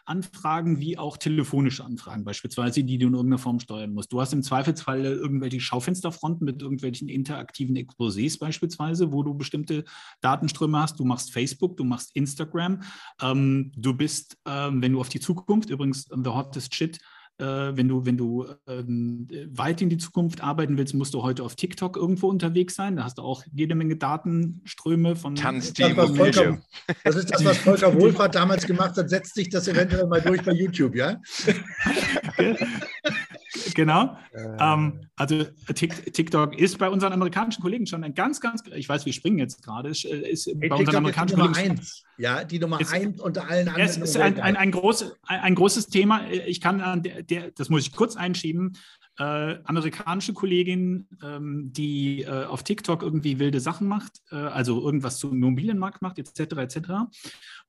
Anfragen 0.05 0.79
wie 0.79 0.97
auch 0.97 1.17
telefonische 1.17 1.83
Anfragen, 1.83 2.23
beispielsweise, 2.23 2.83
die 2.83 2.97
du 2.97 3.07
in 3.07 3.13
irgendeiner 3.13 3.39
Form 3.39 3.59
steuern 3.59 3.91
musst. 3.91 4.13
Du 4.13 4.21
hast 4.21 4.33
im 4.33 4.43
Zweifelsfall 4.43 5.03
irgendwelche 5.03 5.59
Schaufensterfronten 5.59 6.45
mit 6.45 6.61
irgendwelchen 6.61 7.09
interaktiven 7.09 7.75
Exposés 7.75 8.39
beispielsweise, 8.39 9.11
wo 9.11 9.23
du 9.23 9.33
bestimmte 9.33 9.83
Datenströme 10.21 10.79
hast. 10.79 10.99
Du 10.99 11.05
machst 11.05 11.33
Facebook, 11.33 11.75
du 11.75 11.83
machst 11.83 12.15
Instagram. 12.15 12.81
Ähm, 13.21 13.71
du 13.75 13.95
bist, 13.95 14.37
ähm, 14.47 14.81
wenn 14.81 14.93
du 14.93 15.01
auf 15.01 15.09
die 15.09 15.19
Zukunft, 15.19 15.69
übrigens, 15.69 16.03
the 16.03 16.29
hottest 16.29 16.73
shit, 16.73 16.97
äh, 16.97 17.16
wenn 17.39 17.87
du, 17.87 18.05
wenn 18.05 18.17
du 18.17 18.45
ähm, 18.67 19.27
weit 19.51 19.81
in 19.81 19.89
die 19.89 19.97
Zukunft 19.97 20.41
arbeiten 20.41 20.77
willst, 20.77 20.93
musst 20.95 21.13
du 21.13 21.23
heute 21.23 21.43
auf 21.43 21.55
TikTok 21.55 21.95
irgendwo 21.95 22.27
unterwegs 22.27 22.75
sein. 22.75 22.95
Da 22.95 23.03
hast 23.03 23.19
du 23.19 23.21
auch 23.21 23.43
jede 23.51 23.75
Menge 23.75 23.95
Datenströme 23.95 25.15
von. 25.15 25.35
Tanzteam 25.35 25.95
das, 25.95 26.09
Volker, 26.11 26.57
das 27.03 27.15
ist 27.15 27.31
das, 27.31 27.45
was 27.45 27.57
Volker 27.59 27.93
Wohlfahrt 27.99 28.35
damals 28.35 28.65
gemacht 28.65 28.97
hat. 28.97 29.09
Setzt 29.09 29.35
sich 29.35 29.49
das 29.49 29.67
eventuell 29.67 30.07
mal 30.07 30.21
durch 30.21 30.41
bei 30.43 30.53
YouTube, 30.53 30.95
ja? 30.95 31.21
genau. 33.73 34.17
Äh. 34.33 34.57
Ähm, 34.59 35.01
also 35.15 35.45
TikTok 35.73 36.57
ist 36.57 36.77
bei 36.77 36.89
unseren 36.89 37.13
amerikanischen 37.13 37.61
Kollegen 37.61 37.85
schon 37.85 38.03
ein 38.03 38.13
ganz, 38.13 38.39
ganz, 38.39 38.63
ich 38.75 38.87
weiß, 38.87 39.05
wir 39.05 39.13
springen 39.13 39.39
jetzt 39.39 39.63
gerade, 39.63 39.89
ist, 39.89 40.05
äh, 40.05 40.29
ist 40.29 40.47
hey, 40.47 40.69
bei 40.69 40.75
unseren 40.75 40.97
amerikanischen 40.97 41.39
Kollegen. 41.39 41.71
Eins. 41.71 42.03
Ja, 42.17 42.43
die 42.43 42.59
Nummer 42.59 42.81
ist, 42.81 42.93
eins 42.93 43.21
unter 43.21 43.47
allen 43.49 43.67
anderen. 43.67 43.87
Es 43.87 43.97
ist 43.97 44.17
ein, 44.17 44.39
ein, 44.39 44.55
ein, 44.55 44.71
groß, 44.71 45.13
ein, 45.23 45.55
großes 45.55 45.87
Thema. 45.87 46.27
Ich 46.29 46.61
kann 46.61 46.81
an 46.81 47.03
der, 47.03 47.21
der, 47.21 47.51
das 47.51 47.69
muss 47.69 47.81
ich 47.81 47.91
kurz 47.93 48.15
einschieben 48.15 48.73
äh, 49.19 49.57
amerikanische 49.63 50.33
Kollegin, 50.33 51.07
ähm, 51.23 51.71
die 51.73 52.21
äh, 52.21 52.45
auf 52.45 52.63
TikTok 52.63 53.01
irgendwie 53.01 53.39
wilde 53.39 53.59
Sachen 53.59 53.87
macht, 53.87 54.21
äh, 54.31 54.35
also 54.35 54.81
irgendwas 54.81 55.17
zum 55.17 55.33
Immobilienmarkt 55.33 56.01
macht, 56.01 56.19
etc. 56.19 56.39
etc. 56.57 56.77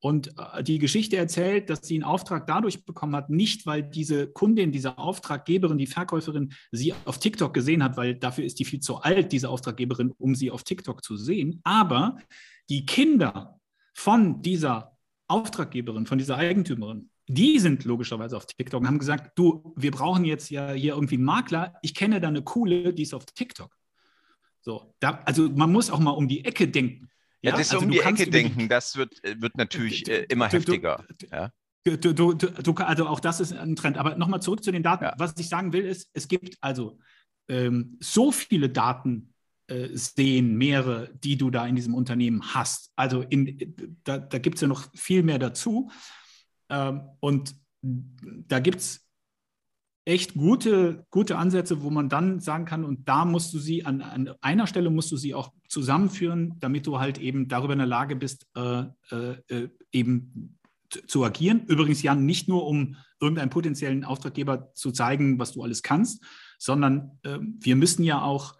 Und 0.00 0.34
äh, 0.38 0.62
die 0.62 0.78
Geschichte 0.78 1.16
erzählt, 1.16 1.70
dass 1.70 1.86
sie 1.86 1.94
einen 1.94 2.04
Auftrag 2.04 2.46
dadurch 2.46 2.84
bekommen 2.84 3.16
hat, 3.16 3.30
nicht 3.30 3.64
weil 3.66 3.82
diese 3.82 4.26
Kundin, 4.26 4.72
diese 4.72 4.98
Auftraggeberin, 4.98 5.78
die 5.78 5.86
Verkäuferin 5.86 6.52
sie 6.70 6.92
auf 7.06 7.18
TikTok 7.18 7.54
gesehen 7.54 7.82
hat, 7.82 7.96
weil 7.96 8.14
dafür 8.14 8.44
ist 8.44 8.58
die 8.58 8.66
viel 8.66 8.80
zu 8.80 8.98
alt, 8.98 9.32
diese 9.32 9.48
Auftraggeberin, 9.48 10.12
um 10.18 10.34
sie 10.34 10.50
auf 10.50 10.64
TikTok 10.64 11.02
zu 11.02 11.16
sehen, 11.16 11.60
aber 11.64 12.18
die 12.68 12.84
Kinder 12.84 13.58
von 13.94 14.42
dieser 14.42 14.98
Auftraggeberin, 15.28 16.06
von 16.06 16.18
dieser 16.18 16.36
Eigentümerin, 16.36 17.10
die 17.28 17.58
sind 17.58 17.84
logischerweise 17.84 18.36
auf 18.36 18.46
TikTok 18.46 18.80
und 18.80 18.86
haben 18.86 18.98
gesagt, 18.98 19.38
du, 19.38 19.74
wir 19.76 19.90
brauchen 19.90 20.24
jetzt 20.24 20.50
ja 20.50 20.72
hier 20.72 20.94
irgendwie 20.94 21.16
einen 21.16 21.24
Makler. 21.24 21.74
Ich 21.82 21.94
kenne 21.94 22.20
da 22.20 22.28
eine 22.28 22.42
coole, 22.42 22.92
die 22.94 23.02
ist 23.02 23.14
auf 23.14 23.26
TikTok. 23.26 23.76
So, 24.60 24.94
da, 24.98 25.20
also 25.24 25.48
man 25.50 25.70
muss 25.70 25.90
auch 25.90 26.00
mal 26.00 26.10
um 26.10 26.26
die 26.26 26.44
Ecke 26.44 26.68
denken. 26.68 27.08
Ja, 27.42 27.52
ja 27.52 27.58
das 27.58 27.70
also 27.70 27.84
um 27.84 27.90
die 27.90 28.00
Ecke 28.00 28.28
denken, 28.28 28.68
das 28.68 28.96
wird, 28.96 29.22
äh, 29.24 29.40
wird 29.40 29.56
natürlich 29.56 30.08
äh, 30.08 30.24
immer 30.28 30.48
heftiger. 30.48 31.04
ja. 31.30 31.52
Du, 31.84 31.96
du, 31.96 32.34
du, 32.34 32.74
also 32.74 33.06
auch 33.06 33.20
das 33.20 33.40
ist 33.40 33.52
ein 33.52 33.76
Trend. 33.76 33.96
Aber 33.96 34.16
nochmal 34.16 34.42
zurück 34.42 34.62
zu 34.62 34.72
den 34.72 34.82
Daten. 34.82 35.04
Ja. 35.04 35.14
Was 35.16 35.34
ich 35.38 35.48
sagen 35.48 35.72
will, 35.72 35.86
ist, 35.86 36.10
es 36.12 36.28
gibt 36.28 36.58
also 36.60 36.98
ähm, 37.48 37.96
so 38.00 38.30
viele 38.30 38.68
Daten 38.68 39.32
äh, 39.68 39.88
sehen, 39.92 40.56
mehrere, 40.56 41.10
die 41.14 41.38
du 41.38 41.50
da 41.50 41.66
in 41.66 41.76
diesem 41.76 41.94
Unternehmen 41.94 42.54
hast. 42.54 42.90
Also 42.96 43.22
in, 43.22 43.74
da, 44.04 44.18
da 44.18 44.38
gibt 44.38 44.56
es 44.56 44.60
ja 44.60 44.68
noch 44.68 44.90
viel 44.94 45.22
mehr 45.22 45.38
dazu. 45.38 45.90
Ähm, 46.70 47.02
und 47.20 47.54
da 47.82 48.58
gibt 48.60 48.78
es 48.78 49.08
echt 50.04 50.34
gute, 50.34 51.06
gute 51.10 51.36
Ansätze, 51.36 51.82
wo 51.82 51.90
man 51.90 52.08
dann 52.08 52.40
sagen 52.40 52.64
kann, 52.64 52.84
und 52.84 53.08
da 53.08 53.26
musst 53.26 53.52
du 53.52 53.58
sie 53.58 53.84
an, 53.84 54.00
an 54.00 54.34
einer 54.40 54.66
Stelle 54.66 54.88
musst 54.88 55.12
du 55.12 55.18
sie 55.18 55.34
auch 55.34 55.52
zusammenführen, 55.68 56.54
damit 56.60 56.86
du 56.86 56.98
halt 56.98 57.18
eben 57.18 57.46
darüber 57.46 57.74
in 57.74 57.80
der 57.80 57.86
Lage 57.86 58.16
bist, 58.16 58.46
äh, 58.56 58.84
äh, 59.10 59.36
äh 59.48 59.68
eben 59.92 60.58
zu 61.06 61.24
agieren. 61.24 61.66
Übrigens, 61.66 62.02
Jan, 62.02 62.24
nicht 62.24 62.48
nur 62.48 62.66
um 62.66 62.96
irgendeinem 63.20 63.50
potenziellen 63.50 64.04
Auftraggeber 64.04 64.72
zu 64.74 64.92
zeigen, 64.92 65.38
was 65.38 65.52
du 65.52 65.62
alles 65.62 65.82
kannst, 65.82 66.24
sondern 66.58 67.18
äh, 67.22 67.38
wir 67.40 67.76
müssen 67.76 68.02
ja 68.02 68.22
auch 68.22 68.56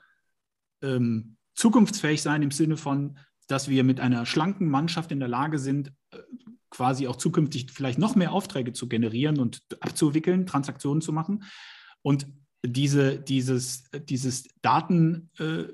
ähm, 0.82 1.36
zukunftsfähig 1.54 2.20
sein 2.20 2.42
im 2.42 2.50
Sinne 2.50 2.76
von, 2.76 3.18
dass 3.48 3.68
wir 3.68 3.82
mit 3.82 3.98
einer 3.98 4.24
schlanken 4.26 4.68
Mannschaft 4.68 5.10
in 5.10 5.18
der 5.18 5.28
Lage 5.28 5.58
sind, 5.58 5.92
äh, 6.12 6.18
quasi 6.70 7.08
auch 7.08 7.16
zukünftig 7.16 7.72
vielleicht 7.72 7.98
noch 7.98 8.14
mehr 8.14 8.32
Aufträge 8.32 8.72
zu 8.72 8.88
generieren 8.88 9.40
und 9.40 9.62
abzuwickeln, 9.80 10.46
Transaktionen 10.46 11.00
zu 11.00 11.12
machen. 11.12 11.44
Und 12.02 12.26
diese, 12.64 13.18
dieses, 13.18 13.84
dieses 14.04 14.48
Daten, 14.62 15.30
äh, 15.38 15.64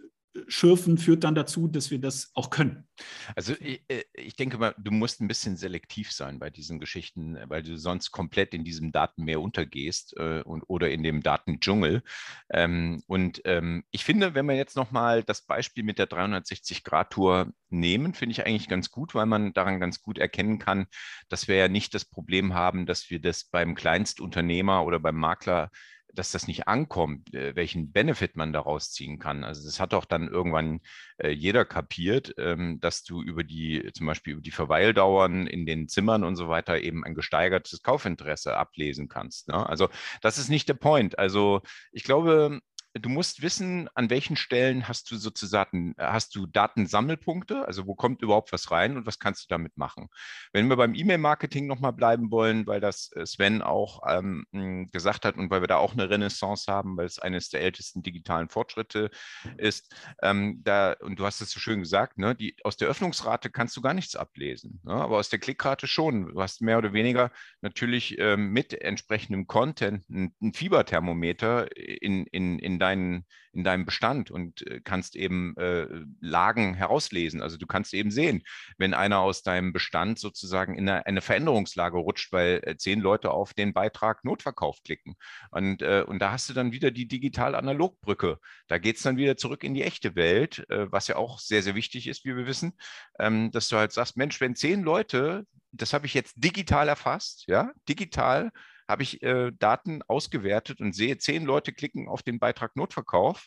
Schürfen 0.49 0.99
führt 0.99 1.25
dann 1.25 1.35
dazu, 1.35 1.69
dass 1.69 1.91
wir 1.91 2.01
das 2.01 2.31
auch 2.35 2.51
können. 2.51 2.89
Also 3.37 3.55
ich, 3.61 3.83
äh, 3.89 4.05
ich, 4.15 4.37
denke 4.37 4.59
mal, 4.59 4.75
du 4.79 4.91
musst 4.91 5.21
ein 5.21 5.29
bisschen 5.29 5.57
selektiv 5.57 6.11
sein 6.13 6.39
bei 6.39 6.51
diesen 6.51 6.81
Geschichten, 6.81 7.39
weil 7.49 7.63
du 7.63 7.77
sonst 7.77 8.11
komplett 8.11 8.53
in 8.53 8.65
diesem 8.65 8.91
Datenmeer 8.91 9.41
untergehst 9.41 10.17
äh, 10.17 10.43
und, 10.43 10.63
oder 10.65 10.91
in 10.91 11.03
dem 11.03 11.23
Datendschungel. 11.23 12.03
Ähm, 12.51 13.03
und 13.07 13.43
ähm, 13.45 13.85
ich 13.91 14.05
finde, 14.05 14.35
wenn 14.35 14.47
wir 14.47 14.57
jetzt 14.57 14.77
nochmal 14.77 15.23
das 15.23 15.43
Beispiel 15.43 15.85
mit 15.85 15.99
der 15.99 16.09
360-Grad-Tour 16.09 17.53
nehmen, 17.71 18.15
finde 18.15 18.33
ich 18.33 18.47
eigentlich 18.47 18.69
ganz 18.69 18.91
gut, 18.91 19.15
weil 19.15 19.27
man 19.27 19.53
daran 19.53 19.81
ganz 19.81 20.03
gut 20.03 20.19
erkennen 20.19 20.59
kann, 20.59 20.87
dass 21.29 21.49
wir 21.49 21.57
ja 21.57 21.69
nicht 21.69 21.95
das 21.95 22.05
Problem 22.05 22.55
haben, 22.55 22.87
dass 22.87 23.09
wir 23.11 23.21
das 23.21 23.45
beim 23.45 23.75
Kleinstunternehmer 23.75 24.85
oder 24.85 24.99
beim 24.99 25.17
Makler 25.17 25.71
dass 26.15 26.31
das 26.31 26.47
nicht 26.47 26.69
ankommt, 26.69 27.35
äh, 27.35 27.55
welchen 27.57 27.93
Benefit 27.93 28.37
man 28.37 28.53
daraus 28.53 28.93
ziehen 28.93 29.19
kann. 29.19 29.45
Also 29.45 29.65
das 29.65 29.81
hat 29.81 29.95
auch 29.95 30.05
dann 30.05 30.29
irgendwann 30.29 30.81
äh, 31.19 31.31
jeder 31.31 31.65
kapiert, 31.65 32.35
ähm, 32.39 32.79
dass 32.81 33.03
du 33.05 33.23
über 33.23 33.45
die, 33.45 33.91
zum 33.95 34.07
Beispiel 34.07 34.35
über 34.35 34.43
die 34.43 34.51
Verweildauern 34.51 35.47
in 35.47 35.67
den 35.67 35.89
Zimmern 35.89 36.25
und 36.25 36.37
so 36.37 36.49
weiter 36.49 36.81
eben 36.81 37.05
ein 37.05 37.15
gesteigertes 37.15 37.83
Kaufinteresse 37.83 38.57
ablesen 38.57 39.09
kannst. 39.09 39.49
Ne? 39.49 39.69
Also 39.69 39.89
das 40.23 40.39
ist 40.39 40.49
nicht 40.49 40.69
der 40.69 40.75
Point. 40.75 41.19
Also 41.19 41.63
ich 41.93 42.05
glaube, 42.05 42.61
du 43.01 43.09
musst 43.09 43.43
wissen, 43.43 43.89
an 43.95 44.09
welchen 44.09 44.37
Stellen 44.37 44.87
hast 44.87 45.11
du 45.11 45.17
sozusagen, 45.17 45.95
hast 45.99 46.35
du 46.37 46.47
Datensammelpunkte, 46.47 47.67
also 47.67 47.87
wo 47.87 47.95
kommt 47.95 48.23
überhaupt 48.23 48.53
was 48.53 48.71
rein 48.71 48.97
und 48.97 49.07
was 49.07 49.19
kannst 49.19 49.45
du 49.45 49.47
damit 49.49 49.77
machen. 49.77 50.09
Wenn 50.53 50.69
wir 50.69 50.77
beim 50.77 50.95
E-Mail-Marketing 50.95 51.67
nochmal 51.67 51.93
bleiben 51.93 52.31
wollen, 52.31 52.67
weil 52.67 52.81
das 52.81 53.11
äh, 53.13 53.27
Sven 53.27 53.63
auch 53.63 54.01
ähm, 54.09 54.47
hm, 54.53 54.91
gesagt 54.93 55.25
hat 55.25 55.37
und 55.37 55.51
weil 55.51 55.61
wir 55.61 55.67
da 55.67 55.77
auch 55.77 55.93
eine 55.93 56.09
Renaissance 56.09 56.71
haben, 56.71 56.97
weil 56.97 57.07
es 57.07 57.19
eines 57.19 57.49
der 57.49 57.63
ältesten 57.63 58.03
digitalen 58.03 58.49
Fortschritte 58.49 59.11
ist, 59.57 59.95
ähm, 60.23 60.61
da, 60.63 60.93
und 61.01 61.19
du 61.19 61.27
hast 61.27 61.41
es 61.41 61.51
so 61.51 61.59
schön 61.59 61.81
gesagt, 61.81 62.19
ne, 62.19 62.35
die, 62.37 62.57
aus 62.63 62.77
der 62.77 62.89
Öffnungsrate 62.89 63.51
kannst 63.51 63.77
du 63.77 63.81
gar 63.81 63.95
nichts 63.95 64.15
ablesen, 64.15 64.81
ne, 64.85 64.95
aber 64.95 65.19
aus 65.19 65.31
der 65.31 65.41
Klickrate 65.41 65.89
schon. 65.89 66.33
Du 66.33 66.41
hast 66.41 66.63
mehr 66.63 66.79
oder 66.79 66.93
weniger 66.93 67.33
natürlich 67.61 68.19
ähm, 68.19 68.51
mit 68.51 68.73
entsprechendem 68.73 69.49
Content 69.49 70.09
ein, 70.09 70.35
ein 70.41 70.53
Fieberthermometer 70.53 71.77
in, 71.77 72.27
in, 72.27 72.59
in 72.61 72.79
deinen, 72.85 73.25
in 73.53 73.65
deinem 73.65 73.87
Bestand 73.87 74.31
und 74.31 74.67
äh, 74.67 74.81
kannst 74.85 75.17
eben 75.17 75.57
äh, 75.57 75.87
Lagen 76.21 76.75
herauslesen. 76.75 77.41
Also 77.41 77.57
du 77.57 77.67
kannst 77.67 77.95
eben 77.95 78.11
sehen, 78.11 78.43
wenn 78.77 78.93
einer 78.93 79.21
aus 79.21 79.43
deinem 79.43 79.73
Bestand 79.73 80.19
sozusagen 80.19 80.77
in 80.77 80.87
eine, 80.87 81.07
eine 81.07 81.23
Veränderungslage 81.23 81.97
rutscht, 81.97 82.31
weil 82.33 82.61
äh, 82.65 82.77
zehn 82.77 83.01
Leute 83.01 83.31
auf 83.31 83.55
den 83.55 83.73
Beitrag 83.73 84.23
Notverkauf 84.25 84.83
klicken. 84.83 85.17
Und, 85.51 85.81
äh, 85.81 86.05
und 86.07 86.19
da 86.19 86.33
hast 86.33 86.51
du 86.51 86.53
dann 86.53 86.73
wieder 86.73 86.91
die 86.91 87.09
digital-analog-Brücke. 87.09 88.39
Da 88.69 88.79
geht 88.79 88.97
es 88.97 89.03
dann 89.03 89.17
wieder 89.17 89.39
zurück 89.39 89.65
in 89.65 89.73
die 89.73 89.83
echte 89.83 90.15
Welt, 90.15 90.67
äh, 90.69 90.93
was 90.93 91.09
ja 91.09 91.17
auch 91.17 91.39
sehr, 91.39 91.63
sehr 91.63 91.75
wichtig 91.75 92.07
ist, 92.07 92.27
wie 92.27 92.37
wir 92.37 92.47
wissen, 92.47 92.75
ähm, 93.19 93.51
dass 93.51 93.69
du 93.69 93.77
halt 93.77 93.93
sagst, 93.93 94.19
Mensch, 94.19 94.41
wenn 94.43 94.57
zehn 94.57 94.83
Leute, 94.83 95.47
das 95.73 95.95
habe 95.95 96.05
ich 96.05 96.13
jetzt 96.13 96.35
digital 96.37 96.89
erfasst, 96.89 97.45
ja, 97.47 97.73
digital 97.89 98.51
habe 98.89 99.03
ich 99.03 99.23
äh, 99.23 99.53
Daten 99.59 100.03
ausgewertet 100.03 100.81
und 100.81 100.95
sehe, 100.95 101.19
zehn 101.19 101.45
Leute 101.45 101.73
klicken 101.73 102.09
auf 102.09 102.23
den 102.23 102.39
Beitrag 102.39 102.77
Notverkauf. 102.77 103.47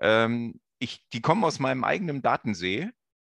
Ähm, 0.00 0.60
ich, 0.78 1.06
die 1.12 1.20
kommen 1.20 1.44
aus 1.44 1.58
meinem 1.58 1.84
eigenen 1.84 2.22
Datensee. 2.22 2.90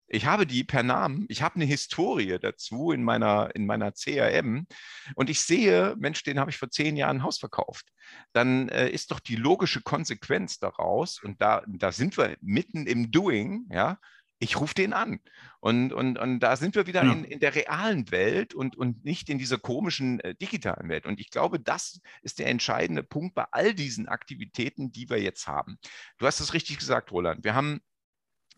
Ich 0.07 0.27
habe 0.27 0.47
die 0.47 0.65
per 0.65 0.83
Namen, 0.83 1.25
ich 1.29 1.43
habe 1.43 1.57
eine 1.57 1.65
Historie 1.65 2.39
dazu 2.39 2.93
in 2.93 3.03
meiner, 3.03 3.55
in 3.55 3.65
meiner 3.67 3.93
CRM 3.93 4.67
und 5.15 5.31
ich 5.31 5.41
sehe, 5.41 5.95
Mensch, 5.99 6.23
den 6.23 6.39
habe 6.39 6.51
ich 6.51 6.59
vor 6.59 6.71
zehn 6.71 6.97
Jahren 6.97 7.19
ein 7.19 7.23
Haus 7.23 7.39
verkauft. 7.39 7.87
Dann 8.33 8.69
äh, 8.69 8.91
ist 8.91 9.11
doch 9.11 9.21
die 9.21 9.37
logische 9.37 9.81
Konsequenz 9.81 10.59
daraus, 10.59 11.23
und 11.23 11.41
da, 11.41 11.63
da 11.67 11.91
sind 11.91 12.19
wir 12.19 12.37
mitten 12.43 12.87
im 12.87 13.11
Doing, 13.11 13.67
ja, 13.71 13.99
ich 14.45 14.61
rufe 14.61 14.75
den 14.75 14.93
an. 14.93 15.21
Und, 15.61 15.93
und, 15.93 16.19
und 16.19 16.41
da 16.41 16.57
sind 16.57 16.75
wir 16.75 16.87
wieder 16.87 17.03
ja. 17.03 17.13
in, 17.13 17.25
in 17.25 17.41
der 17.41 17.55
realen 17.55 18.11
Welt 18.11 18.55
und, 18.55 18.77
und 18.77 19.05
nicht 19.05 19.31
in 19.31 19.39
dieser 19.39 19.59
komischen 19.59 20.21
äh, 20.21 20.35
digitalen 20.35 20.89
Welt. 20.91 21.07
Und 21.07 21.19
ich 21.19 21.31
glaube, 21.31 21.59
das 21.59 22.01
ist 22.23 22.39
der 22.39 22.49
entscheidende 22.49 23.03
Punkt 23.03 23.35
bei 23.35 23.47
all 23.51 23.75
diesen 23.75 24.07
Aktivitäten, 24.07 24.93
die 24.93 25.09
wir 25.09 25.21
jetzt 25.21 25.47
haben. 25.47 25.79
Du 26.19 26.27
hast 26.27 26.41
es 26.41 26.53
richtig 26.53 26.79
gesagt, 26.79 27.11
Roland. 27.11 27.43
Wir 27.45 27.55
haben 27.55 27.81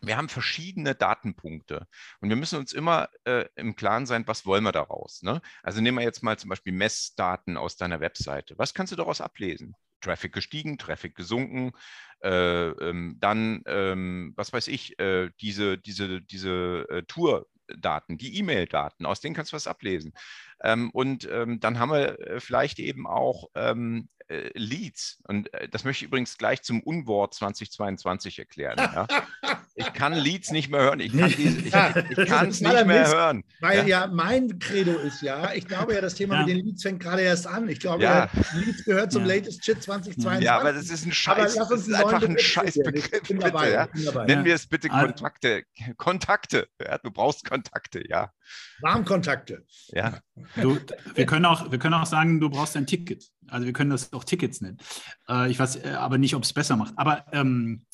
wir 0.03 0.19
haben 0.19 0.29
verschiedene 0.29 0.95
Datenpunkte 0.95 1.89
und 2.21 2.29
wir 2.29 2.37
müssen 2.37 2.59
uns 2.59 2.75
immer 2.75 3.09
äh, 3.25 3.47
im 3.57 3.77
Klaren 3.77 4.05
sein, 4.05 4.29
was 4.29 4.45
wollen 4.45 4.63
wir 4.63 4.71
daraus. 4.71 5.23
Ne? 5.23 5.41
Also 5.63 5.81
nehmen 5.81 5.97
wir 5.97 6.05
jetzt 6.05 6.23
mal 6.23 6.39
zum 6.39 6.51
Beispiel 6.51 6.75
Messdaten 6.75 7.57
aus 7.57 7.77
deiner 7.77 7.99
Webseite. 7.99 8.59
Was 8.59 8.75
kannst 8.75 8.93
du 8.93 8.97
daraus 8.97 9.23
ablesen? 9.23 9.75
Traffic 10.07 10.33
gestiegen, 10.33 10.79
Traffic 10.79 11.15
gesunken, 11.17 11.73
äh, 12.23 12.69
ähm, 12.69 13.17
dann, 13.21 13.63
ähm, 13.67 14.33
was 14.37 14.53
weiß 14.53 14.69
ich, 14.69 14.99
äh, 15.01 15.31
diese, 15.41 15.79
diese, 15.79 16.21
diese 16.23 16.87
äh, 16.89 17.03
Tour-Daten, 17.03 18.17
die 18.17 18.39
E-Mail-Daten, 18.39 19.05
aus 19.05 19.21
denen 19.21 19.35
kannst 19.35 19.53
du 19.53 19.57
was 19.57 19.67
ablesen. 19.67 20.13
Ähm, 20.63 20.91
und 20.91 21.29
ähm, 21.31 21.59
dann 21.61 21.79
haben 21.79 21.91
wir 21.91 22.21
äh, 22.21 22.41
vielleicht 22.41 22.79
eben 22.79 23.07
auch 23.07 23.51
ähm, 23.57 24.09
äh, 24.29 24.51
Leads. 24.55 25.23
Und 25.27 25.53
äh, 25.53 25.69
das 25.69 25.85
möchte 25.85 26.05
ich 26.05 26.09
übrigens 26.09 26.39
gleich 26.39 26.63
zum 26.63 26.83
Unwort 26.83 27.35
2022 27.35 28.39
erklären. 28.39 28.79
Ja? 28.79 29.07
Ich 29.79 29.93
kann 29.93 30.15
Leads 30.15 30.53
nicht 30.53 30.71
mehr 30.71 30.81
hören. 30.81 31.01
Ich 31.01 31.13
kann 31.13 31.25
es 31.25 31.39
ich, 31.39 31.67
ich 31.67 31.73
nicht 32.43 32.63
mehr 32.63 32.85
Mist, 32.87 33.15
hören. 33.15 33.45
Weil 33.61 33.87
ja? 33.87 34.05
ja? 34.05 34.07
mein 34.07 34.59
Credo 34.59 34.93
ist 34.93 35.21
ja, 35.21 35.53
ich 35.53 35.67
glaube 35.67 35.95
ja, 35.95 36.01
das 36.01 36.15
Thema 36.15 36.35
ja. 36.35 36.41
mit 36.41 36.49
den 36.49 36.65
Leads 36.65 36.83
fängt 36.83 37.01
gerade 37.01 37.21
erst 37.21 37.47
an. 37.47 37.69
Ich 37.69 37.81
glaube, 37.81 38.03
ja. 38.03 38.31
Leads 38.55 38.85
gehört 38.85 39.13
zum 39.13 39.25
latest 39.25 39.63
Shit 39.63 39.83
2022. 39.83 40.45
Ja, 40.45 40.59
aber 40.61 40.73
das 40.73 40.89
ist 40.89 41.05
ein 41.05 41.13
Scheiß. 41.13 41.57
Das 41.57 41.71
ist 41.71 41.93
einfach 41.93 42.23
ein 42.23 42.39
Scheißbegriff. 42.39 43.11
Bitte, 43.11 43.71
ja? 43.71 43.89
Nennen 44.25 44.47
wir 44.47 44.55
es 44.55 44.67
bitte 44.67 44.89
Kontakte. 44.89 45.65
Kontakte. 45.99 46.69
du 47.03 47.11
brauchst 47.11 47.45
Kontakte, 47.45 48.03
ja. 48.09 48.33
Warmkontakte. 48.81 49.65
Ja. 49.89 50.21
Du, 50.57 50.79
wir, 51.15 51.27
können 51.27 51.45
auch, 51.45 51.71
wir 51.71 51.79
können 51.79 51.95
auch 51.95 52.07
sagen, 52.07 52.41
du 52.41 52.49
brauchst 52.49 52.77
ein 52.77 52.87
Ticket. 52.87 53.25
Also 53.49 53.67
wir 53.67 53.73
können 53.73 53.91
das 53.91 54.13
auch 54.13 54.25
Tickets 54.25 54.61
nennen. 54.61 54.79
Äh, 55.29 55.51
ich 55.51 55.59
weiß 55.59 55.77
äh, 55.77 55.91
aber 55.91 56.19
nicht, 56.19 56.35
ob 56.35 56.43
es 56.43 56.53
besser 56.53 56.77
macht. 56.77 56.95
Aber 56.97 57.25
ähm, 57.33 57.85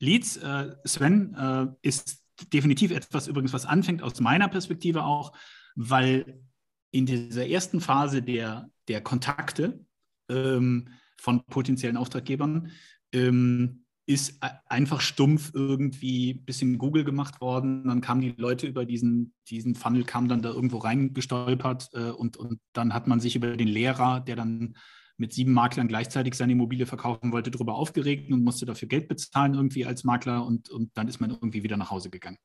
Leads, 0.00 0.38
äh, 0.38 0.74
Sven, 0.84 1.34
äh, 1.34 1.66
ist 1.82 2.24
definitiv 2.52 2.90
etwas 2.90 3.28
übrigens, 3.28 3.52
was 3.52 3.66
anfängt 3.66 4.02
aus 4.02 4.20
meiner 4.20 4.48
Perspektive 4.48 5.04
auch, 5.04 5.32
weil 5.76 6.42
in 6.90 7.06
dieser 7.06 7.46
ersten 7.46 7.80
Phase 7.80 8.22
der, 8.22 8.70
der 8.88 9.00
Kontakte 9.02 9.84
ähm, 10.28 10.88
von 11.18 11.44
potenziellen 11.44 11.96
Auftraggebern 11.96 12.72
ähm, 13.12 13.84
ist 14.06 14.42
einfach 14.66 15.00
stumpf 15.00 15.52
irgendwie 15.54 16.32
ein 16.32 16.44
bisschen 16.44 16.78
Google 16.78 17.04
gemacht 17.04 17.40
worden. 17.40 17.86
Dann 17.86 18.00
kamen 18.00 18.20
die 18.20 18.34
Leute 18.36 18.66
über 18.66 18.84
diesen, 18.84 19.34
diesen 19.48 19.76
Funnel, 19.76 20.04
kamen 20.04 20.28
dann 20.28 20.42
da 20.42 20.48
irgendwo 20.48 20.78
reingestolpert 20.78 21.90
äh, 21.92 22.10
und, 22.10 22.36
und 22.36 22.58
dann 22.72 22.92
hat 22.92 23.06
man 23.06 23.20
sich 23.20 23.36
über 23.36 23.56
den 23.56 23.68
Lehrer, 23.68 24.20
der 24.20 24.34
dann 24.34 24.74
mit 25.20 25.32
sieben 25.32 25.52
Maklern 25.52 25.86
gleichzeitig 25.86 26.34
seine 26.34 26.52
Immobilie 26.52 26.86
verkaufen 26.86 27.32
wollte, 27.32 27.50
darüber 27.50 27.74
aufgeregt 27.74 28.32
und 28.32 28.42
musste 28.42 28.66
dafür 28.66 28.88
Geld 28.88 29.06
bezahlen 29.06 29.54
irgendwie 29.54 29.86
als 29.86 30.02
Makler 30.02 30.44
und, 30.44 30.70
und 30.70 30.90
dann 30.96 31.08
ist 31.08 31.20
man 31.20 31.30
irgendwie 31.30 31.62
wieder 31.62 31.76
nach 31.76 31.90
Hause 31.90 32.10
gegangen. 32.10 32.38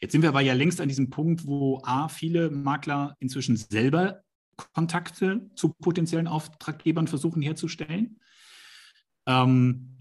Jetzt 0.00 0.12
sind 0.12 0.22
wir 0.22 0.30
aber 0.30 0.40
ja 0.40 0.54
längst 0.54 0.80
an 0.80 0.88
diesem 0.88 1.10
Punkt, 1.10 1.46
wo 1.46 1.80
A, 1.84 2.08
viele 2.08 2.50
Makler 2.50 3.16
inzwischen 3.20 3.56
selber 3.56 4.22
Kontakte 4.56 5.50
zu 5.54 5.74
potenziellen 5.80 6.26
Auftraggebern 6.26 7.06
versuchen 7.06 7.42
herzustellen. 7.42 8.20
Ähm, 9.26 9.93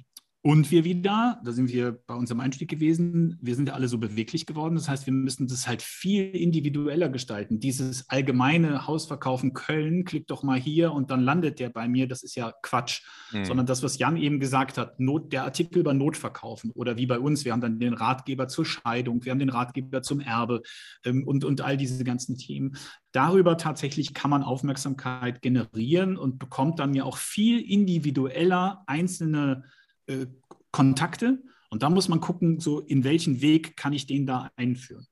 und 0.46 0.72
wir 0.72 0.84
wieder, 0.84 1.40
da 1.46 1.54
sind 1.54 1.72
wir 1.72 1.98
bei 2.06 2.16
unserem 2.16 2.42
Einstieg 2.42 2.70
gewesen, 2.70 3.40
wir 3.42 3.56
sind 3.56 3.70
ja 3.70 3.76
alle 3.76 3.88
so 3.88 3.98
beweglich 3.98 4.46
geworden. 4.46 4.76
Das 4.76 4.90
heißt, 4.90 5.06
wir 5.06 5.14
müssen 5.14 5.48
das 5.48 5.70
halt 5.70 5.82
viel 5.82 6.36
individueller 6.36 7.08
gestalten. 7.08 7.62
Dieses 7.62 8.10
allgemeine 8.10 8.86
Hausverkaufen 8.86 9.54
Köln, 9.54 10.04
klick 10.04 10.28
doch 10.28 10.44
mal 10.44 10.60
hier 10.60 10.92
und 10.92 11.12
dann 11.12 11.22
landet 11.22 11.60
der 11.60 11.70
bei 11.70 11.88
mir, 11.88 12.10
das 12.10 12.24
ist 12.24 12.36
ja 12.36 12.54
Quatsch. 12.62 13.04
Mhm. 13.32 13.46
Sondern 13.46 13.66
das, 13.66 13.84
was 13.84 13.98
Jan 13.98 14.18
eben 14.18 14.42
gesagt 14.42 14.78
hat, 14.78 15.00
Not, 15.00 15.32
der 15.32 15.46
Artikel 15.46 15.80
über 15.80 15.94
Notverkaufen 15.94 16.72
oder 16.72 16.98
wie 16.98 17.06
bei 17.06 17.20
uns, 17.20 17.46
wir 17.46 17.54
haben 17.54 17.62
dann 17.62 17.80
den 17.80 17.94
Ratgeber 17.94 18.50
zur 18.50 18.66
Scheidung, 18.66 19.24
wir 19.24 19.32
haben 19.32 19.40
den 19.40 19.50
Ratgeber 19.50 20.02
zum 20.02 20.20
Erbe 20.20 20.62
ähm, 21.06 21.26
und, 21.26 21.46
und 21.46 21.62
all 21.62 21.78
diese 21.78 22.04
ganzen 22.04 22.38
Themen. 22.38 22.76
Darüber 23.14 23.56
tatsächlich 23.56 24.14
kann 24.14 24.30
man 24.30 24.44
Aufmerksamkeit 24.44 25.42
generieren 25.42 26.18
und 26.18 26.38
bekommt 26.38 26.80
dann 26.80 26.94
ja 26.94 27.06
auch 27.06 27.16
viel 27.16 27.62
individueller 27.62 28.84
einzelne 28.88 29.64
äh, 30.08 30.28
Kontakte. 30.72 31.42
Und 31.70 31.84
da 31.84 31.90
muss 31.90 32.10
man 32.10 32.20
gucken, 32.20 32.60
so 32.60 32.80
in 32.80 33.04
welchen 33.04 33.42
Weg 33.42 33.76
kann 33.78 33.94
ich 33.94 34.06
den 34.06 34.26
da 34.26 34.52
einführen. 34.56 35.08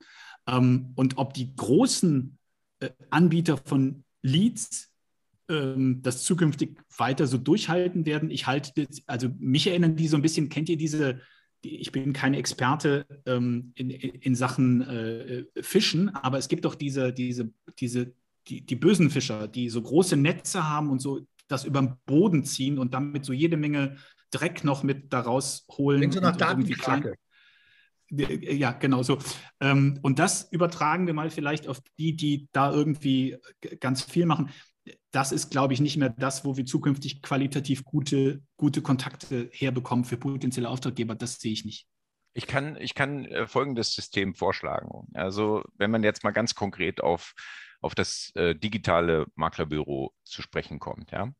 Ähm, 0.47 0.93
und 0.95 1.17
ob 1.17 1.33
die 1.33 1.55
großen 1.55 2.37
äh, 2.79 2.89
Anbieter 3.09 3.57
von 3.57 4.03
Leads 4.21 4.91
ähm, 5.49 6.01
das 6.01 6.23
zukünftig 6.23 6.77
weiter 6.97 7.27
so 7.27 7.37
durchhalten 7.37 8.05
werden. 8.05 8.31
Ich 8.31 8.47
halte, 8.47 8.87
also 9.05 9.29
mich 9.39 9.67
erinnern 9.67 9.95
die 9.95 10.07
so 10.07 10.15
ein 10.15 10.21
bisschen, 10.21 10.49
kennt 10.49 10.69
ihr 10.69 10.77
diese, 10.77 11.19
die, 11.63 11.77
ich 11.77 11.91
bin 11.91 12.13
kein 12.13 12.33
Experte 12.33 13.05
ähm, 13.25 13.71
in, 13.75 13.89
in, 13.89 14.35
Sachen 14.35 14.81
äh, 14.81 15.45
Fischen, 15.61 16.09
aber 16.09 16.37
es 16.37 16.47
gibt 16.47 16.65
doch 16.65 16.75
diese, 16.75 17.11
diese, 17.11 17.51
diese, 17.79 18.13
die, 18.47 18.61
die 18.65 18.75
bösen 18.75 19.09
Fischer, 19.09 19.47
die 19.47 19.69
so 19.69 19.81
große 19.81 20.15
Netze 20.15 20.67
haben 20.67 20.89
und 20.89 21.01
so 21.01 21.25
das 21.47 21.65
über 21.65 21.81
den 21.81 21.95
Boden 22.05 22.45
ziehen 22.45 22.79
und 22.79 22.93
damit 22.93 23.25
so 23.25 23.33
jede 23.33 23.57
Menge 23.57 23.97
Dreck 24.31 24.63
noch 24.63 24.83
mit 24.83 25.13
daraus 25.13 25.65
holen. 25.69 25.99
Klingt 25.99 26.13
so 26.13 26.19
nach 26.19 26.35
Datenkrake. 26.35 27.15
Ja, 28.09 28.73
genau 28.73 29.03
so. 29.03 29.19
Ähm, 29.61 29.99
und 30.01 30.19
das 30.19 30.51
übertragen 30.51 31.07
wir 31.07 31.13
mal 31.13 31.29
vielleicht 31.29 31.67
auf 31.69 31.79
die, 31.97 32.15
die 32.15 32.49
da 32.51 32.71
irgendwie 32.71 33.37
ganz 33.79 34.03
viel 34.03 34.25
machen. 34.25 34.49
Das 35.11 35.31
ist, 35.31 35.49
glaube 35.49 35.73
ich, 35.73 35.79
nicht 35.79 35.95
mehr 35.95 36.09
das, 36.09 36.43
wo 36.43 36.57
wir 36.57 36.65
zukünftig 36.65 37.21
qualitativ 37.21 37.85
gute, 37.85 38.41
gute 38.57 38.81
Kontakte 38.81 39.49
herbekommen 39.53 40.03
für 40.03 40.17
potenzielle 40.17 40.67
Auftraggeber. 40.67 41.15
Das 41.15 41.39
sehe 41.39 41.53
ich 41.53 41.63
nicht. 41.63 41.87
Ich 42.33 42.47
kann, 42.47 42.75
ich 42.77 42.95
kann 42.95 43.25
äh, 43.25 43.47
folgendes 43.47 43.93
System 43.93 44.35
vorschlagen. 44.35 45.07
Also, 45.13 45.63
wenn 45.77 45.91
man 45.91 46.03
jetzt 46.03 46.23
mal 46.23 46.31
ganz 46.31 46.55
konkret 46.55 47.01
auf 47.01 47.33
auf 47.81 47.95
das 47.95 48.31
äh, 48.35 48.55
digitale 48.55 49.25
Maklerbüro 49.35 50.13
zu 50.31 50.41
sprechen 50.41 50.79
kommt. 50.79 51.11
Ja? 51.11 51.33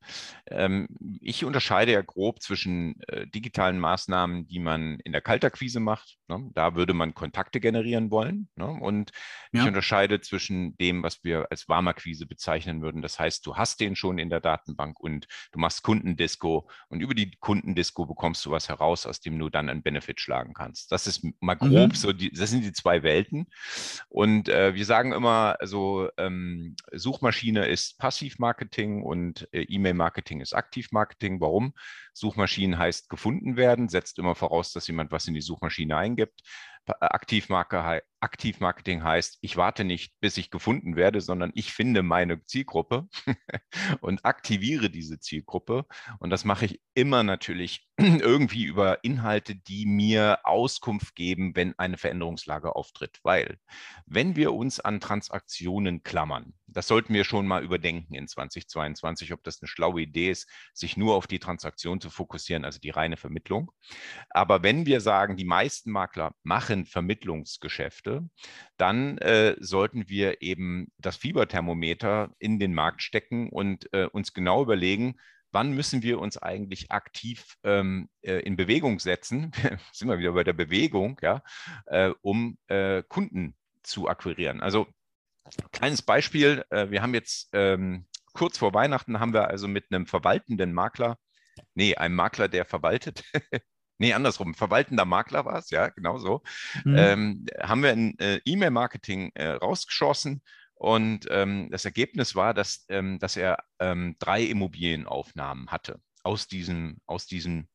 Ähm, 0.48 0.88
ich 1.22 1.46
unterscheide 1.46 1.94
ja 1.94 2.02
grob 2.02 2.42
zwischen 2.42 3.02
äh, 3.08 3.28
digitalen 3.28 3.80
Maßnahmen, 3.80 4.48
die 4.48 4.60
man 4.60 5.00
in 5.00 5.12
der 5.12 5.22
Kaltakquise 5.22 5.80
macht. 5.80 6.18
Ne? 6.28 6.50
Da 6.54 6.76
würde 6.76 6.94
man 6.94 7.14
Kontakte 7.14 7.60
generieren 7.60 8.12
wollen. 8.12 8.50
Ne? 8.56 8.68
Und 8.68 9.12
ja. 9.52 9.62
ich 9.62 9.68
unterscheide 9.68 10.22
zwischen 10.22 10.78
dem, 10.78 11.04
was 11.04 11.24
wir 11.24 11.48
als 11.50 11.68
Warmakquise 11.70 12.26
bezeichnen 12.26 12.82
würden. 12.82 13.02
Das 13.02 13.20
heißt, 13.20 13.46
du 13.46 13.56
hast 13.56 13.80
den 13.80 13.96
schon 13.96 14.20
in 14.20 14.30
der 14.30 14.42
Datenbank 14.42 15.00
und 15.00 15.28
du 15.52 15.60
machst 15.60 15.84
Kundendisco 15.84 16.70
und 16.90 17.02
über 17.02 17.14
die 17.14 17.32
Kundendisco 17.40 18.06
bekommst 18.06 18.46
du 18.46 18.52
was 18.52 18.70
heraus, 18.70 19.06
aus 19.06 19.22
dem 19.22 19.40
du 19.40 19.50
dann 19.50 19.70
einen 19.70 19.84
Benefit 19.84 20.20
schlagen 20.20 20.54
kannst. 20.54 20.92
Das 20.92 21.08
ist 21.08 21.26
mal 21.40 21.56
grob 21.56 21.92
mhm. 21.92 21.96
so, 21.96 22.14
die, 22.14 22.32
das 22.32 22.50
sind 22.50 22.64
die 22.64 22.74
zwei 22.74 23.04
Welten. 23.04 23.48
Und 24.10 24.50
äh, 24.50 24.76
wir 24.76 24.86
sagen 24.86 25.12
immer, 25.14 25.56
also 25.60 26.10
ähm, 26.18 26.76
Suchmaschine 26.92 27.68
ist 27.68 27.98
Passivmarketing 27.98 28.81
und 29.04 29.48
äh, 29.52 29.62
E-Mail-Marketing 29.64 30.42
ist 30.42 30.54
Aktivmarketing. 30.54 31.40
Warum? 31.40 31.74
Suchmaschinen 32.14 32.78
heißt 32.78 33.10
gefunden 33.10 33.56
werden, 33.56 33.90
setzt 33.90 34.20
immer 34.20 34.36
voraus, 34.36 34.72
dass 34.74 34.88
jemand 34.88 35.12
was 35.12 35.28
in 35.28 35.34
die 35.34 35.42
Suchmaschine 35.42 35.98
eingibt. 35.98 36.42
Aktivmarke, 36.86 38.02
Aktivmarketing 38.22 39.04
heißt, 39.04 39.40
ich 39.42 39.58
warte 39.58 39.84
nicht, 39.84 40.14
bis 40.20 40.38
ich 40.38 40.52
gefunden 40.52 40.96
werde, 40.96 41.22
sondern 41.22 41.52
ich 41.56 41.74
finde 41.74 42.04
meine 42.04 42.46
Zielgruppe 42.46 43.08
und 44.02 44.24
aktiviere 44.26 44.90
diese 44.90 45.20
Zielgruppe. 45.20 45.86
Und 46.20 46.30
das 46.30 46.46
mache 46.46 46.66
ich 46.66 46.82
immer 46.94 47.24
natürlich 47.24 47.90
irgendwie 47.98 48.64
über 48.64 49.04
Inhalte, 49.04 49.56
die 49.56 49.86
mir 49.86 50.40
Auskunft 50.44 51.16
geben, 51.16 51.56
wenn 51.56 51.78
eine 51.80 51.98
Veränderungslage 51.98 52.76
auftritt. 52.76 53.20
Weil 53.24 53.58
wenn 54.06 54.36
wir 54.36 54.54
uns 54.54 54.80
an 54.80 55.00
Transaktionen 55.00 56.04
klammern, 56.04 56.54
das 56.68 56.88
sollten 56.88 57.14
wir 57.14 57.24
schon 57.24 57.48
mal 57.48 57.64
überdenken 57.64 58.14
in 58.14 58.28
2022, 58.28 59.34
ob 59.34 59.44
das 59.44 59.62
eine 59.62 59.68
schlaue 59.68 60.02
Idee 60.02 60.32
ist, 60.32 60.48
sich 60.74 60.96
nur 60.96 61.16
auf 61.16 61.28
die 61.28 61.40
Transaktion 61.40 62.00
zu 62.00 62.10
fokussieren, 62.10 62.66
also 62.66 62.80
die 62.80 62.92
reine 62.92 63.18
Vermittlung. 63.18 63.72
Aber 64.30 64.64
wenn 64.64 64.86
wir 64.86 65.02
sagen, 65.02 65.36
die 65.36 65.46
meisten 65.46 65.92
Makler 65.92 66.34
machen 66.44 66.86
Vermittlungsgeschäfte, 66.86 68.11
dann 68.78 69.18
äh, 69.20 69.56
sollten 69.60 70.10
wir 70.10 70.42
eben 70.42 70.88
das 70.98 71.18
Fieberthermometer 71.18 72.32
in 72.40 72.60
den 72.60 72.74
Markt 72.74 73.02
stecken 73.02 73.50
und 73.50 73.92
äh, 73.94 74.06
uns 74.06 74.34
genau 74.34 74.64
überlegen, 74.64 75.16
wann 75.52 75.74
müssen 75.74 76.02
wir 76.02 76.20
uns 76.20 76.38
eigentlich 76.38 76.92
aktiv 76.92 77.58
ähm, 77.64 78.10
äh, 78.22 78.40
in 78.40 78.56
Bewegung 78.56 79.00
setzen, 79.00 79.52
sind 79.94 80.08
wir 80.08 80.18
wieder 80.18 80.34
bei 80.34 80.44
der 80.44 80.54
Bewegung, 80.54 81.20
ja, 81.22 81.44
äh, 81.88 82.12
um 82.22 82.58
äh, 82.68 83.04
Kunden 83.08 83.56
zu 83.84 84.08
akquirieren. 84.08 84.62
Also 84.62 84.88
kleines 85.72 86.02
Beispiel, 86.02 86.64
äh, 86.70 86.90
wir 86.90 87.02
haben 87.02 87.14
jetzt 87.14 87.50
ähm, 87.54 88.06
kurz 88.34 88.58
vor 88.58 88.74
Weihnachten 88.74 89.20
haben 89.20 89.34
wir 89.34 89.48
also 89.48 89.68
mit 89.68 89.86
einem 89.92 90.06
verwaltenden 90.08 90.74
Makler, 90.74 91.18
nee, 91.76 91.96
einem 91.96 92.16
Makler, 92.16 92.48
der 92.48 92.66
verwaltet, 92.66 93.24
nee, 94.02 94.14
andersrum, 94.14 94.56
verwaltender 94.56 95.06
Makler 95.06 95.46
war 95.46 95.60
es, 95.60 95.70
ja, 95.70 95.90
genau 95.90 96.18
so, 96.18 96.42
mhm. 96.84 96.96
ähm, 96.98 97.46
haben 97.62 97.84
wir 97.84 97.92
ein 97.92 98.18
äh, 98.18 98.42
E-Mail-Marketing 98.44 99.32
äh, 99.36 99.50
rausgeschossen 99.50 100.42
und 100.74 101.28
ähm, 101.30 101.70
das 101.70 101.86
Ergebnis 101.86 102.36
war, 102.36 102.56
dass, 102.56 102.84
ähm, 102.90 103.20
dass 103.20 103.38
er 103.38 103.64
ähm, 103.80 104.16
drei 104.18 104.42
Immobilienaufnahmen 104.42 105.68
hatte 105.68 106.02
aus 106.24 106.48
diesem, 106.48 106.98
aus 107.06 107.28
diesem, 107.28 107.68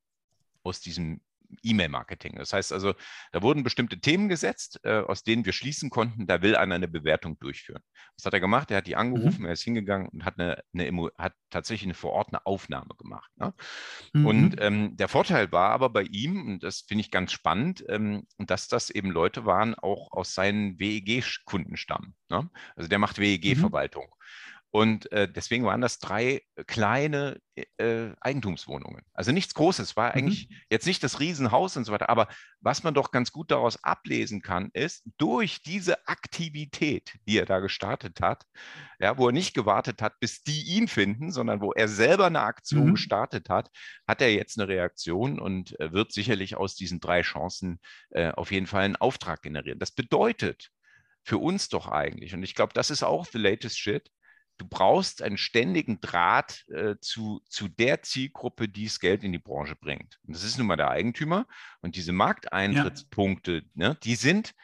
aus 0.64 0.81
diesem 0.81 1.20
E-Mail-Marketing. 1.63 2.37
Das 2.37 2.53
heißt 2.53 2.73
also, 2.73 2.95
da 3.33 3.43
wurden 3.43 3.63
bestimmte 3.63 3.99
Themen 3.99 4.29
gesetzt, 4.29 4.81
äh, 4.85 5.01
aus 5.01 5.23
denen 5.23 5.45
wir 5.45 5.53
schließen 5.53 5.91
konnten, 5.91 6.27
da 6.27 6.43
will 6.43 6.57
einer 6.57 6.75
eine 6.75 6.89
Bewertung 6.89 7.39
durchführen. 7.39 7.83
Was 8.17 8.27
hat 8.27 8.35
er 8.35 8.41
gemacht? 8.41 8.71
Er 8.71 8.79
hat 8.79 8.87
die 8.87 8.97
angerufen, 8.97 9.41
mhm. 9.41 9.47
er 9.47 9.53
ist 9.53 9.63
hingegangen 9.63 10.09
und 10.09 10.25
hat, 10.25 10.39
eine, 10.39 10.63
eine, 10.75 11.11
hat 11.19 11.35
tatsächlich 11.51 11.87
eine 11.87 11.95
vor 11.95 12.13
Ort 12.13 12.29
eine 12.29 12.45
Aufnahme 12.47 12.95
gemacht. 12.99 13.31
Ne? 13.37 13.55
Mhm. 14.13 14.27
Und 14.27 14.57
ähm, 14.61 14.97
der 14.97 15.09
Vorteil 15.09 15.53
war 15.53 15.71
aber 15.71 15.91
bei 15.91 16.03
ihm, 16.03 16.47
und 16.47 16.63
das 16.63 16.81
finde 16.81 17.01
ich 17.01 17.11
ganz 17.11 17.33
spannend, 17.33 17.85
ähm, 17.89 18.27
dass 18.39 18.69
das 18.69 18.91
eben 18.91 19.11
Leute 19.11 19.45
waren, 19.45 19.75
auch 19.75 20.13
aus 20.13 20.35
seinen 20.35 20.79
WEG-Kunden 20.79 21.77
stammen. 21.77 22.15
Ne? 22.29 22.49
Also 22.75 22.89
der 22.89 22.99
macht 22.99 23.19
WEG-Verwaltung. 23.19 24.05
Mhm. 24.05 24.17
Und 24.77 25.11
äh, 25.11 25.27
deswegen 25.27 25.64
waren 25.64 25.81
das 25.81 26.01
drei 26.01 26.43
kleine 26.66 27.41
äh, 27.79 28.11
Eigentumswohnungen. 28.20 29.07
Also 29.14 29.33
nichts 29.33 29.55
Großes, 29.55 29.97
war 29.97 30.11
mhm. 30.11 30.18
eigentlich 30.18 30.51
jetzt 30.68 30.87
nicht 30.87 31.03
das 31.03 31.18
Riesenhaus 31.18 31.79
und 31.79 31.85
so 31.85 31.93
weiter. 31.93 32.11
Aber 32.11 32.29
was 32.61 32.83
man 32.83 32.93
doch 32.93 33.11
ganz 33.11 33.33
gut 33.33 33.51
daraus 33.51 33.83
ablesen 33.83 34.43
kann, 34.43 34.68
ist, 34.74 35.03
durch 35.16 35.62
diese 35.62 36.07
Aktivität, 36.07 37.14
die 37.27 37.39
er 37.39 37.47
da 37.47 37.61
gestartet 37.61 38.20
hat, 38.20 38.45
ja, 38.99 39.16
wo 39.16 39.29
er 39.29 39.33
nicht 39.33 39.55
gewartet 39.55 40.03
hat, 40.03 40.20
bis 40.20 40.43
die 40.43 40.64
ihn 40.64 40.89
finden, 40.89 41.33
sondern 41.33 41.62
wo 41.62 41.72
er 41.72 41.89
selber 41.89 42.27
eine 42.27 42.43
Aktion 42.43 42.89
mhm. 42.89 42.95
gestartet 42.97 43.49
hat, 43.49 43.70
hat 44.07 44.20
er 44.20 44.35
jetzt 44.35 44.61
eine 44.61 44.68
Reaktion 44.68 45.39
und 45.39 45.81
äh, 45.81 45.91
wird 45.95 46.12
sicherlich 46.12 46.55
aus 46.59 46.74
diesen 46.74 47.01
drei 47.01 47.22
Chancen 47.22 47.81
äh, 48.11 48.31
auf 48.33 48.53
jeden 48.53 48.66
Fall 48.66 48.83
einen 48.83 48.97
Auftrag 48.97 49.41
generieren. 49.41 49.79
Das 49.79 49.93
bedeutet, 49.93 50.70
für 51.27 51.39
uns 51.39 51.68
doch 51.68 51.89
eigentlich. 51.89 52.35
Und 52.35 52.45
ich 52.45 52.55
glaube, 52.55 52.72
das 52.72 52.91
ist 52.91 53.03
auch 53.03 53.27
the 53.27 53.39
latest 53.39 53.81
shit 53.81 54.11
du 54.59 54.67
brauchst 54.67 55.23
einen 55.23 55.37
ständigen 55.37 56.01
Draht 56.01 56.67
äh, 56.69 56.97
zu, 57.01 57.43
zu 57.49 57.69
der 57.69 58.03
Zielgruppe, 58.03 58.69
die 58.69 58.85
das 58.85 59.01
Geld 59.01 59.25
in 59.25 59.33
die 59.33 59.39
Branche 59.39 59.77
bringt. 59.77 60.19
Und 60.27 60.35
das 60.35 60.45
ist 60.45 60.59
nun 60.59 60.67
mal 60.67 60.77
der 60.77 60.91
Eigentümer. 60.91 61.47
Und 61.81 61.97
diese 61.97 62.13
Markteintrittspunkte, 62.13 63.63
ja. 63.75 63.89
ne, 63.91 63.99
die 64.03 64.15
sind 64.15 64.55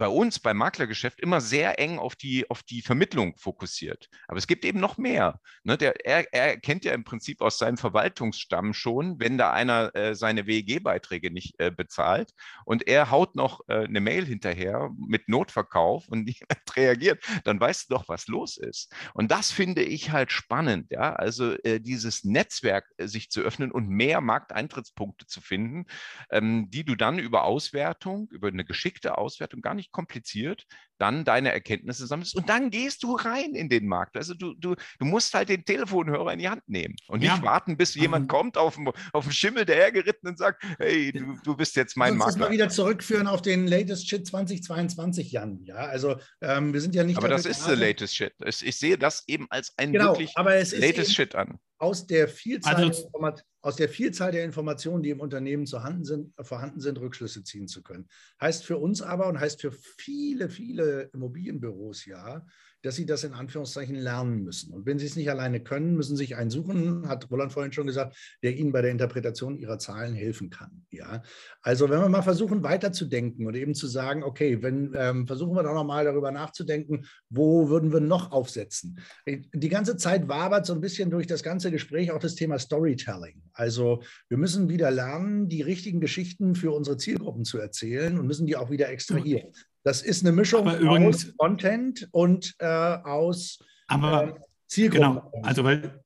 bei 0.00 0.08
uns 0.08 0.38
beim 0.38 0.56
Maklergeschäft 0.56 1.20
immer 1.20 1.42
sehr 1.42 1.78
eng 1.78 1.98
auf 1.98 2.16
die, 2.16 2.48
auf 2.48 2.62
die 2.62 2.80
Vermittlung 2.80 3.36
fokussiert. 3.36 4.08
Aber 4.28 4.38
es 4.38 4.46
gibt 4.46 4.64
eben 4.64 4.80
noch 4.80 4.96
mehr. 4.96 5.38
Ne? 5.62 5.76
Der, 5.76 6.06
er, 6.06 6.32
er 6.32 6.58
kennt 6.58 6.86
ja 6.86 6.94
im 6.94 7.04
Prinzip 7.04 7.42
aus 7.42 7.58
seinem 7.58 7.76
Verwaltungsstamm 7.76 8.72
schon, 8.72 9.20
wenn 9.20 9.36
da 9.36 9.52
einer 9.52 9.94
äh, 9.94 10.14
seine 10.14 10.46
WEG-Beiträge 10.46 11.30
nicht 11.30 11.60
äh, 11.60 11.70
bezahlt 11.70 12.32
und 12.64 12.88
er 12.88 13.10
haut 13.10 13.36
noch 13.36 13.60
äh, 13.68 13.84
eine 13.84 14.00
Mail 14.00 14.24
hinterher 14.24 14.88
mit 14.96 15.28
Notverkauf 15.28 16.08
und 16.08 16.24
niemand 16.24 16.60
reagiert, 16.76 17.22
dann 17.44 17.60
weißt 17.60 17.90
du 17.90 17.96
doch, 17.96 18.08
was 18.08 18.26
los 18.26 18.56
ist. 18.56 18.90
Und 19.12 19.30
das 19.30 19.50
finde 19.50 19.82
ich 19.82 20.12
halt 20.12 20.32
spannend, 20.32 20.90
ja. 20.90 21.12
Also 21.12 21.52
äh, 21.62 21.78
dieses 21.78 22.24
Netzwerk 22.24 22.90
äh, 22.96 23.06
sich 23.06 23.30
zu 23.30 23.42
öffnen 23.42 23.70
und 23.70 23.90
mehr 23.90 24.22
Markteintrittspunkte 24.22 25.26
zu 25.26 25.42
finden, 25.42 25.84
ähm, 26.30 26.70
die 26.70 26.84
du 26.84 26.94
dann 26.94 27.18
über 27.18 27.44
Auswertung, 27.44 28.28
über 28.30 28.48
eine 28.48 28.64
geschickte 28.64 29.18
Auswertung 29.18 29.60
gar 29.60 29.74
nicht 29.74 29.89
kompliziert, 29.92 30.66
dann 30.98 31.24
deine 31.24 31.52
Erkenntnisse 31.52 32.06
sammelst 32.06 32.36
und 32.36 32.48
dann 32.48 32.70
gehst 32.70 33.02
du 33.02 33.16
rein 33.16 33.54
in 33.54 33.68
den 33.68 33.86
Markt. 33.86 34.16
Also 34.16 34.34
du, 34.34 34.54
du, 34.54 34.74
du 34.98 35.04
musst 35.04 35.32
halt 35.34 35.48
den 35.48 35.64
Telefonhörer 35.64 36.32
in 36.32 36.38
die 36.38 36.48
Hand 36.48 36.62
nehmen 36.68 36.94
und 37.08 37.20
nicht 37.20 37.36
ja. 37.36 37.42
warten, 37.42 37.76
bis 37.76 37.94
jemand 37.94 38.26
mhm. 38.26 38.28
kommt 38.28 38.58
auf 38.58 38.74
dem, 38.74 38.90
auf 39.12 39.24
dem 39.24 39.32
Schimmel 39.32 39.64
der 39.64 39.76
hergeritten 39.76 40.28
und 40.28 40.38
sagt, 40.38 40.62
hey, 40.78 41.12
du, 41.12 41.36
du 41.42 41.56
bist 41.56 41.76
jetzt 41.76 41.96
mein. 41.96 42.18
Das 42.18 42.36
mal 42.36 42.50
wieder 42.50 42.68
zurückführen 42.68 43.26
auf 43.26 43.42
den 43.42 43.66
Latest 43.66 44.08
Shit 44.08 44.26
2022, 44.26 45.32
Jan. 45.32 45.60
Ja, 45.64 45.76
also 45.76 46.16
ähm, 46.40 46.72
wir 46.72 46.80
sind 46.80 46.94
ja 46.94 47.04
nicht. 47.04 47.16
Aber 47.16 47.28
das 47.28 47.46
ist 47.46 47.66
der 47.66 47.76
Latest 47.76 48.14
Shit. 48.14 48.34
Ich 48.44 48.78
sehe 48.78 48.98
das 48.98 49.24
eben 49.26 49.46
als 49.50 49.72
ein 49.78 49.92
genau, 49.92 50.18
wirklich 50.18 50.34
Latest 50.36 51.14
Shit 51.14 51.34
an 51.34 51.58
aus 51.80 52.06
der, 52.06 52.28
Vielzahl 52.28 52.76
also, 52.76 53.10
der 53.10 53.34
aus 53.62 53.76
der 53.76 53.88
Vielzahl 53.88 54.32
der 54.32 54.44
Informationen, 54.44 55.02
die 55.02 55.10
im 55.10 55.20
Unternehmen 55.20 55.66
sind, 55.66 56.32
vorhanden 56.40 56.80
sind, 56.80 57.00
Rückschlüsse 57.00 57.42
ziehen 57.42 57.68
zu 57.68 57.82
können. 57.82 58.06
Heißt 58.40 58.64
für 58.64 58.76
uns 58.76 59.00
aber 59.02 59.26
und 59.28 59.40
heißt 59.40 59.60
für 59.60 59.72
viele, 59.72 60.50
viele 60.50 61.10
Immobilienbüros 61.14 62.04
ja, 62.04 62.46
dass 62.82 62.96
sie 62.96 63.06
das 63.06 63.24
in 63.24 63.34
Anführungszeichen 63.34 63.94
lernen 63.94 64.42
müssen. 64.42 64.72
Und 64.72 64.86
wenn 64.86 64.98
sie 64.98 65.06
es 65.06 65.16
nicht 65.16 65.30
alleine 65.30 65.60
können, 65.60 65.96
müssen 65.96 66.16
sie 66.16 66.24
sich 66.24 66.36
einen 66.36 66.50
suchen, 66.50 67.08
hat 67.08 67.30
Roland 67.30 67.52
vorhin 67.52 67.72
schon 67.72 67.86
gesagt, 67.86 68.16
der 68.42 68.56
ihnen 68.56 68.72
bei 68.72 68.82
der 68.82 68.90
Interpretation 68.90 69.56
ihrer 69.56 69.78
Zahlen 69.78 70.14
helfen 70.14 70.50
kann. 70.50 70.84
Ja? 70.90 71.22
Also 71.62 71.88
wenn 71.88 72.00
wir 72.00 72.08
mal 72.08 72.22
versuchen, 72.22 72.62
weiterzudenken 72.62 73.46
und 73.46 73.54
eben 73.54 73.74
zu 73.74 73.86
sagen, 73.86 74.22
okay, 74.22 74.62
wenn, 74.62 74.92
ähm, 74.96 75.26
versuchen 75.26 75.54
wir 75.54 75.62
doch 75.62 75.74
nochmal 75.74 76.04
darüber 76.04 76.30
nachzudenken, 76.30 77.06
wo 77.28 77.68
würden 77.68 77.92
wir 77.92 78.00
noch 78.00 78.32
aufsetzen. 78.32 79.00
Die 79.26 79.68
ganze 79.68 79.96
Zeit 79.96 80.28
wabert 80.28 80.66
so 80.66 80.72
ein 80.74 80.80
bisschen 80.80 81.10
durch 81.10 81.26
das 81.26 81.42
ganze 81.42 81.70
Gespräch 81.70 82.10
auch 82.10 82.18
das 82.18 82.34
Thema 82.34 82.58
Storytelling. 82.58 83.42
Also 83.52 84.02
wir 84.28 84.38
müssen 84.38 84.68
wieder 84.68 84.90
lernen, 84.90 85.48
die 85.48 85.62
richtigen 85.62 86.00
Geschichten 86.00 86.54
für 86.54 86.72
unsere 86.72 86.96
Zielgruppen 86.96 87.44
zu 87.44 87.58
erzählen 87.58 88.18
und 88.18 88.26
müssen 88.26 88.46
die 88.46 88.56
auch 88.56 88.70
wieder 88.70 88.88
extrahieren. 88.88 89.52
Das 89.82 90.02
ist 90.02 90.24
eine 90.24 90.32
Mischung 90.32 90.68
übrigens, 90.68 91.26
aus 91.28 91.36
Content 91.36 92.08
und 92.12 92.54
äh, 92.58 92.66
aus 92.66 93.58
aber, 93.88 94.28
äh, 94.28 94.40
Zielgruppen. 94.66 95.14
Genau, 95.14 95.32
also 95.42 95.64
weil 95.64 96.02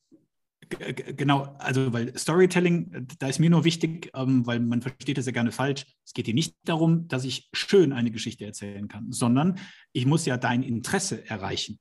genau, 0.79 1.57
also 1.59 1.93
weil 1.93 2.16
Storytelling, 2.16 3.07
da 3.18 3.29
ist 3.29 3.39
mir 3.39 3.51
nur 3.51 3.64
wichtig, 3.64 4.11
ähm, 4.14 4.47
weil 4.47 4.61
man 4.61 4.83
versteht 4.83 5.18
das 5.18 5.27
ja 5.27 5.33
gerne 5.33 5.53
falsch. 5.53 5.85
Es 6.05 6.12
geht 6.12 6.27
hier 6.27 6.35
nicht 6.35 6.57
darum, 6.64 7.09
dass 7.09 7.25
ich 7.25 7.49
schön 7.53 7.93
eine 7.93 8.11
Geschichte 8.11 8.45
erzählen 8.45 8.89
kann, 8.89 9.12
sondern 9.12 9.59
ich 9.93 10.07
muss 10.07 10.27
ja 10.27 10.37
dein 10.37 10.62
Interesse 10.62 11.29
erreichen. 11.29 11.79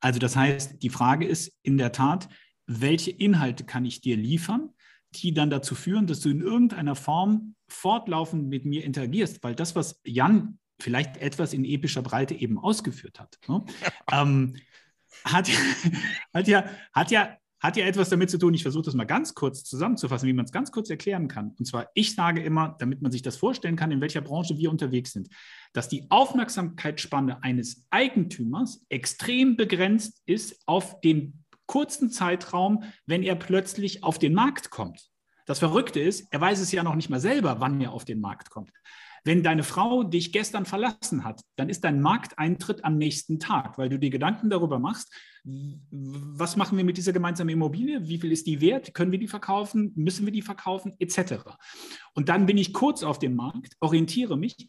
Also 0.00 0.18
das 0.18 0.36
heißt, 0.36 0.82
die 0.82 0.90
Frage 0.90 1.26
ist 1.26 1.56
in 1.62 1.78
der 1.78 1.92
Tat, 1.92 2.28
welche 2.66 3.10
Inhalte 3.10 3.64
kann 3.64 3.84
ich 3.84 4.00
dir 4.00 4.16
liefern, 4.16 4.70
die 5.14 5.32
dann 5.32 5.50
dazu 5.50 5.74
führen, 5.74 6.06
dass 6.06 6.20
du 6.20 6.30
in 6.30 6.40
irgendeiner 6.40 6.94
Form 6.94 7.54
fortlaufend 7.68 8.48
mit 8.48 8.64
mir 8.64 8.84
interagierst, 8.84 9.42
weil 9.42 9.54
das, 9.54 9.76
was 9.76 10.00
Jan 10.04 10.58
vielleicht 10.78 11.16
etwas 11.18 11.52
in 11.52 11.64
epischer 11.64 12.02
Breite 12.02 12.34
eben 12.34 12.58
ausgeführt 12.58 13.20
hat, 13.20 13.38
ne? 13.48 13.64
ähm, 14.12 14.56
hat, 15.24 15.48
hat, 16.34 16.48
ja, 16.48 16.64
hat, 16.92 17.10
ja, 17.10 17.36
hat 17.60 17.76
ja 17.76 17.86
etwas 17.86 18.10
damit 18.10 18.30
zu 18.30 18.38
tun, 18.38 18.54
ich 18.54 18.62
versuche 18.62 18.84
das 18.84 18.94
mal 18.94 19.04
ganz 19.04 19.34
kurz 19.34 19.64
zusammenzufassen, 19.64 20.28
wie 20.28 20.32
man 20.32 20.44
es 20.44 20.52
ganz 20.52 20.70
kurz 20.70 20.90
erklären 20.90 21.28
kann. 21.28 21.54
Und 21.58 21.64
zwar, 21.64 21.88
ich 21.94 22.14
sage 22.14 22.42
immer, 22.42 22.76
damit 22.78 23.00
man 23.02 23.12
sich 23.12 23.22
das 23.22 23.36
vorstellen 23.36 23.76
kann, 23.76 23.90
in 23.90 24.00
welcher 24.00 24.20
Branche 24.20 24.58
wir 24.58 24.70
unterwegs 24.70 25.12
sind, 25.12 25.28
dass 25.72 25.88
die 25.88 26.10
Aufmerksamkeitsspanne 26.10 27.42
eines 27.42 27.86
Eigentümers 27.90 28.84
extrem 28.88 29.56
begrenzt 29.56 30.22
ist 30.26 30.62
auf 30.66 31.00
den 31.00 31.44
kurzen 31.66 32.10
Zeitraum, 32.10 32.84
wenn 33.06 33.22
er 33.22 33.34
plötzlich 33.34 34.04
auf 34.04 34.18
den 34.18 34.34
Markt 34.34 34.70
kommt. 34.70 35.10
Das 35.46 35.60
Verrückte 35.60 36.00
ist, 36.00 36.26
er 36.32 36.40
weiß 36.40 36.60
es 36.60 36.72
ja 36.72 36.82
noch 36.82 36.94
nicht 36.94 37.08
mal 37.08 37.20
selber, 37.20 37.60
wann 37.60 37.80
er 37.80 37.92
auf 37.92 38.04
den 38.04 38.20
Markt 38.20 38.50
kommt. 38.50 38.72
Wenn 39.26 39.42
deine 39.42 39.64
Frau 39.64 40.04
dich 40.04 40.30
gestern 40.30 40.66
verlassen 40.66 41.24
hat, 41.24 41.42
dann 41.56 41.68
ist 41.68 41.82
dein 41.82 42.00
Markteintritt 42.00 42.84
am 42.84 42.96
nächsten 42.96 43.40
Tag, 43.40 43.76
weil 43.76 43.88
du 43.88 43.98
dir 43.98 44.08
Gedanken 44.08 44.50
darüber 44.50 44.78
machst, 44.78 45.12
was 45.90 46.56
machen 46.56 46.78
wir 46.78 46.84
mit 46.84 46.96
dieser 46.96 47.12
gemeinsamen 47.12 47.50
Immobilie, 47.50 48.06
wie 48.06 48.18
viel 48.18 48.30
ist 48.30 48.46
die 48.46 48.60
wert, 48.60 48.94
können 48.94 49.10
wir 49.10 49.18
die 49.18 49.26
verkaufen, 49.26 49.90
müssen 49.96 50.26
wir 50.26 50.32
die 50.32 50.42
verkaufen, 50.42 50.94
etc. 51.00 51.56
Und 52.14 52.28
dann 52.28 52.46
bin 52.46 52.56
ich 52.56 52.72
kurz 52.72 53.02
auf 53.02 53.18
dem 53.18 53.34
Markt, 53.34 53.74
orientiere 53.80 54.38
mich, 54.38 54.68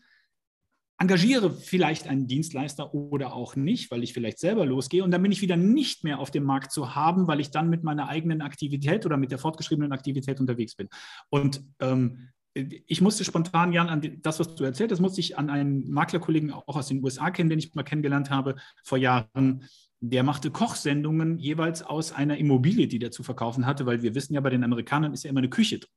engagiere 0.97 1.51
vielleicht 1.51 2.07
einen 2.07 2.25
Dienstleister 2.25 2.95
oder 2.95 3.33
auch 3.33 3.55
nicht, 3.55 3.91
weil 3.91 4.01
ich 4.01 4.13
vielleicht 4.13 4.39
selber 4.39 4.65
losgehe 4.65 5.03
und 5.03 5.11
dann 5.11 5.21
bin 5.21 5.31
ich 5.31 5.43
wieder 5.43 5.55
nicht 5.55 6.03
mehr 6.03 6.17
auf 6.17 6.31
dem 6.31 6.43
Markt 6.43 6.71
zu 6.71 6.95
haben, 6.95 7.27
weil 7.27 7.39
ich 7.39 7.51
dann 7.51 7.69
mit 7.69 7.83
meiner 7.83 8.09
eigenen 8.09 8.41
Aktivität 8.41 9.05
oder 9.05 9.17
mit 9.17 9.29
der 9.29 9.37
fortgeschriebenen 9.37 9.91
Aktivität 9.91 10.39
unterwegs 10.39 10.75
bin. 10.75 10.89
Und 11.29 11.61
ähm, 11.79 12.29
ich 12.53 13.01
musste 13.01 13.23
spontan, 13.23 13.71
Jan, 13.71 13.89
an 13.89 14.19
das, 14.21 14.39
was 14.39 14.55
du 14.55 14.63
erzählt 14.63 14.91
hast, 14.91 14.99
musste 14.99 15.19
ich 15.19 15.37
an 15.37 15.49
einen 15.49 15.89
Maklerkollegen 15.91 16.51
auch 16.51 16.75
aus 16.75 16.87
den 16.87 17.03
USA 17.03 17.29
kennen, 17.29 17.49
den 17.49 17.59
ich 17.59 17.75
mal 17.75 17.83
kennengelernt 17.83 18.29
habe 18.29 18.55
vor 18.83 18.97
Jahren. 18.97 19.65
Der 19.99 20.23
machte 20.23 20.51
Kochsendungen 20.51 21.37
jeweils 21.39 21.83
aus 21.83 22.11
einer 22.11 22.37
Immobilie, 22.37 22.87
die 22.87 22.99
der 22.99 23.11
zu 23.11 23.23
verkaufen 23.23 23.65
hatte, 23.65 23.85
weil 23.85 24.01
wir 24.01 24.15
wissen 24.15 24.33
ja, 24.33 24.41
bei 24.41 24.49
den 24.49 24.63
Amerikanern 24.63 25.13
ist 25.13 25.23
ja 25.23 25.29
immer 25.29 25.39
eine 25.39 25.49
Küche 25.49 25.79
drin. 25.79 25.89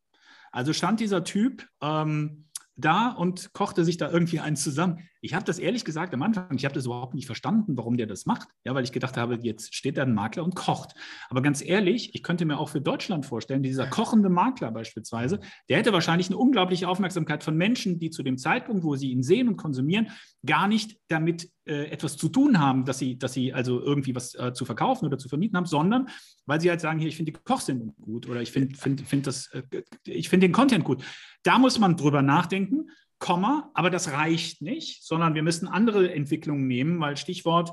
Also 0.52 0.72
stand 0.72 1.00
dieser 1.00 1.24
Typ 1.24 1.66
ähm, 1.80 2.46
da 2.76 3.10
und 3.10 3.52
kochte 3.52 3.84
sich 3.84 3.96
da 3.96 4.10
irgendwie 4.10 4.40
eins 4.40 4.62
zusammen. 4.62 5.08
Ich 5.20 5.34
habe 5.34 5.44
das 5.44 5.58
ehrlich 5.58 5.84
gesagt 5.84 6.14
am 6.14 6.22
Anfang, 6.22 6.56
ich 6.56 6.64
habe 6.64 6.74
das 6.74 6.86
überhaupt 6.86 7.14
nicht 7.14 7.26
verstanden, 7.26 7.76
warum 7.76 7.96
der 7.96 8.06
das 8.06 8.26
macht. 8.26 8.48
Ja, 8.64 8.74
weil 8.74 8.84
ich 8.84 8.92
gedacht 8.92 9.16
habe, 9.16 9.38
jetzt 9.42 9.74
steht 9.74 9.96
da 9.96 10.02
ein 10.02 10.14
Makler 10.14 10.44
und 10.44 10.54
kocht. 10.54 10.94
Aber 11.28 11.42
ganz 11.42 11.62
ehrlich, 11.62 12.14
ich 12.14 12.22
könnte 12.22 12.44
mir 12.44 12.58
auch 12.58 12.68
für 12.70 12.80
Deutschland 12.80 13.26
vorstellen, 13.26 13.62
dieser 13.62 13.86
kochende 13.86 14.28
Makler 14.28 14.70
beispielsweise, 14.70 15.40
der 15.68 15.78
hätte 15.78 15.92
wahrscheinlich 15.92 16.28
eine 16.28 16.38
unglaubliche 16.38 16.88
Aufmerksamkeit 16.88 17.44
von 17.44 17.56
Menschen, 17.56 17.98
die 17.98 18.10
zu 18.10 18.22
dem 18.22 18.38
Zeitpunkt, 18.38 18.84
wo 18.84 18.96
sie 18.96 19.10
ihn 19.10 19.22
sehen 19.22 19.48
und 19.48 19.56
konsumieren, 19.56 20.08
gar 20.44 20.68
nicht 20.68 20.98
damit 21.08 21.50
äh, 21.66 21.90
etwas 21.90 22.16
zu 22.16 22.28
tun 22.28 22.58
haben, 22.58 22.84
dass 22.84 22.98
sie, 22.98 23.18
dass 23.18 23.32
sie 23.32 23.52
also 23.52 23.80
irgendwie 23.80 24.14
was 24.14 24.34
äh, 24.34 24.52
zu 24.54 24.64
verkaufen 24.64 25.06
oder 25.06 25.18
zu 25.18 25.28
vermieten 25.28 25.56
haben, 25.56 25.66
sondern 25.66 26.08
weil 26.46 26.60
sie 26.60 26.70
halt 26.70 26.80
sagen, 26.80 26.98
hier, 26.98 27.08
ich 27.08 27.16
finde 27.16 27.32
die 27.32 27.38
Kochsendung 27.44 27.94
gut 28.00 28.28
oder 28.28 28.40
ich 28.40 28.50
finde 28.50 28.74
find, 28.76 29.02
find 29.02 29.26
äh, 29.26 29.82
ich 30.06 30.28
finde 30.28 30.48
den 30.48 30.52
Content 30.52 30.84
gut. 30.84 31.04
Da 31.42 31.58
muss 31.58 31.78
man 31.78 31.96
drüber 31.96 32.22
nachdenken 32.22 32.88
Komma, 33.20 33.70
aber 33.74 33.90
das 33.90 34.12
reicht 34.12 34.62
nicht, 34.62 35.04
sondern 35.04 35.34
wir 35.34 35.42
müssen 35.42 35.68
andere 35.68 36.12
Entwicklungen 36.12 36.66
nehmen, 36.66 36.98
weil 37.00 37.16
Stichwort, 37.16 37.70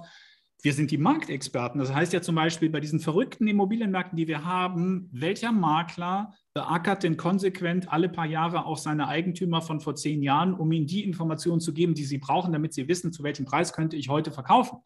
wir 0.62 0.74
sind 0.74 0.92
die 0.92 0.98
Marktexperten. 0.98 1.80
Das 1.80 1.94
heißt 1.94 2.14
ja 2.14 2.22
zum 2.22 2.36
Beispiel 2.36 2.70
bei 2.70 2.80
diesen 2.80 3.00
verrückten 3.00 3.48
Immobilienmärkten, 3.48 4.18
die 4.18 4.28
wir 4.28 4.44
haben, 4.44 5.10
welcher 5.12 5.52
Makler 5.52 6.34
beackert 6.54 7.04
denn 7.04 7.16
konsequent 7.16 7.92
alle 7.92 8.10
paar 8.10 8.26
Jahre 8.26 8.66
auch 8.66 8.78
seine 8.78 9.08
Eigentümer 9.08 9.62
von 9.62 9.80
vor 9.80 9.96
zehn 9.96 10.22
Jahren, 10.22 10.54
um 10.54 10.72
ihnen 10.72 10.86
die 10.86 11.04
Informationen 11.04 11.62
zu 11.62 11.74
geben, 11.74 11.94
die 11.94 12.06
sie 12.06 12.18
brauchen, 12.18 12.52
damit 12.52 12.74
sie 12.74 12.88
wissen, 12.88 13.14
zu 13.14 13.24
welchem 13.24 13.46
Preis 13.46 13.72
könnte 13.72 13.96
ich 13.96 14.10
heute 14.10 14.32
verkaufen. 14.32 14.80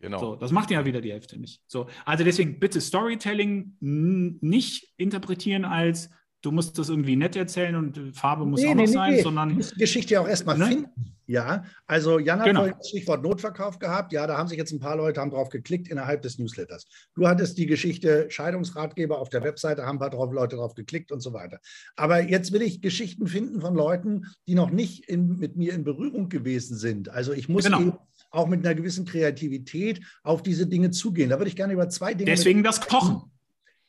Genau. 0.00 0.18
So, 0.18 0.36
das 0.36 0.52
macht 0.52 0.70
ja 0.70 0.84
wieder 0.84 1.00
die 1.00 1.12
Hälfte 1.12 1.40
nicht. 1.40 1.62
So, 1.66 1.86
also 2.04 2.22
deswegen 2.22 2.60
bitte 2.60 2.80
Storytelling 2.80 3.76
nicht 3.80 4.92
interpretieren 4.98 5.64
als 5.64 6.10
du 6.46 6.52
musst 6.52 6.78
das 6.78 6.88
irgendwie 6.88 7.16
nett 7.16 7.34
erzählen 7.34 7.74
und 7.74 8.16
Farbe 8.16 8.46
muss 8.46 8.60
nee, 8.60 8.68
auch 8.68 8.74
noch 8.74 8.80
nee, 8.82 8.86
sein, 8.86 9.14
nee. 9.14 9.22
sondern. 9.22 9.48
Du 9.48 9.54
musst 9.56 9.74
die 9.74 9.80
Geschichte 9.80 10.14
ja 10.14 10.20
auch 10.20 10.28
erstmal 10.28 10.56
ne? 10.56 10.66
finden. 10.66 11.16
Ja, 11.26 11.64
also 11.88 12.20
Jan 12.20 12.38
hat 12.38 12.46
genau. 12.46 12.68
das 12.68 12.88
Stichwort 12.88 13.24
Notverkauf 13.24 13.80
gehabt. 13.80 14.12
Ja, 14.12 14.28
da 14.28 14.38
haben 14.38 14.48
sich 14.48 14.56
jetzt 14.56 14.70
ein 14.70 14.78
paar 14.78 14.96
Leute 14.96 15.20
haben 15.20 15.32
drauf 15.32 15.48
geklickt 15.48 15.88
innerhalb 15.88 16.22
des 16.22 16.38
Newsletters. 16.38 16.86
Du 17.16 17.26
hattest 17.26 17.58
die 17.58 17.66
Geschichte 17.66 18.30
Scheidungsratgeber 18.30 19.18
auf 19.18 19.28
der 19.28 19.42
Webseite, 19.42 19.84
haben 19.84 19.96
ein 19.96 19.98
paar 19.98 20.10
drauf, 20.10 20.32
Leute 20.32 20.54
drauf 20.54 20.74
geklickt 20.74 21.10
und 21.10 21.18
so 21.18 21.32
weiter. 21.32 21.58
Aber 21.96 22.22
jetzt 22.22 22.52
will 22.52 22.62
ich 22.62 22.80
Geschichten 22.80 23.26
finden 23.26 23.60
von 23.60 23.74
Leuten, 23.74 24.26
die 24.46 24.54
noch 24.54 24.70
nicht 24.70 25.08
in, 25.08 25.36
mit 25.36 25.56
mir 25.56 25.74
in 25.74 25.82
Berührung 25.82 26.28
gewesen 26.28 26.76
sind. 26.76 27.08
Also 27.08 27.32
ich 27.32 27.48
muss 27.48 27.64
genau. 27.64 27.80
eben 27.80 27.92
auch 28.30 28.46
mit 28.46 28.64
einer 28.64 28.76
gewissen 28.76 29.04
Kreativität 29.04 30.00
auf 30.22 30.44
diese 30.44 30.68
Dinge 30.68 30.92
zugehen. 30.92 31.30
Da 31.30 31.38
würde 31.38 31.48
ich 31.48 31.56
gerne 31.56 31.72
über 31.72 31.88
zwei 31.88 32.14
Dinge. 32.14 32.30
Deswegen 32.30 32.62
das 32.62 32.80
Kochen. 32.80 33.32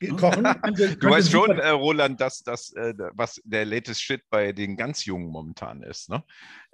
Kochen. 0.05 0.43
du 0.99 1.09
weißt 1.09 1.31
schon, 1.31 1.57
äh, 1.57 1.69
Roland, 1.69 2.21
dass 2.21 2.43
das, 2.43 2.73
äh, 2.73 2.93
was 3.13 3.41
der 3.43 3.65
latest 3.65 4.01
Shit 4.01 4.21
bei 4.29 4.51
den 4.51 4.77
ganz 4.77 5.05
Jungen 5.05 5.31
momentan 5.31 5.83
ist. 5.83 6.09
Ne? 6.09 6.23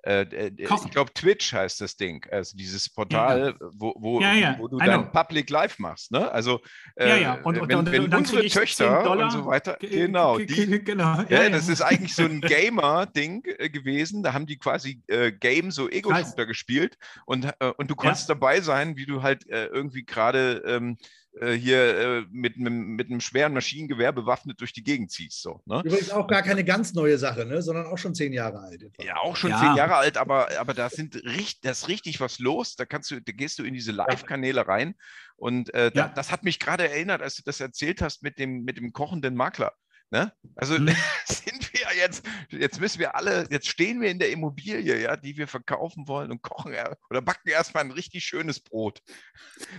Äh, 0.05 0.23
äh 0.23 0.51
ich 0.57 0.91
glaube, 0.91 1.13
Twitch 1.13 1.53
heißt 1.53 1.79
das 1.79 1.95
Ding, 1.95 2.25
also 2.29 2.57
dieses 2.57 2.89
Portal, 2.89 3.55
ja. 3.59 3.67
wo, 3.73 3.93
wo, 3.97 4.21
ja, 4.21 4.33
ja. 4.33 4.55
wo, 4.59 4.67
du 4.67 4.77
dann 4.77 5.11
Public 5.11 5.49
Live 5.49 5.79
machst. 5.79 6.11
Ne? 6.11 6.29
Also, 6.29 6.59
äh, 6.95 7.07
ja, 7.07 7.15
ja. 7.17 7.33
Und, 7.43 7.55
wenn, 7.55 7.77
und, 7.77 7.91
wenn 7.91 8.03
und 8.03 8.13
unsere 8.13 8.45
Töchter 8.47 9.09
und 9.09 9.31
so 9.31 9.45
weiter, 9.45 9.77
genau, 9.79 10.37
die, 10.37 10.83
genau. 10.83 11.23
Das 11.23 11.69
ist 11.69 11.81
eigentlich 11.81 12.15
so 12.15 12.23
ein 12.23 12.41
Gamer-Ding 12.41 13.43
äh, 13.45 13.69
gewesen. 13.69 14.23
Da 14.23 14.33
haben 14.33 14.45
die 14.45 14.57
quasi 14.57 15.01
Game, 15.39 15.71
so 15.71 15.89
Ego-Shooter 15.89 16.45
gespielt 16.45 16.97
und, 17.25 17.49
und 17.77 17.89
du 17.89 17.95
konntest 17.95 18.29
dabei 18.29 18.61
sein, 18.61 18.97
wie 18.97 19.05
du 19.05 19.21
halt 19.21 19.45
irgendwie 19.47 20.03
gerade 20.03 20.63
ähm, 20.65 20.97
äh, 20.97 21.05
hier 21.41 21.97
äh, 21.97 22.25
mit, 22.29 22.57
einem, 22.57 22.95
mit 22.95 23.09
einem 23.09 23.19
schweren 23.19 23.53
Maschinengewehr 23.53 24.11
bewaffnet 24.11 24.61
durch 24.61 24.71
die 24.71 24.83
Gegend 24.83 25.11
ziehst. 25.11 25.41
So, 25.41 25.61
ne? 25.65 25.81
Übrigens 25.83 26.11
auch 26.11 26.27
gar 26.27 26.43
keine 26.43 26.63
ganz 26.63 26.93
neue 26.93 27.17
Sache, 27.17 27.45
ne? 27.45 27.61
sondern 27.61 27.87
auch 27.87 27.97
schon 27.97 28.13
zehn 28.13 28.33
Jahre 28.33 28.59
alt. 28.59 28.83
Etwa. 28.83 29.03
Ja, 29.03 29.17
auch 29.17 29.35
schon 29.35 29.49
ja. 29.49 29.59
zehn 29.59 29.75
Jahre 29.75 29.95
alt, 29.95 30.17
aber, 30.17 30.49
aber 30.59 30.73
da, 30.73 30.89
sind 30.89 31.15
richtig, 31.23 31.61
da 31.61 31.71
ist 31.71 31.87
richtig 31.87 32.19
was 32.19 32.39
los. 32.39 32.75
Da, 32.75 32.85
kannst 32.85 33.09
du, 33.09 33.19
da 33.19 33.31
gehst 33.31 33.57
du 33.57 33.63
in 33.63 33.73
diese 33.73 33.91
Live-Kanäle 33.91 34.67
rein. 34.67 34.95
Und 35.35 35.73
äh, 35.73 35.85
ja. 35.85 35.89
da, 35.89 36.07
das 36.09 36.31
hat 36.31 36.43
mich 36.43 36.59
gerade 36.59 36.87
erinnert, 36.87 37.21
als 37.21 37.35
du 37.35 37.43
das 37.43 37.59
erzählt 37.59 38.01
hast 38.01 38.21
mit 38.21 38.37
dem, 38.37 38.63
mit 38.63 38.77
dem 38.77 38.93
kochenden 38.93 39.35
Makler. 39.35 39.73
Ne? 40.11 40.31
Also 40.55 40.77
mhm. 40.77 40.95
sind 41.25 41.72
wir 41.72 41.72
jetzt, 41.95 42.25
jetzt 42.49 42.79
müssen 42.79 42.99
wir 42.99 43.15
alle, 43.15 43.47
jetzt 43.49 43.67
stehen 43.67 44.01
wir 44.01 44.09
in 44.09 44.19
der 44.19 44.31
Immobilie, 44.31 45.01
ja, 45.01 45.15
die 45.15 45.37
wir 45.37 45.47
verkaufen 45.47 46.07
wollen 46.07 46.31
und 46.31 46.41
kochen 46.41 46.73
oder 47.09 47.21
backen 47.21 47.49
erstmal 47.49 47.83
ein 47.83 47.91
richtig 47.91 48.23
schönes 48.23 48.59
Brot. 48.59 49.01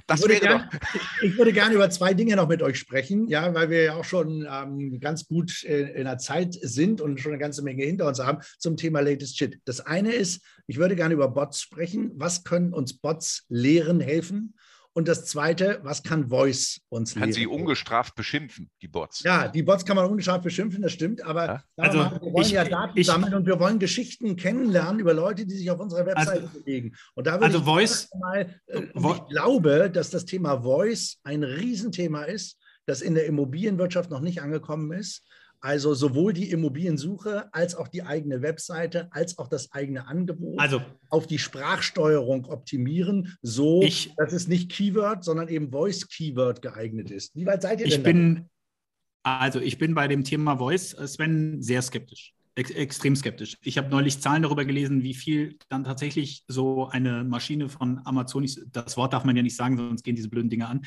Das 0.07 0.21
ich, 0.21 0.27
würde 0.27 0.41
gern, 0.41 0.71
ich 1.23 1.37
würde 1.37 1.53
gerne 1.53 1.75
über 1.75 1.91
zwei 1.91 2.15
Dinge 2.15 2.37
noch 2.37 2.49
mit 2.49 2.63
euch 2.63 2.79
sprechen, 2.79 3.29
ja, 3.29 3.53
weil 3.55 3.71
wir 3.71 3.83
ja 3.83 3.95
auch 3.95 4.05
schon 4.05 4.47
ähm, 4.51 5.01
ganz 5.01 5.27
gut 5.27 5.63
in, 5.63 5.89
in 5.89 6.05
der 6.05 6.19
Zeit 6.19 6.55
sind 6.55 7.01
und 7.01 7.21
schon 7.21 7.33
eine 7.33 7.41
ganze 7.41 7.63
Menge 7.63 7.85
hinter 7.85 8.07
uns 8.07 8.21
haben 8.21 8.39
zum 8.59 8.77
Thema 8.77 9.01
Latest 9.01 9.39
Shit. 9.39 9.61
Das 9.65 9.81
eine 9.81 10.13
ist, 10.13 10.45
ich 10.67 10.79
würde 10.79 10.97
gerne 10.97 11.15
über 11.15 11.29
Bots 11.29 11.61
sprechen. 11.61 12.13
Was 12.15 12.45
können 12.45 12.73
uns 12.73 12.99
Bots 12.99 13.45
lehren, 13.49 14.01
helfen? 14.01 14.55
Und 14.97 15.09
das 15.09 15.25
Zweite, 15.25 15.81
was 15.83 16.05
kann 16.05 16.29
Voice 16.29 16.81
uns 16.89 17.15
kann 17.15 17.23
lehren? 17.23 17.31
Kann 17.31 17.35
sie 17.35 17.47
ungestraft 17.49 18.15
beschimpfen, 18.15 18.71
die 18.81 18.87
Bots. 18.87 19.25
Ja, 19.25 19.49
die 19.49 19.65
Bots 19.65 19.85
kann 19.85 19.97
man 19.97 20.07
ungestraft 20.07 20.45
beschimpfen, 20.45 20.83
das 20.83 20.93
stimmt. 20.93 21.21
Aber 21.25 21.47
ja? 21.47 21.65
also, 21.77 21.99
mal, 21.99 22.21
wir 22.23 22.33
wollen 22.33 22.47
ich, 22.47 22.53
ja 22.53 22.65
Daten 22.65 22.97
ich, 22.97 23.07
sammeln 23.07 23.35
und 23.35 23.45
wir 23.45 23.59
wollen 23.59 23.81
Geschichten 23.81 24.37
kennenlernen 24.37 25.01
über 25.01 25.13
Leute, 25.13 25.47
die 25.47 25.57
sich 25.57 25.69
auf 25.69 25.81
unserer 25.81 26.07
Webseite 26.07 26.43
also, 26.43 26.61
bewegen. 26.61 26.95
Und 27.15 27.27
da 27.27 27.35
würde 27.35 27.47
also 27.47 27.59
ich 27.59 27.65
Voice, 27.65 28.09
mal, 28.21 28.61
äh, 28.67 28.83
ich 28.83 29.27
glaube, 29.29 29.91
dass 29.91 30.11
das 30.11 30.27
Thema 30.27 30.63
Voice 30.63 31.19
ein 31.25 31.43
Riesenthema 31.43 32.23
ist, 32.23 32.61
das 32.87 33.01
in 33.01 33.15
der 33.15 33.27
Immobilienwirtschaft 33.27 34.11
noch 34.11 34.21
nicht 34.21 34.43
angekommen 34.43 34.93
ist. 34.93 35.25
Also 35.65 35.95
sowohl 35.95 36.35
die 36.35 36.51
Immobiliensuche 36.51 37.49
als 37.55 37.75
auch 37.75 37.89
die 37.89 38.03
eigene 38.03 38.43
Webseite, 38.43 39.09
als 39.13 39.39
auch 39.39 39.49
das 39.49 39.73
eigene 39.73 40.07
Angebot 40.07 40.61
also, 40.61 40.83
auf 41.09 41.27
die 41.27 41.39
Sprachsteuerung 41.39 42.45
optimieren, 42.45 43.39
so 43.41 43.81
ich, 43.81 44.13
dass 44.19 44.35
es 44.35 44.47
nicht 44.47 44.71
Keyword, 44.71 45.25
sondern 45.25 45.49
eben 45.49 45.71
Voice 45.71 46.07
Keyword 46.07 46.61
geeignet 46.61 47.11
ist. 47.11 47.35
Wie 47.35 47.47
weit 47.47 47.63
seid 47.63 47.81
ihr 47.81 47.87
ich 47.87 47.95
denn? 47.95 48.03
Bin, 48.03 48.51
also 49.23 49.59
ich 49.59 49.79
bin 49.79 49.95
bei 49.95 50.07
dem 50.07 50.23
Thema 50.23 50.59
Voice, 50.59 50.93
äh, 50.93 51.09
Sven, 51.09 51.63
sehr 51.63 51.81
skeptisch. 51.81 52.35
Ex 52.57 52.71
extrem 52.71 53.17
skeptisch. 53.17 53.59
Ich 53.63 53.79
habe 53.79 53.89
neulich 53.89 54.21
Zahlen 54.21 54.43
darüber 54.43 54.65
gelesen, 54.65 55.03
wie 55.03 55.15
viel 55.15 55.59
dann 55.69 55.83
tatsächlich 55.83 56.45
so 56.47 56.89
eine 56.89 57.25
Maschine 57.25 57.69
von 57.69 58.01
Amazon, 58.05 58.49
das 58.71 58.97
Wort 58.97 59.13
darf 59.13 59.25
man 59.25 59.35
ja 59.37 59.43
nicht 59.43 59.57
sagen, 59.57 59.77
sonst 59.77 60.05
gehen 60.05 60.15
diese 60.15 60.29
blöden 60.29 60.51
Dinge 60.51 60.69
an, 60.69 60.87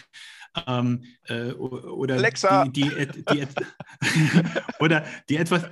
ähm, 0.66 1.04
äh, 1.28 1.52
oder 1.52 2.16
Alexa. 2.16 2.66
Die, 2.66 2.84
die, 2.84 3.26
die, 3.32 3.48
oder 4.80 5.04
die 5.28 5.36
etwas, 5.36 5.64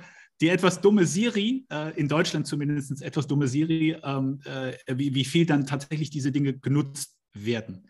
die 0.42 0.48
etwas 0.48 0.82
dumme 0.82 1.06
Siri, 1.06 1.66
äh, 1.72 1.98
in 1.98 2.08
Deutschland 2.08 2.46
zumindest 2.46 3.00
etwas 3.00 3.26
dumme 3.26 3.48
Siri, 3.48 3.96
ähm, 4.02 4.40
äh, 4.44 4.74
wie, 4.94 5.14
wie 5.14 5.24
viel 5.24 5.46
dann 5.46 5.66
tatsächlich 5.66 6.10
diese 6.10 6.30
Dinge 6.30 6.58
genutzt 6.58 7.16
werden. 7.32 7.88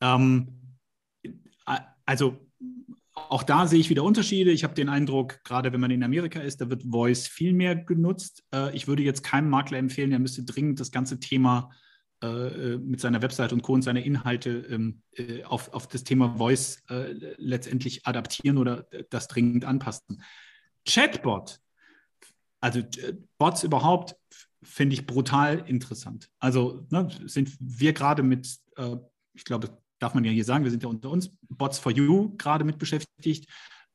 Ähm, 0.00 0.58
also 2.06 2.38
auch 3.14 3.42
da 3.42 3.66
sehe 3.66 3.78
ich 3.78 3.90
wieder 3.90 4.04
Unterschiede. 4.04 4.52
Ich 4.52 4.64
habe 4.64 4.74
den 4.74 4.88
Eindruck, 4.88 5.42
gerade 5.44 5.72
wenn 5.72 5.80
man 5.80 5.90
in 5.90 6.02
Amerika 6.02 6.40
ist, 6.40 6.60
da 6.60 6.70
wird 6.70 6.82
Voice 6.82 7.26
viel 7.26 7.52
mehr 7.52 7.76
genutzt. 7.76 8.44
Äh, 8.54 8.74
ich 8.74 8.88
würde 8.88 9.02
jetzt 9.02 9.22
keinem 9.22 9.50
Makler 9.50 9.78
empfehlen, 9.78 10.12
er 10.12 10.18
müsste 10.18 10.44
dringend 10.44 10.80
das 10.80 10.90
ganze 10.90 11.20
Thema 11.20 11.70
äh, 12.22 12.26
äh, 12.26 12.78
mit 12.78 13.00
seiner 13.00 13.20
Website 13.20 13.52
und 13.52 13.62
Co. 13.62 13.74
und 13.74 13.82
seine 13.82 14.04
Inhalte 14.04 14.50
ähm, 14.70 15.02
auf, 15.44 15.72
auf 15.74 15.88
das 15.88 16.04
Thema 16.04 16.36
Voice 16.36 16.82
letztendlich 17.36 18.06
adaptieren 18.06 18.58
oder 18.58 18.86
das 19.10 19.28
dringend 19.28 19.64
anpassen. 19.64 20.22
Chatbot, 20.88 21.60
also 22.60 22.80
Bots 23.38 23.62
überhaupt, 23.62 24.16
finde 24.62 24.94
ich 24.94 25.06
brutal 25.06 25.64
interessant. 25.66 26.30
Also 26.38 26.86
ne, 26.90 27.08
sind 27.26 27.56
wir 27.60 27.92
gerade 27.92 28.22
mit, 28.22 28.58
ich 29.34 29.44
glaube, 29.44 29.81
darf 30.02 30.14
man 30.14 30.24
ja 30.24 30.32
hier 30.32 30.44
sagen, 30.44 30.64
wir 30.64 30.70
sind 30.70 30.82
ja 30.82 30.88
unter 30.88 31.10
uns, 31.10 31.30
Bots 31.48 31.78
for 31.78 31.92
You 31.92 32.34
gerade 32.36 32.64
mit 32.64 32.78
beschäftigt, 32.78 33.48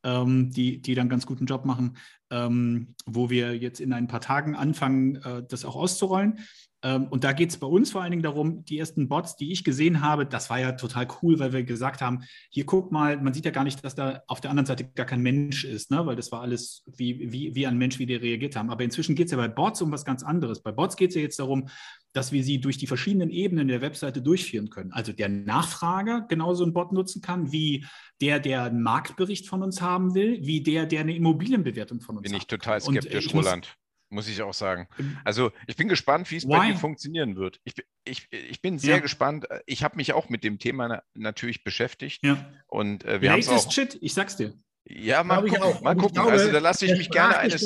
ähm, 0.04 0.52
die, 0.52 0.82
die 0.82 0.96
dann 0.96 1.10
ganz 1.10 1.26
guten 1.26 1.46
Job 1.46 1.66
machen, 1.66 1.98
ähm, 2.30 2.96
wo 3.06 3.30
wir 3.30 3.58
jetzt 3.58 3.82
in 3.82 3.92
ein 3.94 4.08
paar 4.08 4.22
Tagen 4.22 4.56
anfangen, 4.56 5.18
äh, 5.18 5.44
das 5.48 5.66
auch 5.66 5.76
auszurollen. 5.76 6.40
Ähm, 6.84 7.08
und 7.08 7.24
da 7.24 7.34
geht 7.34 7.50
es 7.50 7.58
bei 7.58 7.68
uns 7.68 7.92
vor 7.92 8.02
allen 8.02 8.12
Dingen 8.12 8.24
darum, 8.24 8.64
die 8.66 8.78
ersten 8.78 9.08
Bots, 9.08 9.36
die 9.36 9.52
ich 9.52 9.64
gesehen 9.64 10.02
habe, 10.02 10.26
das 10.26 10.50
war 10.50 10.60
ja 10.60 10.74
total 10.74 11.08
cool, 11.22 11.40
weil 11.40 11.52
wir 11.52 11.64
gesagt 11.64 12.02
haben, 12.02 12.24
hier 12.52 12.66
guck 12.66 12.92
mal, 12.92 13.20
man 13.22 13.34
sieht 13.34 13.46
ja 13.46 13.52
gar 13.52 13.64
nicht, 13.64 13.84
dass 13.84 13.96
da 13.96 14.22
auf 14.28 14.42
der 14.42 14.52
anderen 14.52 14.68
Seite 14.68 14.86
gar 14.86 15.08
kein 15.08 15.22
Mensch 15.22 15.64
ist, 15.64 15.90
ne? 15.90 16.06
weil 16.06 16.16
das 16.16 16.32
war 16.32 16.42
alles 16.42 16.84
wie, 16.96 17.32
wie, 17.32 17.56
wie 17.56 17.66
ein 17.66 17.78
Mensch, 17.78 17.98
wie 17.98 18.06
die 18.06 18.16
reagiert 18.16 18.56
haben. 18.56 18.70
Aber 18.70 18.84
inzwischen 18.84 19.16
geht 19.16 19.26
es 19.26 19.32
ja 19.32 19.38
bei 19.38 19.48
Bots 19.48 19.82
um 19.82 19.92
was 19.92 20.06
ganz 20.06 20.22
anderes. 20.22 20.62
Bei 20.62 20.72
Bots 20.72 20.96
geht 20.96 21.10
es 21.10 21.16
ja 21.16 21.22
jetzt 21.22 21.40
darum, 21.40 21.68
dass 22.14 22.32
wir 22.32 22.44
sie 22.44 22.60
durch 22.60 22.78
die 22.78 22.88
verschiedenen 22.88 23.32
Ebenen 23.32 23.68
der 23.68 23.82
Webseite 23.82 24.22
durchführen 24.22 24.70
können. 24.70 24.92
Also 24.92 25.14
der 25.14 25.30
Nachfrager 25.30 26.26
genauso 26.28 26.64
einen 26.64 26.74
Bot 26.74 26.92
nutzen 26.92 27.22
kann, 27.22 27.52
wie 27.52 27.86
der, 28.22 28.40
der 28.40 28.64
einen 28.64 28.84
Marktbericht 28.84 29.48
von 29.48 29.64
uns 29.64 29.82
haben 29.82 30.14
will, 30.14 30.40
wie 30.42 30.62
der, 30.62 30.86
der 30.86 31.02
eine 31.02 31.16
Immobilienbewertung 31.16 32.02
von 32.02 32.18
uns 32.18 32.30
Bin 32.30 32.38
ich 32.38 32.48
total 32.48 32.82
skeptisch, 32.82 33.34
Roland 33.34 33.78
muss 34.10 34.28
ich 34.28 34.42
auch 34.42 34.54
sagen. 34.54 34.88
Also 35.24 35.52
ich 35.68 35.76
bin 35.76 35.88
gespannt, 35.88 36.30
wie 36.32 36.38
es 36.38 36.48
bei 36.48 36.68
dir 36.68 36.78
funktionieren 36.78 37.36
wird. 37.36 37.60
Ich, 37.64 37.76
ich, 38.06 38.28
ich 38.32 38.62
bin 38.62 38.80
sehr 38.80 38.96
ja. 38.96 39.02
gespannt. 39.02 39.46
Ich 39.66 39.84
habe 39.84 39.98
mich 39.98 40.14
auch 40.14 40.30
mit 40.30 40.44
dem 40.44 40.60
Thema 40.60 41.04
natürlich 41.14 41.64
beschäftigt. 41.64 42.24
Ja. 42.24 42.38
Und 42.68 43.04
äh, 43.06 43.22
wir 43.22 43.32
haben 43.32 43.48
auch. 43.48 43.72
Shit, 43.72 43.98
ich 44.02 44.14
sag's 44.14 44.38
dir. 44.38 44.54
Ja, 44.90 45.24
mal 45.24 45.42
gucken. 45.42 45.62
Auch. 45.62 45.82
Mal 45.82 45.96
gucken. 45.96 46.14
Glaube, 46.14 46.32
also 46.32 46.52
da 46.52 46.60
lasse 46.60 46.86
ich 46.86 46.98
mich 46.98 47.10
gerne 47.10 47.38
eines. 47.38 47.66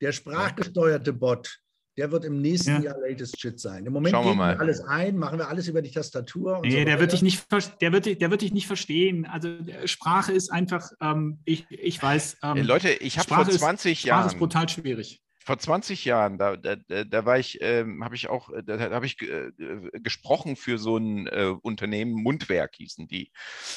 Der 0.00 0.12
sprachgesteuerte 0.12 1.12
Bot, 1.12 1.60
der 1.96 2.10
wird 2.10 2.24
im 2.24 2.40
nächsten 2.40 2.82
ja. 2.82 2.90
Jahr 2.90 2.96
Latest 2.98 3.40
Shit 3.40 3.60
sein. 3.60 3.86
Im 3.86 3.92
Moment 3.92 4.12
Schauen 4.12 4.26
wir 4.26 4.34
mal. 4.34 4.56
alles 4.56 4.80
ein, 4.80 5.16
machen 5.16 5.38
wir 5.38 5.48
alles 5.48 5.68
über 5.68 5.82
die 5.82 5.92
Tastatur. 5.92 6.60
nee, 6.64 6.70
so 6.70 6.84
der, 6.84 6.98
wird 6.98 7.12
dich 7.12 7.22
nicht, 7.22 7.46
der, 7.80 7.92
wird, 7.92 8.06
der 8.06 8.30
wird 8.32 8.42
dich 8.42 8.52
nicht 8.52 8.66
verstehen. 8.66 9.26
Also 9.26 9.50
Sprache 9.84 10.32
ist 10.32 10.50
einfach, 10.50 10.90
ähm, 11.00 11.38
ich, 11.44 11.66
ich 11.70 12.02
weiß. 12.02 12.38
Ähm, 12.42 12.56
Leute, 12.66 12.90
ich 12.90 13.18
habe 13.18 13.32
vor 13.32 13.48
20 13.48 13.92
ist, 13.92 14.04
Jahren. 14.04 14.22
Sprache 14.22 14.34
ist 14.34 14.38
brutal 14.38 14.68
schwierig 14.68 15.22
vor 15.48 15.58
20 15.58 16.04
Jahren, 16.04 16.36
da, 16.36 16.56
da, 16.56 16.76
da 16.76 17.24
war 17.24 17.38
ich, 17.38 17.62
ähm, 17.62 18.04
habe 18.04 18.14
ich 18.14 18.28
auch, 18.28 18.50
da 18.66 18.78
habe 18.90 19.06
ich 19.06 19.16
äh, 19.22 19.50
gesprochen 19.94 20.56
für 20.56 20.76
so 20.76 20.98
ein 20.98 21.26
äh, 21.26 21.54
Unternehmen, 21.62 22.12
Mundwerk 22.22 22.74
hießen 22.74 23.08
die. 23.08 23.32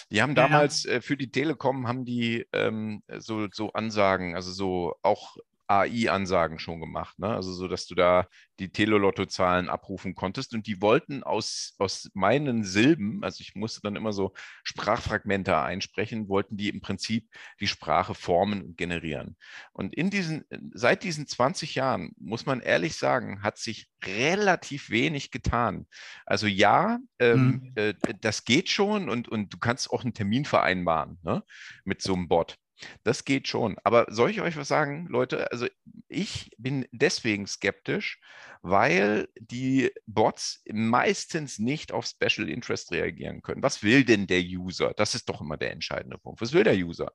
Die 0.10 0.22
haben 0.22 0.36
damals 0.36 0.84
ja. 0.84 0.96
äh, 0.96 1.02
für 1.02 1.16
die 1.16 1.32
Telekom 1.32 1.88
haben 1.88 2.04
die 2.04 2.46
ähm, 2.52 3.04
so, 3.20 3.48
so 3.54 3.72
Ansagen, 3.72 4.36
also 4.36 4.52
so 4.52 4.96
auch 5.02 5.38
AI-Ansagen 5.72 6.60
schon 6.60 6.80
gemacht. 6.80 7.18
Ne? 7.20 7.28
Also 7.28 7.54
so, 7.54 7.68
dass 7.68 7.86
du 7.86 7.96
da 7.96 8.28
die 8.60 8.72
Telelotto-Zahlen 8.72 9.70
abrufen 9.70 10.16
konntest. 10.16 10.54
Und 10.54 10.68
die 10.68 10.82
wollten 10.82 11.24
aus, 11.24 11.76
aus 11.80 12.10
meinen 12.14 12.64
Silben, 12.64 13.24
also 13.24 13.42
ich 13.42 13.56
musste 13.56 13.82
dann 13.82 13.96
immer 13.96 14.14
so 14.14 14.34
Sprachfragmente 14.64 15.58
einsprechen, 15.58 16.28
wollten 16.28 16.58
die 16.58 16.70
im 16.70 16.82
Prinzip 16.82 17.30
die 17.60 17.68
Sprache 17.68 18.14
formen 18.14 18.62
und 18.62 18.78
generieren. 18.78 19.38
Und 19.72 19.96
in 19.96 20.10
diesen, 20.10 20.44
seit 20.74 21.04
diesen 21.04 21.26
20 21.26 21.76
Jahren, 21.76 22.12
muss 22.18 22.46
man 22.46 22.60
ehrlich 22.60 22.96
sagen, 22.96 23.42
hat 23.42 23.58
sich 23.58 23.88
relativ 24.06 24.90
wenig 24.90 25.32
getan. 25.32 25.88
Also 26.26 26.48
ja, 26.48 27.00
ähm, 27.20 27.62
mhm. 27.64 27.72
äh, 27.76 27.94
das 28.20 28.46
geht 28.46 28.70
schon 28.70 29.10
und, 29.10 29.28
und 29.28 29.54
du 29.54 29.58
kannst 29.58 29.90
auch 29.92 30.04
einen 30.04 30.14
Termin 30.14 30.46
vereinbaren 30.46 31.18
ne? 31.24 31.44
mit 31.84 32.02
so 32.02 32.14
einem 32.14 32.28
Bot. 32.28 32.58
Das 33.04 33.26
geht 33.26 33.48
schon. 33.48 33.78
Aber 33.84 34.06
soll 34.10 34.30
ich 34.32 34.42
euch 34.42 34.58
was 34.58 34.68
sagen, 34.68 35.08
Leute? 35.08 35.52
Also 35.52 35.68
ich 36.08 36.52
bin 36.58 36.88
deswegen 36.92 37.48
skeptisch, 37.48 38.20
weil 38.62 39.28
die 39.40 39.92
Bots 40.06 40.64
meistens 40.72 41.60
nicht 41.60 41.92
auf 41.92 42.06
Special 42.06 42.50
Interest 42.50 42.92
reagieren 42.92 43.42
können. 43.42 43.64
Was 43.64 43.84
will 43.84 44.04
denn 44.04 44.28
der 44.28 44.42
User? 44.42 44.94
Das 44.96 45.16
ist 45.16 45.30
doch 45.30 45.42
immer 45.42 45.58
der 45.58 45.72
entscheidende 45.72 46.18
Punkt. 46.18 46.42
Was 46.42 46.54
will 46.54 46.64
der 46.64 46.76
User? 46.76 47.12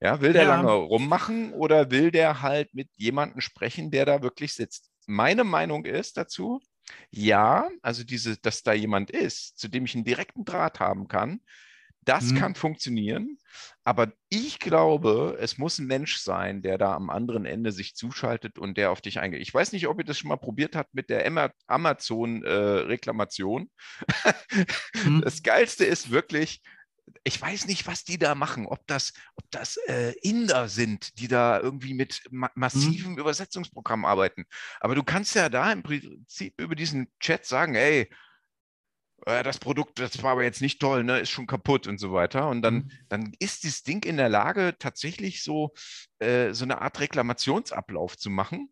Ja, 0.00 0.20
will 0.20 0.32
der 0.32 0.44
ja. 0.44 0.48
lange 0.48 0.72
rummachen 0.72 1.52
oder 1.52 1.90
will 1.90 2.10
der 2.10 2.42
halt 2.42 2.74
mit 2.74 2.90
jemandem 2.96 3.40
sprechen, 3.40 3.90
der 3.90 4.04
da 4.04 4.22
wirklich 4.22 4.54
sitzt? 4.54 4.90
Meine 5.06 5.44
Meinung 5.44 5.84
ist 5.84 6.16
dazu, 6.16 6.60
ja, 7.10 7.68
also 7.82 8.04
diese, 8.04 8.36
dass 8.36 8.62
da 8.62 8.72
jemand 8.72 9.10
ist, 9.10 9.58
zu 9.58 9.68
dem 9.68 9.84
ich 9.86 9.94
einen 9.94 10.04
direkten 10.04 10.44
Draht 10.44 10.80
haben 10.80 11.08
kann, 11.08 11.40
Das 12.06 12.30
mhm. 12.30 12.38
kann 12.38 12.54
funktionieren, 12.54 13.38
aber 13.84 14.12
ich 14.28 14.58
glaube, 14.58 15.36
es 15.40 15.58
muss 15.58 15.78
ein 15.78 15.86
Mensch 15.86 16.18
sein, 16.18 16.62
der 16.62 16.78
da 16.78 16.94
am 16.94 17.10
anderen 17.10 17.44
Ende 17.44 17.72
sich 17.72 17.94
zuschaltet 17.94 18.58
und 18.58 18.78
der 18.78 18.90
auf 18.90 19.00
dich 19.00 19.20
eingeht. 19.20 19.42
Ich 19.42 19.52
weiß 19.52 19.72
nicht, 19.72 19.88
ob 19.88 19.98
ihr 19.98 20.04
das 20.04 20.18
schon 20.18 20.28
mal 20.28 20.36
probiert 20.36 20.76
habt 20.76 20.94
mit 20.94 21.10
der 21.10 21.52
Amazon-Reklamation. 21.66 23.70
Äh, 24.24 24.32
mhm. 25.04 25.22
Das 25.22 25.42
Geilste 25.42 25.84
ist 25.84 26.10
wirklich, 26.10 26.62
ich 27.24 27.40
weiß 27.40 27.66
nicht, 27.66 27.86
was 27.86 28.04
die 28.04 28.18
da 28.18 28.34
machen, 28.34 28.66
ob 28.66 28.86
das, 28.86 29.12
ob 29.36 29.50
das 29.50 29.76
äh, 29.88 30.12
Inder 30.22 30.68
sind, 30.68 31.18
die 31.18 31.28
da 31.28 31.60
irgendwie 31.60 31.94
mit 31.94 32.22
ma 32.30 32.50
massivem 32.54 33.12
mhm. 33.12 33.18
Übersetzungsprogramm 33.18 34.04
arbeiten. 34.04 34.44
Aber 34.80 34.94
du 34.94 35.02
kannst 35.02 35.34
ja 35.34 35.48
da 35.48 35.72
im 35.72 35.82
Prinzip 35.82 36.60
über 36.60 36.74
diesen 36.74 37.08
Chat 37.20 37.46
sagen, 37.46 37.74
hey, 37.74 38.08
äh, 39.24 39.42
das 39.42 39.58
Produkt, 39.58 39.98
das 39.98 40.22
war 40.22 40.32
aber 40.32 40.44
jetzt 40.44 40.60
nicht 40.60 40.80
toll, 40.80 41.04
ne, 41.04 41.20
ist 41.20 41.30
schon 41.30 41.46
kaputt 41.46 41.86
und 41.86 41.98
so 41.98 42.12
weiter. 42.12 42.48
Und 42.48 42.62
dann, 42.62 42.74
mhm. 42.74 42.90
dann 43.08 43.32
ist 43.38 43.64
dieses 43.64 43.82
Ding 43.82 44.04
in 44.04 44.16
der 44.16 44.28
Lage, 44.28 44.74
tatsächlich 44.78 45.42
so, 45.42 45.72
äh, 46.18 46.52
so 46.52 46.64
eine 46.64 46.82
Art 46.82 47.00
Reklamationsablauf 47.00 48.16
zu 48.18 48.30
machen. 48.30 48.70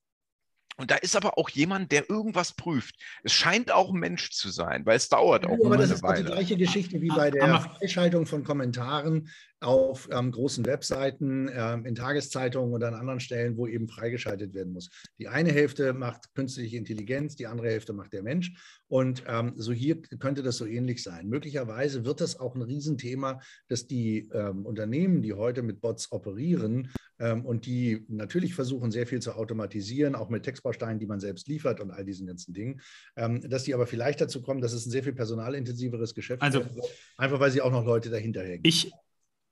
Und 0.77 0.91
da 0.91 0.97
ist 0.97 1.15
aber 1.15 1.39
auch 1.39 1.49
jemand, 1.51 1.93
der 1.93 2.11
irgendwas 2.11 2.53
prüft. 2.53 2.97
Es 3.23 3.33
scheint 3.33 3.71
auch 3.71 3.93
ein 3.93 4.01
Mensch 4.01 4.33
zu 4.33 4.51
sein, 4.51 4.85
weil 4.85 4.97
es 4.97 5.09
dauert 5.09 5.47
auch. 5.47 5.57
Ja, 5.57 5.67
aber 5.67 5.77
das 5.77 5.91
ist 5.91 6.03
Weile. 6.03 6.25
die 6.25 6.33
gleiche 6.33 6.57
Geschichte 6.57 7.01
wie 7.01 7.09
bei 7.09 7.31
der 7.31 7.61
Freischaltung 7.61 8.27
von 8.27 8.43
Kommentaren 8.43 9.31
auf 9.61 10.09
ähm, 10.13 10.31
großen 10.31 10.67
Webseiten, 10.67 11.51
ähm, 11.53 11.87
in 11.87 11.95
Tageszeitungen 11.95 12.75
oder 12.75 12.89
an 12.89 12.95
anderen 12.95 13.21
Stellen, 13.21 13.57
wo 13.57 13.67
eben 13.67 13.89
freigeschaltet 13.89 14.55
werden 14.55 14.73
muss. 14.73 14.91
Die 15.19 15.29
eine 15.29 15.53
Hälfte 15.53 15.93
macht 15.93 16.35
künstliche 16.35 16.77
Intelligenz, 16.77 17.37
die 17.37 17.47
andere 17.47 17.69
Hälfte 17.69 17.93
macht 17.93 18.13
der 18.13 18.23
Mensch. 18.23 18.53
Und 18.89 19.25
ähm, 19.27 19.55
so 19.57 19.73
hier 19.73 20.01
könnte 20.03 20.43
das 20.43 20.59
so 20.59 20.67
ähnlich 20.67 21.03
sein. 21.03 21.29
Möglicherweise 21.29 22.05
wird 22.05 22.21
das 22.21 22.39
auch 22.39 22.55
ein 22.55 22.63
Riesenthema, 22.63 23.41
dass 23.69 23.87
die 23.87 24.29
ähm, 24.33 24.67
Unternehmen, 24.67 25.23
die 25.23 25.33
heute 25.33 25.63
mit 25.63 25.81
Bots 25.81 26.13
operieren 26.13 26.93
ähm, 27.19 27.45
und 27.45 27.67
die 27.67 28.05
natürlich 28.09 28.55
versuchen, 28.55 28.91
sehr 28.91 29.07
viel 29.07 29.21
zu 29.21 29.33
automatisieren, 29.33 30.15
auch 30.15 30.29
mit 30.29 30.43
Textbausteinen, 30.43 30.99
die 30.99 31.07
man 31.07 31.21
selbst 31.21 31.49
liefert 31.49 31.81
und 31.81 31.91
all 31.91 32.05
diesen 32.05 32.27
ganzen 32.27 32.53
Dingen, 32.53 32.81
ähm, 33.17 33.41
dass 33.49 33.65
die 33.65 33.75
aber 33.75 33.87
vielleicht 33.87 34.21
dazu 34.21 34.43
kommen, 34.43 34.61
dass 34.61 34.73
es 34.73 34.87
ein 34.87 34.91
sehr 34.91 35.03
viel 35.03 35.15
personalintensiveres 35.15 36.15
Geschäft 36.15 36.43
also, 36.43 36.61
wird, 36.61 36.87
einfach 37.17 37.41
weil 37.41 37.51
sie 37.51 37.63
auch 37.63 37.73
noch 37.73 37.85
Leute 37.85 38.11
dahinter 38.11 38.43
hängen. 38.43 38.63
Ich, 38.65 38.93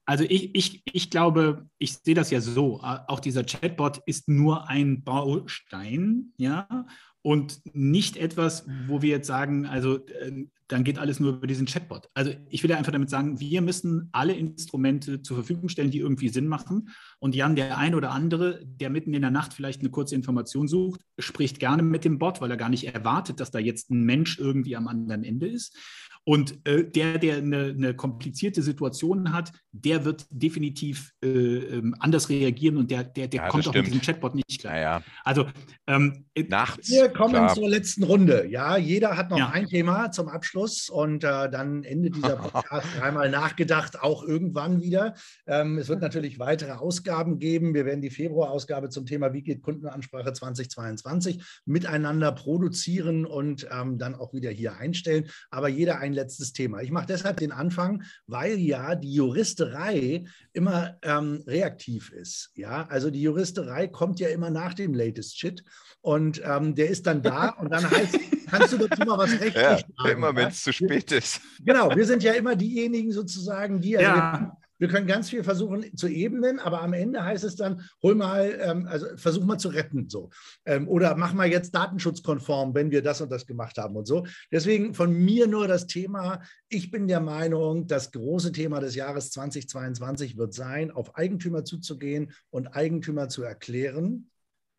also 0.05 0.25
ich, 0.25 0.55
ich, 0.55 0.83
ich 0.93 1.11
glaube, 1.11 1.69
ich 1.79 1.99
sehe 1.99 2.15
das 2.15 2.31
ja 2.31 2.41
so, 2.41 2.81
auch 2.81 3.21
dieser 3.21 3.45
Chatbot 3.45 4.01
ist 4.07 4.29
nur 4.29 4.69
ein 4.69 5.05
Baustein, 5.05 6.33
ja, 6.37 6.87
und 7.23 7.61
nicht 7.73 8.17
etwas, 8.17 8.67
wo 8.89 9.01
wir 9.01 9.11
jetzt 9.11 9.29
sagen, 9.29 9.65
also 9.67 10.05
äh, 10.07 10.47
dann 10.73 10.85
geht 10.85 10.99
alles 10.99 11.21
nur 11.21 11.35
über 11.35 11.47
diesen 11.47 11.67
Chatbot. 11.67 12.09
Also 12.15 12.33
ich 12.49 12.63
will 12.63 12.71
ja 12.71 12.79
einfach 12.79 12.93
damit 12.93 13.11
sagen, 13.11 13.39
wir 13.39 13.61
müssen 13.61 14.09
alle 14.13 14.33
Instrumente 14.33 15.21
zur 15.21 15.37
Verfügung 15.37 15.69
stellen, 15.69 15.91
die 15.91 15.99
irgendwie 15.99 16.31
Sinn 16.31 16.49
machen. 16.49 16.89
Und 17.19 17.35
Jan, 17.35 17.57
der 17.57 17.77
eine 17.77 17.97
oder 17.97 18.11
andere, 18.11 18.65
der 18.65 18.89
mitten 18.89 19.13
in 19.13 19.21
der 19.21 19.31
Nacht 19.31 19.53
vielleicht 19.53 19.81
eine 19.81 19.91
kurze 19.91 20.15
Information 20.15 20.69
sucht, 20.69 21.03
spricht 21.19 21.59
gerne 21.59 21.83
mit 21.83 22.07
dem 22.07 22.19
Bot, 22.19 22.41
weil 22.41 22.51
er 22.51 22.57
gar 22.57 22.71
nicht 22.71 22.95
erwartet, 22.95 23.39
dass 23.39 23.51
da 23.51 23.59
jetzt 23.59 23.91
ein 23.91 24.03
Mensch 24.05 24.39
irgendwie 24.39 24.75
am 24.75 24.89
anderen 24.89 25.25
Ende 25.25 25.47
ist. 25.47 25.77
Und 26.25 26.65
äh, 26.69 26.89
der, 26.89 27.19
der 27.19 27.39
eine, 27.39 27.75
eine, 27.77 27.95
komplizierte 27.95 28.63
Situation 28.63 29.33
hat, 29.33 29.51
der 29.73 30.05
wird 30.05 30.27
definitiv 30.31 31.13
äh, 31.21 31.27
ähm, 31.29 31.97
anders 31.99 32.29
reagieren 32.29 32.77
und 32.77 32.93
der, 32.93 33.03
der, 33.03 33.27
der 33.27 33.43
ja, 33.43 33.49
kommt 33.49 33.67
auch 33.67 33.75
mit 33.75 33.89
diesem 33.89 34.01
Chatbot 34.01 34.37
nicht 34.37 34.61
klar. 34.61 34.77
Ja, 34.77 34.81
ja. 34.81 35.03
Also 35.25 35.47
ähm, 35.89 36.27
äh, 36.35 36.45
nachts. 36.45 36.91
Wir 36.91 37.09
kommen 37.09 37.35
klar. 37.35 37.55
zur 37.55 37.69
letzten 37.69 38.05
Runde. 38.05 38.47
Ja, 38.49 38.77
jeder 38.77 39.17
hat 39.17 39.31
noch 39.31 39.39
ja. 39.39 39.51
ein 39.51 39.67
Thema 39.67 40.13
zum 40.13 40.29
Abschluss 40.29 40.62
und 40.63 41.25
äh, 41.25 41.51
dann 41.51 41.85
endet 41.85 42.17
dieser 42.17 42.37
Podcast 42.37 42.87
dreimal 42.99 43.31
nachgedacht, 43.31 44.01
auch 44.01 44.23
irgendwann 44.23 44.81
wieder. 44.81 45.15
Ähm, 45.47 45.79
es 45.79 45.89
wird 45.89 46.01
natürlich 46.01 46.39
weitere 46.39 46.73
Ausgaben 46.73 47.39
geben. 47.39 47.75
Wir 47.75 47.85
werden 47.85 48.01
die 48.01 48.11
Februarausgabe 48.11 48.89
zum 48.91 49.07
Thema 49.07 49.33
Wie 49.33 49.43
geht 49.43 49.63
Kundenansprache 49.63 50.33
2022 50.33 51.43
miteinander 51.65 52.33
produzieren 52.33 53.27
und 53.27 53.67
ähm, 53.71 53.99
dann 53.99 54.15
auch 54.15 54.33
wieder 54.33 54.51
hier 54.51 54.77
einstellen. 54.77 55.29
Aber 55.51 55.69
jeder 55.69 55.99
ein 55.99 56.13
letztes 56.13 56.53
Thema. 56.53 56.81
Ich 56.81 56.91
mache 56.91 57.07
deshalb 57.07 57.39
den 57.39 57.53
Anfang, 57.53 58.05
weil 58.27 58.59
ja 58.59 58.95
die 58.95 59.15
Juristerei 59.15 60.25
immer 60.53 60.97
ähm, 61.03 61.43
reaktiv 61.47 62.13
ist. 62.13 62.51
Ja, 62.55 62.87
also 62.89 63.11
die 63.11 63.23
Juristerei 63.23 63.89
kommt 63.89 64.21
ja 64.21 64.29
immer 64.29 64.51
nach 64.51 64.75
dem 64.75 64.95
Latest 64.95 65.39
Shit 65.39 65.65
und 66.01 66.43
ähm, 66.45 66.75
der 66.75 66.91
ist 66.91 67.07
dann 67.07 67.23
da 67.23 67.51
und 67.51 67.71
dann 67.71 67.89
heißt, 67.89 68.19
kannst 68.51 68.73
du 68.73 68.79
dazu 68.79 69.03
mal 69.03 69.19
was 69.19 69.31
rechtlich 69.33 69.55
ja, 69.55 69.79
sagen? 69.79 70.11
Immer 70.11 70.33
wenn 70.43 70.49
es 70.49 70.63
zu 70.63 70.73
spät 70.73 71.13
ist. 71.13 71.41
Genau, 71.65 71.95
wir 71.95 72.05
sind 72.07 72.23
ja 72.23 72.33
immer 72.33 72.57
diejenigen 72.57 73.13
sozusagen, 73.13 73.81
die 73.81 73.97
also 73.97 74.11
ja. 74.11 74.57
Wir 74.83 74.89
können 74.89 75.07
ganz 75.07 75.31
viel 75.31 75.45
versuchen 75.45 75.97
zu 75.97 76.09
ebnen, 76.09 76.59
aber 76.59 76.83
am 76.83 76.93
Ende 76.93 77.25
heißt 77.25 77.45
es 77.45 77.55
dann, 77.55 77.89
hol 78.03 78.17
mal, 78.17 78.59
ähm, 78.61 78.89
also 78.89 79.07
versuch 79.17 79.45
mal 79.45 79.57
zu 79.57 79.69
retten 79.69 80.09
so. 80.09 80.31
Ähm, 80.65 80.89
oder 80.89 81.15
mach 81.15 81.35
mal 81.35 81.47
jetzt 81.47 81.73
datenschutzkonform, 81.73 82.75
wenn 82.75 82.91
wir 82.91 83.01
das 83.01 83.21
und 83.21 83.31
das 83.31 83.47
gemacht 83.47 83.79
haben 83.79 83.95
und 83.95 84.07
so. 84.07 84.27
Deswegen 84.51 84.93
von 84.93 85.13
mir 85.13 85.47
nur 85.47 85.69
das 85.69 85.87
Thema. 85.87 86.43
Ich 86.69 86.91
bin 86.91 87.07
der 87.07 87.21
Meinung, 87.21 87.87
das 87.87 88.11
große 88.11 88.51
Thema 88.51 88.81
des 88.81 88.97
Jahres 88.97 89.31
2022 89.31 90.37
wird 90.37 90.53
sein, 90.53 90.91
auf 90.91 91.15
Eigentümer 91.15 91.65
zuzugehen 91.65 92.33
und 92.51 92.67
Eigentümer 92.75 93.29
zu 93.29 93.45
erklären, 93.45 94.31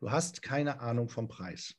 du 0.02 0.12
hast 0.12 0.42
keine 0.42 0.82
Ahnung 0.82 1.08
vom 1.08 1.30
Preis. 1.30 1.76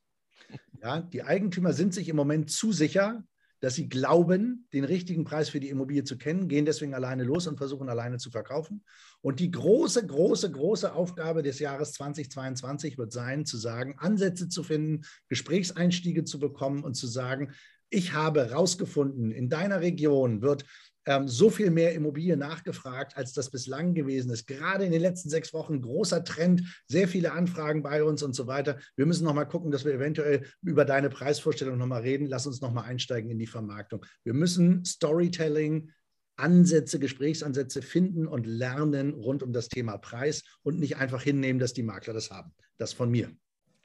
Ja, 0.81 1.03
die 1.03 1.25
Eigentümer 1.25 1.75
sind 1.75 1.93
sich 1.93 2.09
im 2.09 2.17
Moment 2.17 2.51
zu 2.51 2.73
sicher, 2.73 3.23
dass 3.65 3.77
sie 3.77 3.89
glauben, 3.89 4.69
den 4.75 4.85
richtigen 4.85 5.25
Preis 5.25 5.49
für 5.49 5.59
die 5.59 5.71
Immobilie 5.71 6.05
zu 6.05 6.19
kennen, 6.19 6.49
gehen 6.49 6.67
deswegen 6.67 6.93
alleine 6.93 7.25
los 7.25 7.47
und 7.47 7.57
versuchen 7.57 7.89
alleine 7.89 8.19
zu 8.19 8.31
verkaufen. 8.31 8.85
Und 9.23 9.41
die 9.41 9.51
große, 9.51 10.07
große, 10.07 10.51
große 10.51 10.93
Aufgabe 10.93 11.43
des 11.43 11.61
Jahres 11.61 11.95
2022 11.95 12.99
wird 12.99 13.11
sein, 13.11 13.47
zu 13.47 13.57
sagen, 13.57 13.95
Ansätze 13.97 14.51
zu 14.51 14.65
finden, 14.65 15.07
Gesprächseinstiege 15.31 16.25
zu 16.25 16.39
bekommen 16.39 16.85
und 16.85 16.93
zu 16.93 17.07
sagen, 17.07 17.55
ich 17.89 18.13
habe 18.13 18.45
herausgefunden, 18.51 19.31
in 19.31 19.49
deiner 19.49 19.81
Region 19.81 20.43
wird 20.43 20.67
ähm, 21.07 21.29
so 21.29 21.51
viel 21.51 21.71
mehr 21.71 21.95
Immobilien 21.95 22.39
nachgefragt, 22.39 23.17
als 23.17 23.33
das 23.33 23.51
bislang 23.51 23.95
gewesen 23.95 24.31
ist. 24.31 24.47
Gerade 24.47 24.85
in 24.85 24.93
den 24.93 25.01
letzten 25.01 25.29
sechs 25.29 25.53
Wochen 25.53 25.81
großer 25.81 26.25
Trend, 26.25 26.63
sehr 26.89 27.09
viele 27.09 27.33
Anfragen 27.33 27.83
bei 27.83 28.03
uns 28.03 28.23
und 28.23 28.35
so 28.35 28.47
weiter. 28.47 28.79
Wir 28.97 29.07
müssen 29.07 29.25
noch 29.25 29.35
mal 29.35 29.45
gucken, 29.45 29.71
dass 29.71 29.85
wir 29.85 29.93
eventuell 29.93 30.47
über 30.63 30.85
deine 30.85 31.11
Preisvorstellung 31.11 31.79
noch 31.79 31.87
mal 31.87 32.03
reden. 32.03 32.27
Lass 32.27 32.47
uns 32.47 32.61
noch 32.61 32.73
mal 32.73 32.83
einsteigen 32.83 33.31
in 33.31 33.39
die 33.39 33.47
Vermarktung. 33.47 34.05
Wir 34.25 34.35
müssen 34.35 34.85
Storytelling 34.85 35.91
Ansätze, 36.37 36.99
Gesprächsansätze 36.99 37.81
finden 37.81 38.27
und 38.27 38.47
lernen 38.47 39.15
rund 39.15 39.43
um 39.43 39.53
das 39.53 39.69
Thema 39.69 39.99
Preis 39.99 40.43
und 40.63 40.81
nicht 40.81 40.97
einfach 40.97 41.23
hinnehmen, 41.23 41.61
dass 41.61 41.75
die 41.75 41.85
Makler 41.85 42.13
das 42.13 42.31
haben. 42.31 42.53
Das 42.77 42.93
von 42.93 43.11
mir. 43.11 43.31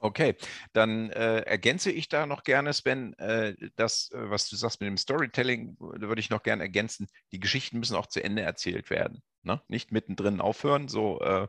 Okay, 0.02 0.34
dann 0.72 1.10
äh, 1.10 1.40
ergänze 1.40 1.92
ich 1.92 2.08
da 2.08 2.24
noch 2.24 2.42
gerne, 2.42 2.72
Sven, 2.72 3.12
äh, 3.18 3.54
das, 3.76 4.10
äh, 4.12 4.30
was 4.30 4.48
du 4.48 4.56
sagst 4.56 4.80
mit 4.80 4.88
dem 4.88 4.96
Storytelling, 4.96 5.76
würde 5.78 6.20
ich 6.20 6.30
noch 6.30 6.42
gerne 6.42 6.62
ergänzen. 6.62 7.06
Die 7.32 7.38
Geschichten 7.38 7.78
müssen 7.78 7.96
auch 7.96 8.06
zu 8.06 8.24
Ende 8.24 8.40
erzählt 8.40 8.88
werden. 8.88 9.22
Ne? 9.42 9.60
Nicht 9.68 9.92
mittendrin 9.92 10.40
aufhören, 10.40 10.88
so, 10.88 11.20
äh, 11.20 11.46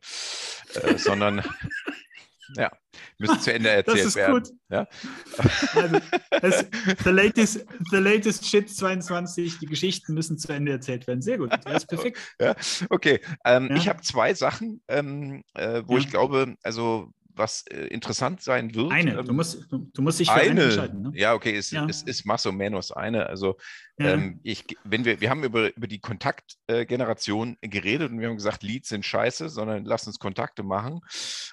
äh, 0.73 0.97
sondern 0.97 1.41
ja, 2.57 2.71
müssen 3.17 3.39
zu 3.39 3.53
Ende 3.53 3.69
erzählt 3.69 3.99
das 3.99 4.05
ist 4.05 4.15
werden. 4.15 4.43
Gut. 4.43 4.51
Ja? 4.69 4.87
Also, 5.73 5.99
das, 6.41 6.65
the, 7.05 7.09
latest, 7.09 7.65
the 7.89 7.97
latest 7.97 8.45
shit 8.45 8.69
22, 8.69 9.59
die 9.59 9.65
Geschichten 9.65 10.13
müssen 10.13 10.37
zu 10.37 10.51
Ende 10.51 10.73
erzählt 10.73 11.07
werden. 11.07 11.21
Sehr 11.21 11.37
gut, 11.37 11.51
das 11.63 11.83
ist 11.83 11.85
perfekt. 11.87 12.19
Ja, 12.39 12.55
okay, 12.89 13.21
ähm, 13.45 13.67
ja. 13.69 13.75
ich 13.77 13.87
habe 13.87 14.01
zwei 14.01 14.33
Sachen, 14.33 14.81
ähm, 14.89 15.43
äh, 15.53 15.83
wo 15.85 15.97
ich 15.97 16.09
glaube, 16.09 16.55
also 16.63 17.13
was 17.35 17.65
äh, 17.67 17.87
interessant 17.87 18.41
sein 18.41 18.73
wird. 18.75 18.91
Eine, 18.91 19.19
ähm, 19.19 19.25
du, 19.25 19.33
musst, 19.33 19.71
du, 19.71 19.89
du, 19.93 20.01
musst 20.01 20.19
dich 20.19 20.29
für 20.29 20.35
eine, 20.35 20.63
entscheiden. 20.63 21.01
Ne? 21.01 21.11
Ja, 21.15 21.33
okay, 21.33 21.55
es, 21.55 21.71
ja. 21.71 21.85
es 21.85 22.03
ist 22.03 22.25
Masso 22.25 22.51
Menos 22.51 22.91
eine. 22.91 23.27
Also 23.27 23.57
ja. 23.97 24.13
ähm, 24.13 24.39
ich, 24.43 24.65
wenn 24.83 25.05
wir, 25.05 25.21
wir 25.21 25.29
haben 25.29 25.43
über, 25.43 25.75
über 25.75 25.87
die 25.87 25.99
Kontaktgeneration 25.99 27.57
äh, 27.61 27.67
geredet 27.67 28.11
und 28.11 28.19
wir 28.19 28.27
haben 28.27 28.35
gesagt, 28.35 28.63
Leads 28.63 28.89
sind 28.89 29.05
scheiße, 29.05 29.49
sondern 29.49 29.85
lass 29.85 30.07
uns 30.07 30.19
Kontakte 30.19 30.63
machen. 30.63 31.01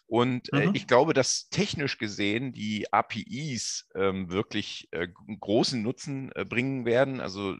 Und 0.07 0.53
äh, 0.53 0.66
mhm. 0.66 0.74
ich 0.74 0.87
glaube, 0.87 1.14
dass 1.14 1.49
technisch 1.49 1.99
gesehen 1.99 2.53
die 2.53 2.93
APIs 2.93 3.87
ähm, 3.95 4.31
wirklich 4.31 4.89
äh, 4.93 5.09
großen 5.41 5.83
Nutzen 5.83 6.31
äh, 6.35 6.45
bringen 6.45 6.85
werden. 6.85 7.20
Also 7.20 7.57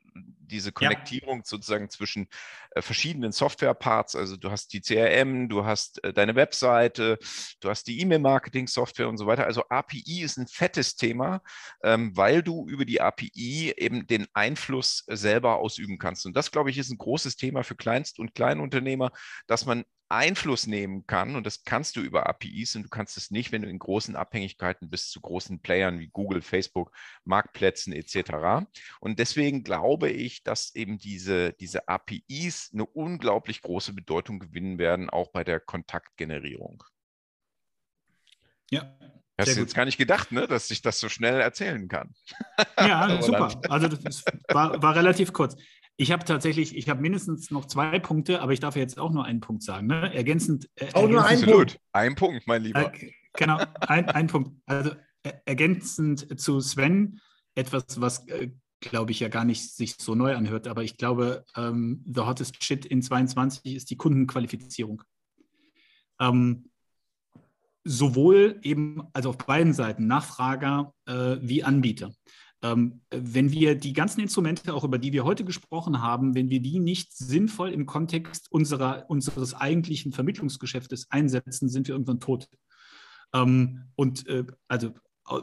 diese 0.49 0.73
Konnektierung 0.73 1.39
ja. 1.39 1.45
sozusagen 1.45 1.91
zwischen 1.91 2.29
äh, 2.73 2.83
verschiedenen 2.83 3.33
Software-Parts. 3.33 4.17
Also 4.17 4.37
du 4.37 4.51
hast 4.51 4.73
die 4.73 4.81
CRM, 4.81 5.49
du 5.49 5.65
hast 5.65 6.01
deine 6.15 6.35
Webseite, 6.35 7.19
du 7.61 7.69
hast 7.71 7.87
die 7.87 8.01
E-Mail-Marketing-Software 8.01 9.09
und 9.09 9.19
so 9.19 9.27
weiter. 9.27 9.45
Also 9.45 9.65
API 9.69 10.23
ist 10.23 10.39
ein 10.39 10.47
fettes 10.47 10.97
Thema, 10.97 11.43
ähm, 11.83 12.17
weil 12.17 12.43
du 12.43 12.67
über 12.69 12.85
die 12.85 13.01
API 13.01 13.75
eben 13.77 14.07
den 14.07 14.27
Einfluss 14.33 15.05
selber 15.07 15.57
ausüben 15.57 15.99
kannst. 15.99 16.27
Und 16.27 16.37
das, 16.37 16.51
glaube 16.51 16.71
ich, 16.71 16.79
ist 16.79 16.91
ein 16.91 16.99
großes 16.99 17.37
Thema 17.37 17.63
für 17.63 17.77
Kleinst- 17.77 18.19
und 18.19 18.35
Kleinunternehmer, 18.35 19.13
dass 19.47 19.67
man 19.67 19.85
Einfluss 20.09 20.67
nehmen 20.67 21.07
kann. 21.07 21.37
Und 21.37 21.47
das 21.47 21.65
kannst 21.65 21.97
du 21.97 22.01
über 22.01 22.29
APIs 22.29 22.77
und 22.77 22.85
du 22.85 22.89
kannst 22.89 23.17
es 23.17 23.31
nicht, 23.31 23.53
wenn 23.53 23.63
du 23.63 23.69
in 23.69 23.79
großen 23.79 24.17
Abhängigkeiten 24.17 24.91
bist 24.91 25.11
zu 25.11 25.21
großen 25.21 25.61
Playern 25.61 25.99
wie 25.99 26.09
Google, 26.09 26.43
Facebook, 26.43 26.93
Marktplätzen 27.25 27.93
etc. 27.93 28.67
Und 29.01 29.19
deswegen 29.19 29.65
glaube 29.65 30.11
ich, 30.11 30.43
dass 30.43 30.75
eben 30.75 30.99
diese, 30.99 31.53
diese 31.55 31.89
APIs 31.89 32.71
eine 32.73 32.87
unglaublich 32.87 33.63
große 33.63 33.93
Bedeutung 33.93 34.39
gewinnen 34.39 34.79
werden, 34.79 35.11
auch 35.11 35.31
bei 35.31 35.45
der 35.45 35.61
Kontaktgenerierung. 35.61 36.83
Ja, 38.71 38.99
Hast 39.39 39.57
du 39.57 39.61
jetzt 39.61 39.75
gar 39.75 39.85
nicht 39.85 39.99
gedacht, 39.99 40.33
ne, 40.33 40.49
dass 40.49 40.69
ich 40.73 40.83
das 40.83 40.99
so 40.99 41.09
schnell 41.09 41.41
erzählen 41.41 41.87
kann. 41.87 42.13
Ja, 42.77 43.23
super. 43.23 43.61
Also 43.69 43.87
das 43.87 44.25
war, 44.49 44.83
war 44.83 44.97
relativ 44.97 45.33
kurz. 45.33 45.55
Ich 46.01 46.13
habe 46.13 46.25
tatsächlich, 46.25 46.77
ich 46.77 46.89
habe 46.89 47.03
mindestens 47.03 47.51
noch 47.51 47.67
zwei 47.67 47.99
Punkte, 47.99 48.41
aber 48.41 48.53
ich 48.53 48.61
darf 48.61 48.77
jetzt 48.77 49.01
auch 49.01 49.11
nur 49.11 49.25
einen 49.25 49.41
Punkt 49.41 49.65
sagen. 49.65 49.89
Ne? 49.89 50.15
Ergänzend. 50.15 50.71
Äh, 50.77 50.93
auch 50.95 51.09
nur 51.09 51.27
ein 51.27 51.41
Punkt. 51.41 51.81
Ein 51.93 52.15
Punkt, 52.15 52.47
mein 52.47 52.63
Lieber. 52.63 52.95
Äh, 52.95 53.11
genau, 53.35 53.61
ein, 53.81 54.09
ein 54.09 54.29
Punkt. 54.29 54.53
Also 54.67 54.91
äh, 55.25 55.33
ergänzend 55.45 56.41
zu 56.41 56.61
Sven, 56.61 57.21
etwas, 57.57 58.01
was, 58.01 58.29
äh, 58.29 58.53
glaube 58.79 59.11
ich, 59.11 59.19
ja 59.19 59.29
gar 59.29 59.45
nicht 59.45 59.75
sich 59.75 59.97
so 59.99 60.15
neu 60.15 60.37
anhört, 60.37 60.69
aber 60.69 60.85
ich 60.85 60.99
glaube, 60.99 61.45
ähm, 61.57 62.05
the 62.07 62.21
hottest 62.21 62.63
shit 62.63 62.87
in 62.87 63.03
22 63.03 63.75
ist 63.75 63.91
die 63.91 63.97
Kundenqualifizierung. 63.97 65.03
Ähm, 66.21 66.71
sowohl 67.83 68.61
eben, 68.63 69.03
also 69.15 69.31
auf 69.31 69.39
beiden 69.39 69.73
Seiten, 69.73 70.07
Nachfrager 70.07 70.95
äh, 71.07 71.39
wie 71.41 71.65
Anbieter. 71.65 72.13
Ähm, 72.63 73.03
wenn 73.11 73.53
wir 73.53 73.77
die 73.77 73.93
ganzen 73.93 74.21
Instrumente, 74.21 74.75
auch 74.75 74.85
über 74.85 74.99
die 74.99 75.13
wir 75.13 75.25
heute 75.25 75.45
gesprochen 75.45 76.03
haben, 76.03 76.35
wenn 76.35 76.51
wir 76.51 76.61
die 76.61 76.81
nicht 76.81 77.17
sinnvoll 77.17 77.71
im 77.71 77.87
Kontext 77.87 78.51
unserer, 78.51 79.05
unseres 79.09 79.55
eigentlichen 79.55 80.13
Vermittlungsgeschäftes 80.13 81.07
einsetzen, 81.11 81.69
sind 81.69 81.87
wir 81.87 81.95
irgendwann 81.95 82.21
tot. 82.21 82.49
Ähm, 83.33 83.85
und 83.95 84.27
äh, 84.27 84.45
also 84.67 84.93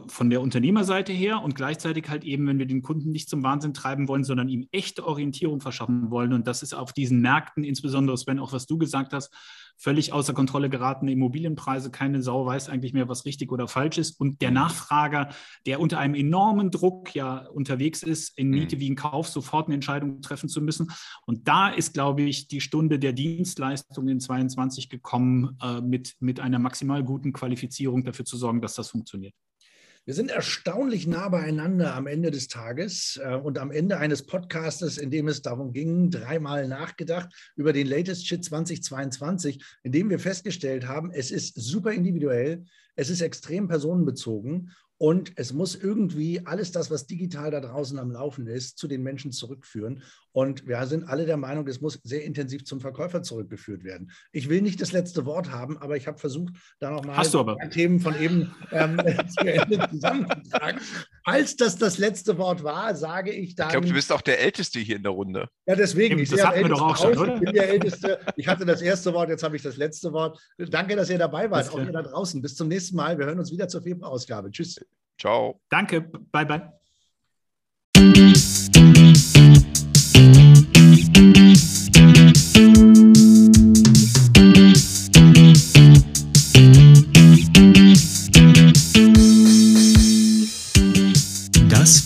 von 0.08 0.30
der 0.30 0.40
Unternehmerseite 0.40 1.12
her 1.12 1.42
und 1.42 1.54
gleichzeitig 1.54 2.08
halt 2.08 2.24
eben, 2.24 2.46
wenn 2.46 2.58
wir 2.58 2.66
den 2.66 2.82
Kunden 2.82 3.10
nicht 3.10 3.28
zum 3.28 3.42
Wahnsinn 3.42 3.74
treiben 3.74 4.08
wollen, 4.08 4.24
sondern 4.24 4.48
ihm 4.48 4.68
echte 4.72 5.06
Orientierung 5.06 5.60
verschaffen 5.60 6.10
wollen. 6.10 6.32
Und 6.32 6.46
das 6.46 6.62
ist 6.62 6.74
auf 6.74 6.92
diesen 6.92 7.20
Märkten, 7.20 7.64
insbesondere 7.64 8.16
Sven, 8.16 8.38
auch 8.38 8.52
was 8.52 8.66
du 8.66 8.78
gesagt 8.78 9.12
hast, 9.12 9.32
völlig 9.76 10.12
außer 10.12 10.32
Kontrolle 10.32 10.70
geratene 10.70 11.12
Immobilienpreise. 11.12 11.90
Keine 11.90 12.22
Sau 12.22 12.46
weiß 12.46 12.68
eigentlich 12.68 12.94
mehr, 12.94 13.08
was 13.08 13.24
richtig 13.24 13.52
oder 13.52 13.68
falsch 13.68 13.98
ist. 13.98 14.18
Und 14.18 14.40
der 14.40 14.50
mhm. 14.50 14.54
Nachfrager, 14.56 15.28
der 15.66 15.80
unter 15.80 15.98
einem 15.98 16.14
enormen 16.14 16.70
Druck 16.70 17.14
ja 17.14 17.46
unterwegs 17.48 18.02
ist, 18.02 18.36
in 18.38 18.50
Miete 18.50 18.76
mhm. 18.76 18.80
wie 18.80 18.86
in 18.88 18.96
Kauf 18.96 19.28
sofort 19.28 19.66
eine 19.66 19.74
Entscheidung 19.74 20.22
treffen 20.22 20.48
zu 20.48 20.60
müssen. 20.60 20.90
Und 21.26 21.46
da 21.46 21.68
ist, 21.68 21.94
glaube 21.94 22.22
ich, 22.22 22.48
die 22.48 22.60
Stunde 22.60 22.98
der 22.98 23.12
Dienstleistung 23.12 24.08
in 24.08 24.20
22 24.20 24.88
gekommen, 24.88 25.56
äh, 25.62 25.80
mit, 25.80 26.14
mit 26.20 26.40
einer 26.40 26.58
maximal 26.58 27.04
guten 27.04 27.32
Qualifizierung 27.32 28.04
dafür 28.04 28.24
zu 28.24 28.36
sorgen, 28.36 28.60
dass 28.60 28.74
das 28.74 28.90
funktioniert. 28.90 29.34
Wir 30.06 30.14
sind 30.14 30.30
erstaunlich 30.30 31.08
nah 31.08 31.28
beieinander 31.28 31.96
am 31.96 32.06
Ende 32.06 32.30
des 32.30 32.46
Tages 32.46 33.18
äh, 33.20 33.34
und 33.34 33.58
am 33.58 33.72
Ende 33.72 33.98
eines 33.98 34.22
Podcastes, 34.24 34.98
in 34.98 35.10
dem 35.10 35.26
es 35.26 35.42
darum 35.42 35.72
ging, 35.72 36.12
dreimal 36.12 36.68
nachgedacht 36.68 37.34
über 37.56 37.72
den 37.72 37.88
Latest 37.88 38.24
Shit 38.24 38.44
2022, 38.44 39.60
in 39.82 39.90
dem 39.90 40.08
wir 40.08 40.20
festgestellt 40.20 40.86
haben, 40.86 41.10
es 41.10 41.32
ist 41.32 41.56
super 41.56 41.90
individuell, 41.90 42.62
es 42.94 43.10
ist 43.10 43.20
extrem 43.20 43.66
personenbezogen 43.66 44.70
und 44.96 45.32
es 45.34 45.52
muss 45.52 45.74
irgendwie 45.74 46.46
alles 46.46 46.70
das, 46.70 46.88
was 46.88 47.08
digital 47.08 47.50
da 47.50 47.58
draußen 47.58 47.98
am 47.98 48.12
Laufen 48.12 48.46
ist, 48.46 48.78
zu 48.78 48.86
den 48.86 49.02
Menschen 49.02 49.32
zurückführen. 49.32 50.04
Und 50.36 50.66
wir 50.66 50.84
sind 50.84 51.08
alle 51.08 51.24
der 51.24 51.38
Meinung, 51.38 51.66
es 51.66 51.80
muss 51.80 51.98
sehr 52.04 52.22
intensiv 52.22 52.66
zum 52.66 52.78
Verkäufer 52.78 53.22
zurückgeführt 53.22 53.84
werden. 53.84 54.12
Ich 54.32 54.50
will 54.50 54.60
nicht 54.60 54.82
das 54.82 54.92
letzte 54.92 55.24
Wort 55.24 55.50
haben, 55.50 55.78
aber 55.78 55.96
ich 55.96 56.06
habe 56.06 56.18
versucht, 56.18 56.52
da 56.78 56.90
nochmal 56.90 57.16
Themen 57.70 58.00
von 58.00 58.14
eben 58.20 58.54
ähm, 58.70 59.00
zu 59.30 59.46
Ende 59.46 59.88
zusammenzutragen. 59.88 60.78
Als 61.24 61.56
das 61.56 61.78
das 61.78 61.96
letzte 61.96 62.36
Wort 62.36 62.62
war, 62.62 62.94
sage 62.94 63.32
ich 63.32 63.54
dann. 63.54 63.68
Ich 63.68 63.72
glaube, 63.72 63.86
du 63.86 63.94
bist 63.94 64.12
auch 64.12 64.20
der 64.20 64.38
Älteste 64.40 64.78
hier 64.78 64.96
in 64.96 65.04
der 65.04 65.12
Runde. 65.12 65.48
Ja, 65.64 65.74
deswegen. 65.74 66.18
Ich 66.18 66.28
das 66.28 66.44
hatten 66.44 66.60
wir 66.60 66.68
doch 66.68 66.82
auch 66.82 66.98
schon, 66.98 67.16
oder? 67.16 67.36
Ich 67.36 67.40
bin 67.40 67.54
der 67.54 67.70
Älteste. 67.70 68.20
Ich 68.36 68.46
hatte 68.46 68.66
das 68.66 68.82
erste 68.82 69.14
Wort, 69.14 69.30
jetzt 69.30 69.42
habe 69.42 69.56
ich 69.56 69.62
das 69.62 69.78
letzte 69.78 70.12
Wort. 70.12 70.38
Danke, 70.58 70.96
dass 70.96 71.08
ihr 71.08 71.16
dabei 71.16 71.50
wart, 71.50 71.72
auch 71.72 71.78
ihr 71.78 71.90
da 71.90 72.02
draußen. 72.02 72.42
Bis 72.42 72.56
zum 72.56 72.68
nächsten 72.68 72.94
Mal. 72.94 73.16
Wir 73.18 73.24
hören 73.24 73.38
uns 73.38 73.50
wieder 73.50 73.68
zur 73.68 73.80
Februarausgabe. 73.80 74.50
Tschüss. 74.50 74.84
Ciao. 75.18 75.62
Danke. 75.70 76.02
Bye, 76.02 76.44
bye. 76.44 76.72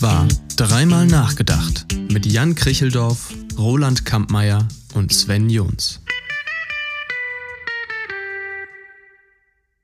War 0.01 0.27
Dreimal 0.55 1.05
nachgedacht 1.05 1.85
mit 2.11 2.25
Jan 2.25 2.55
Kricheldorf, 2.55 3.31
Roland 3.55 4.03
Kampmeier 4.03 4.67
und 4.95 5.13
Sven 5.13 5.47
Jons. 5.47 6.01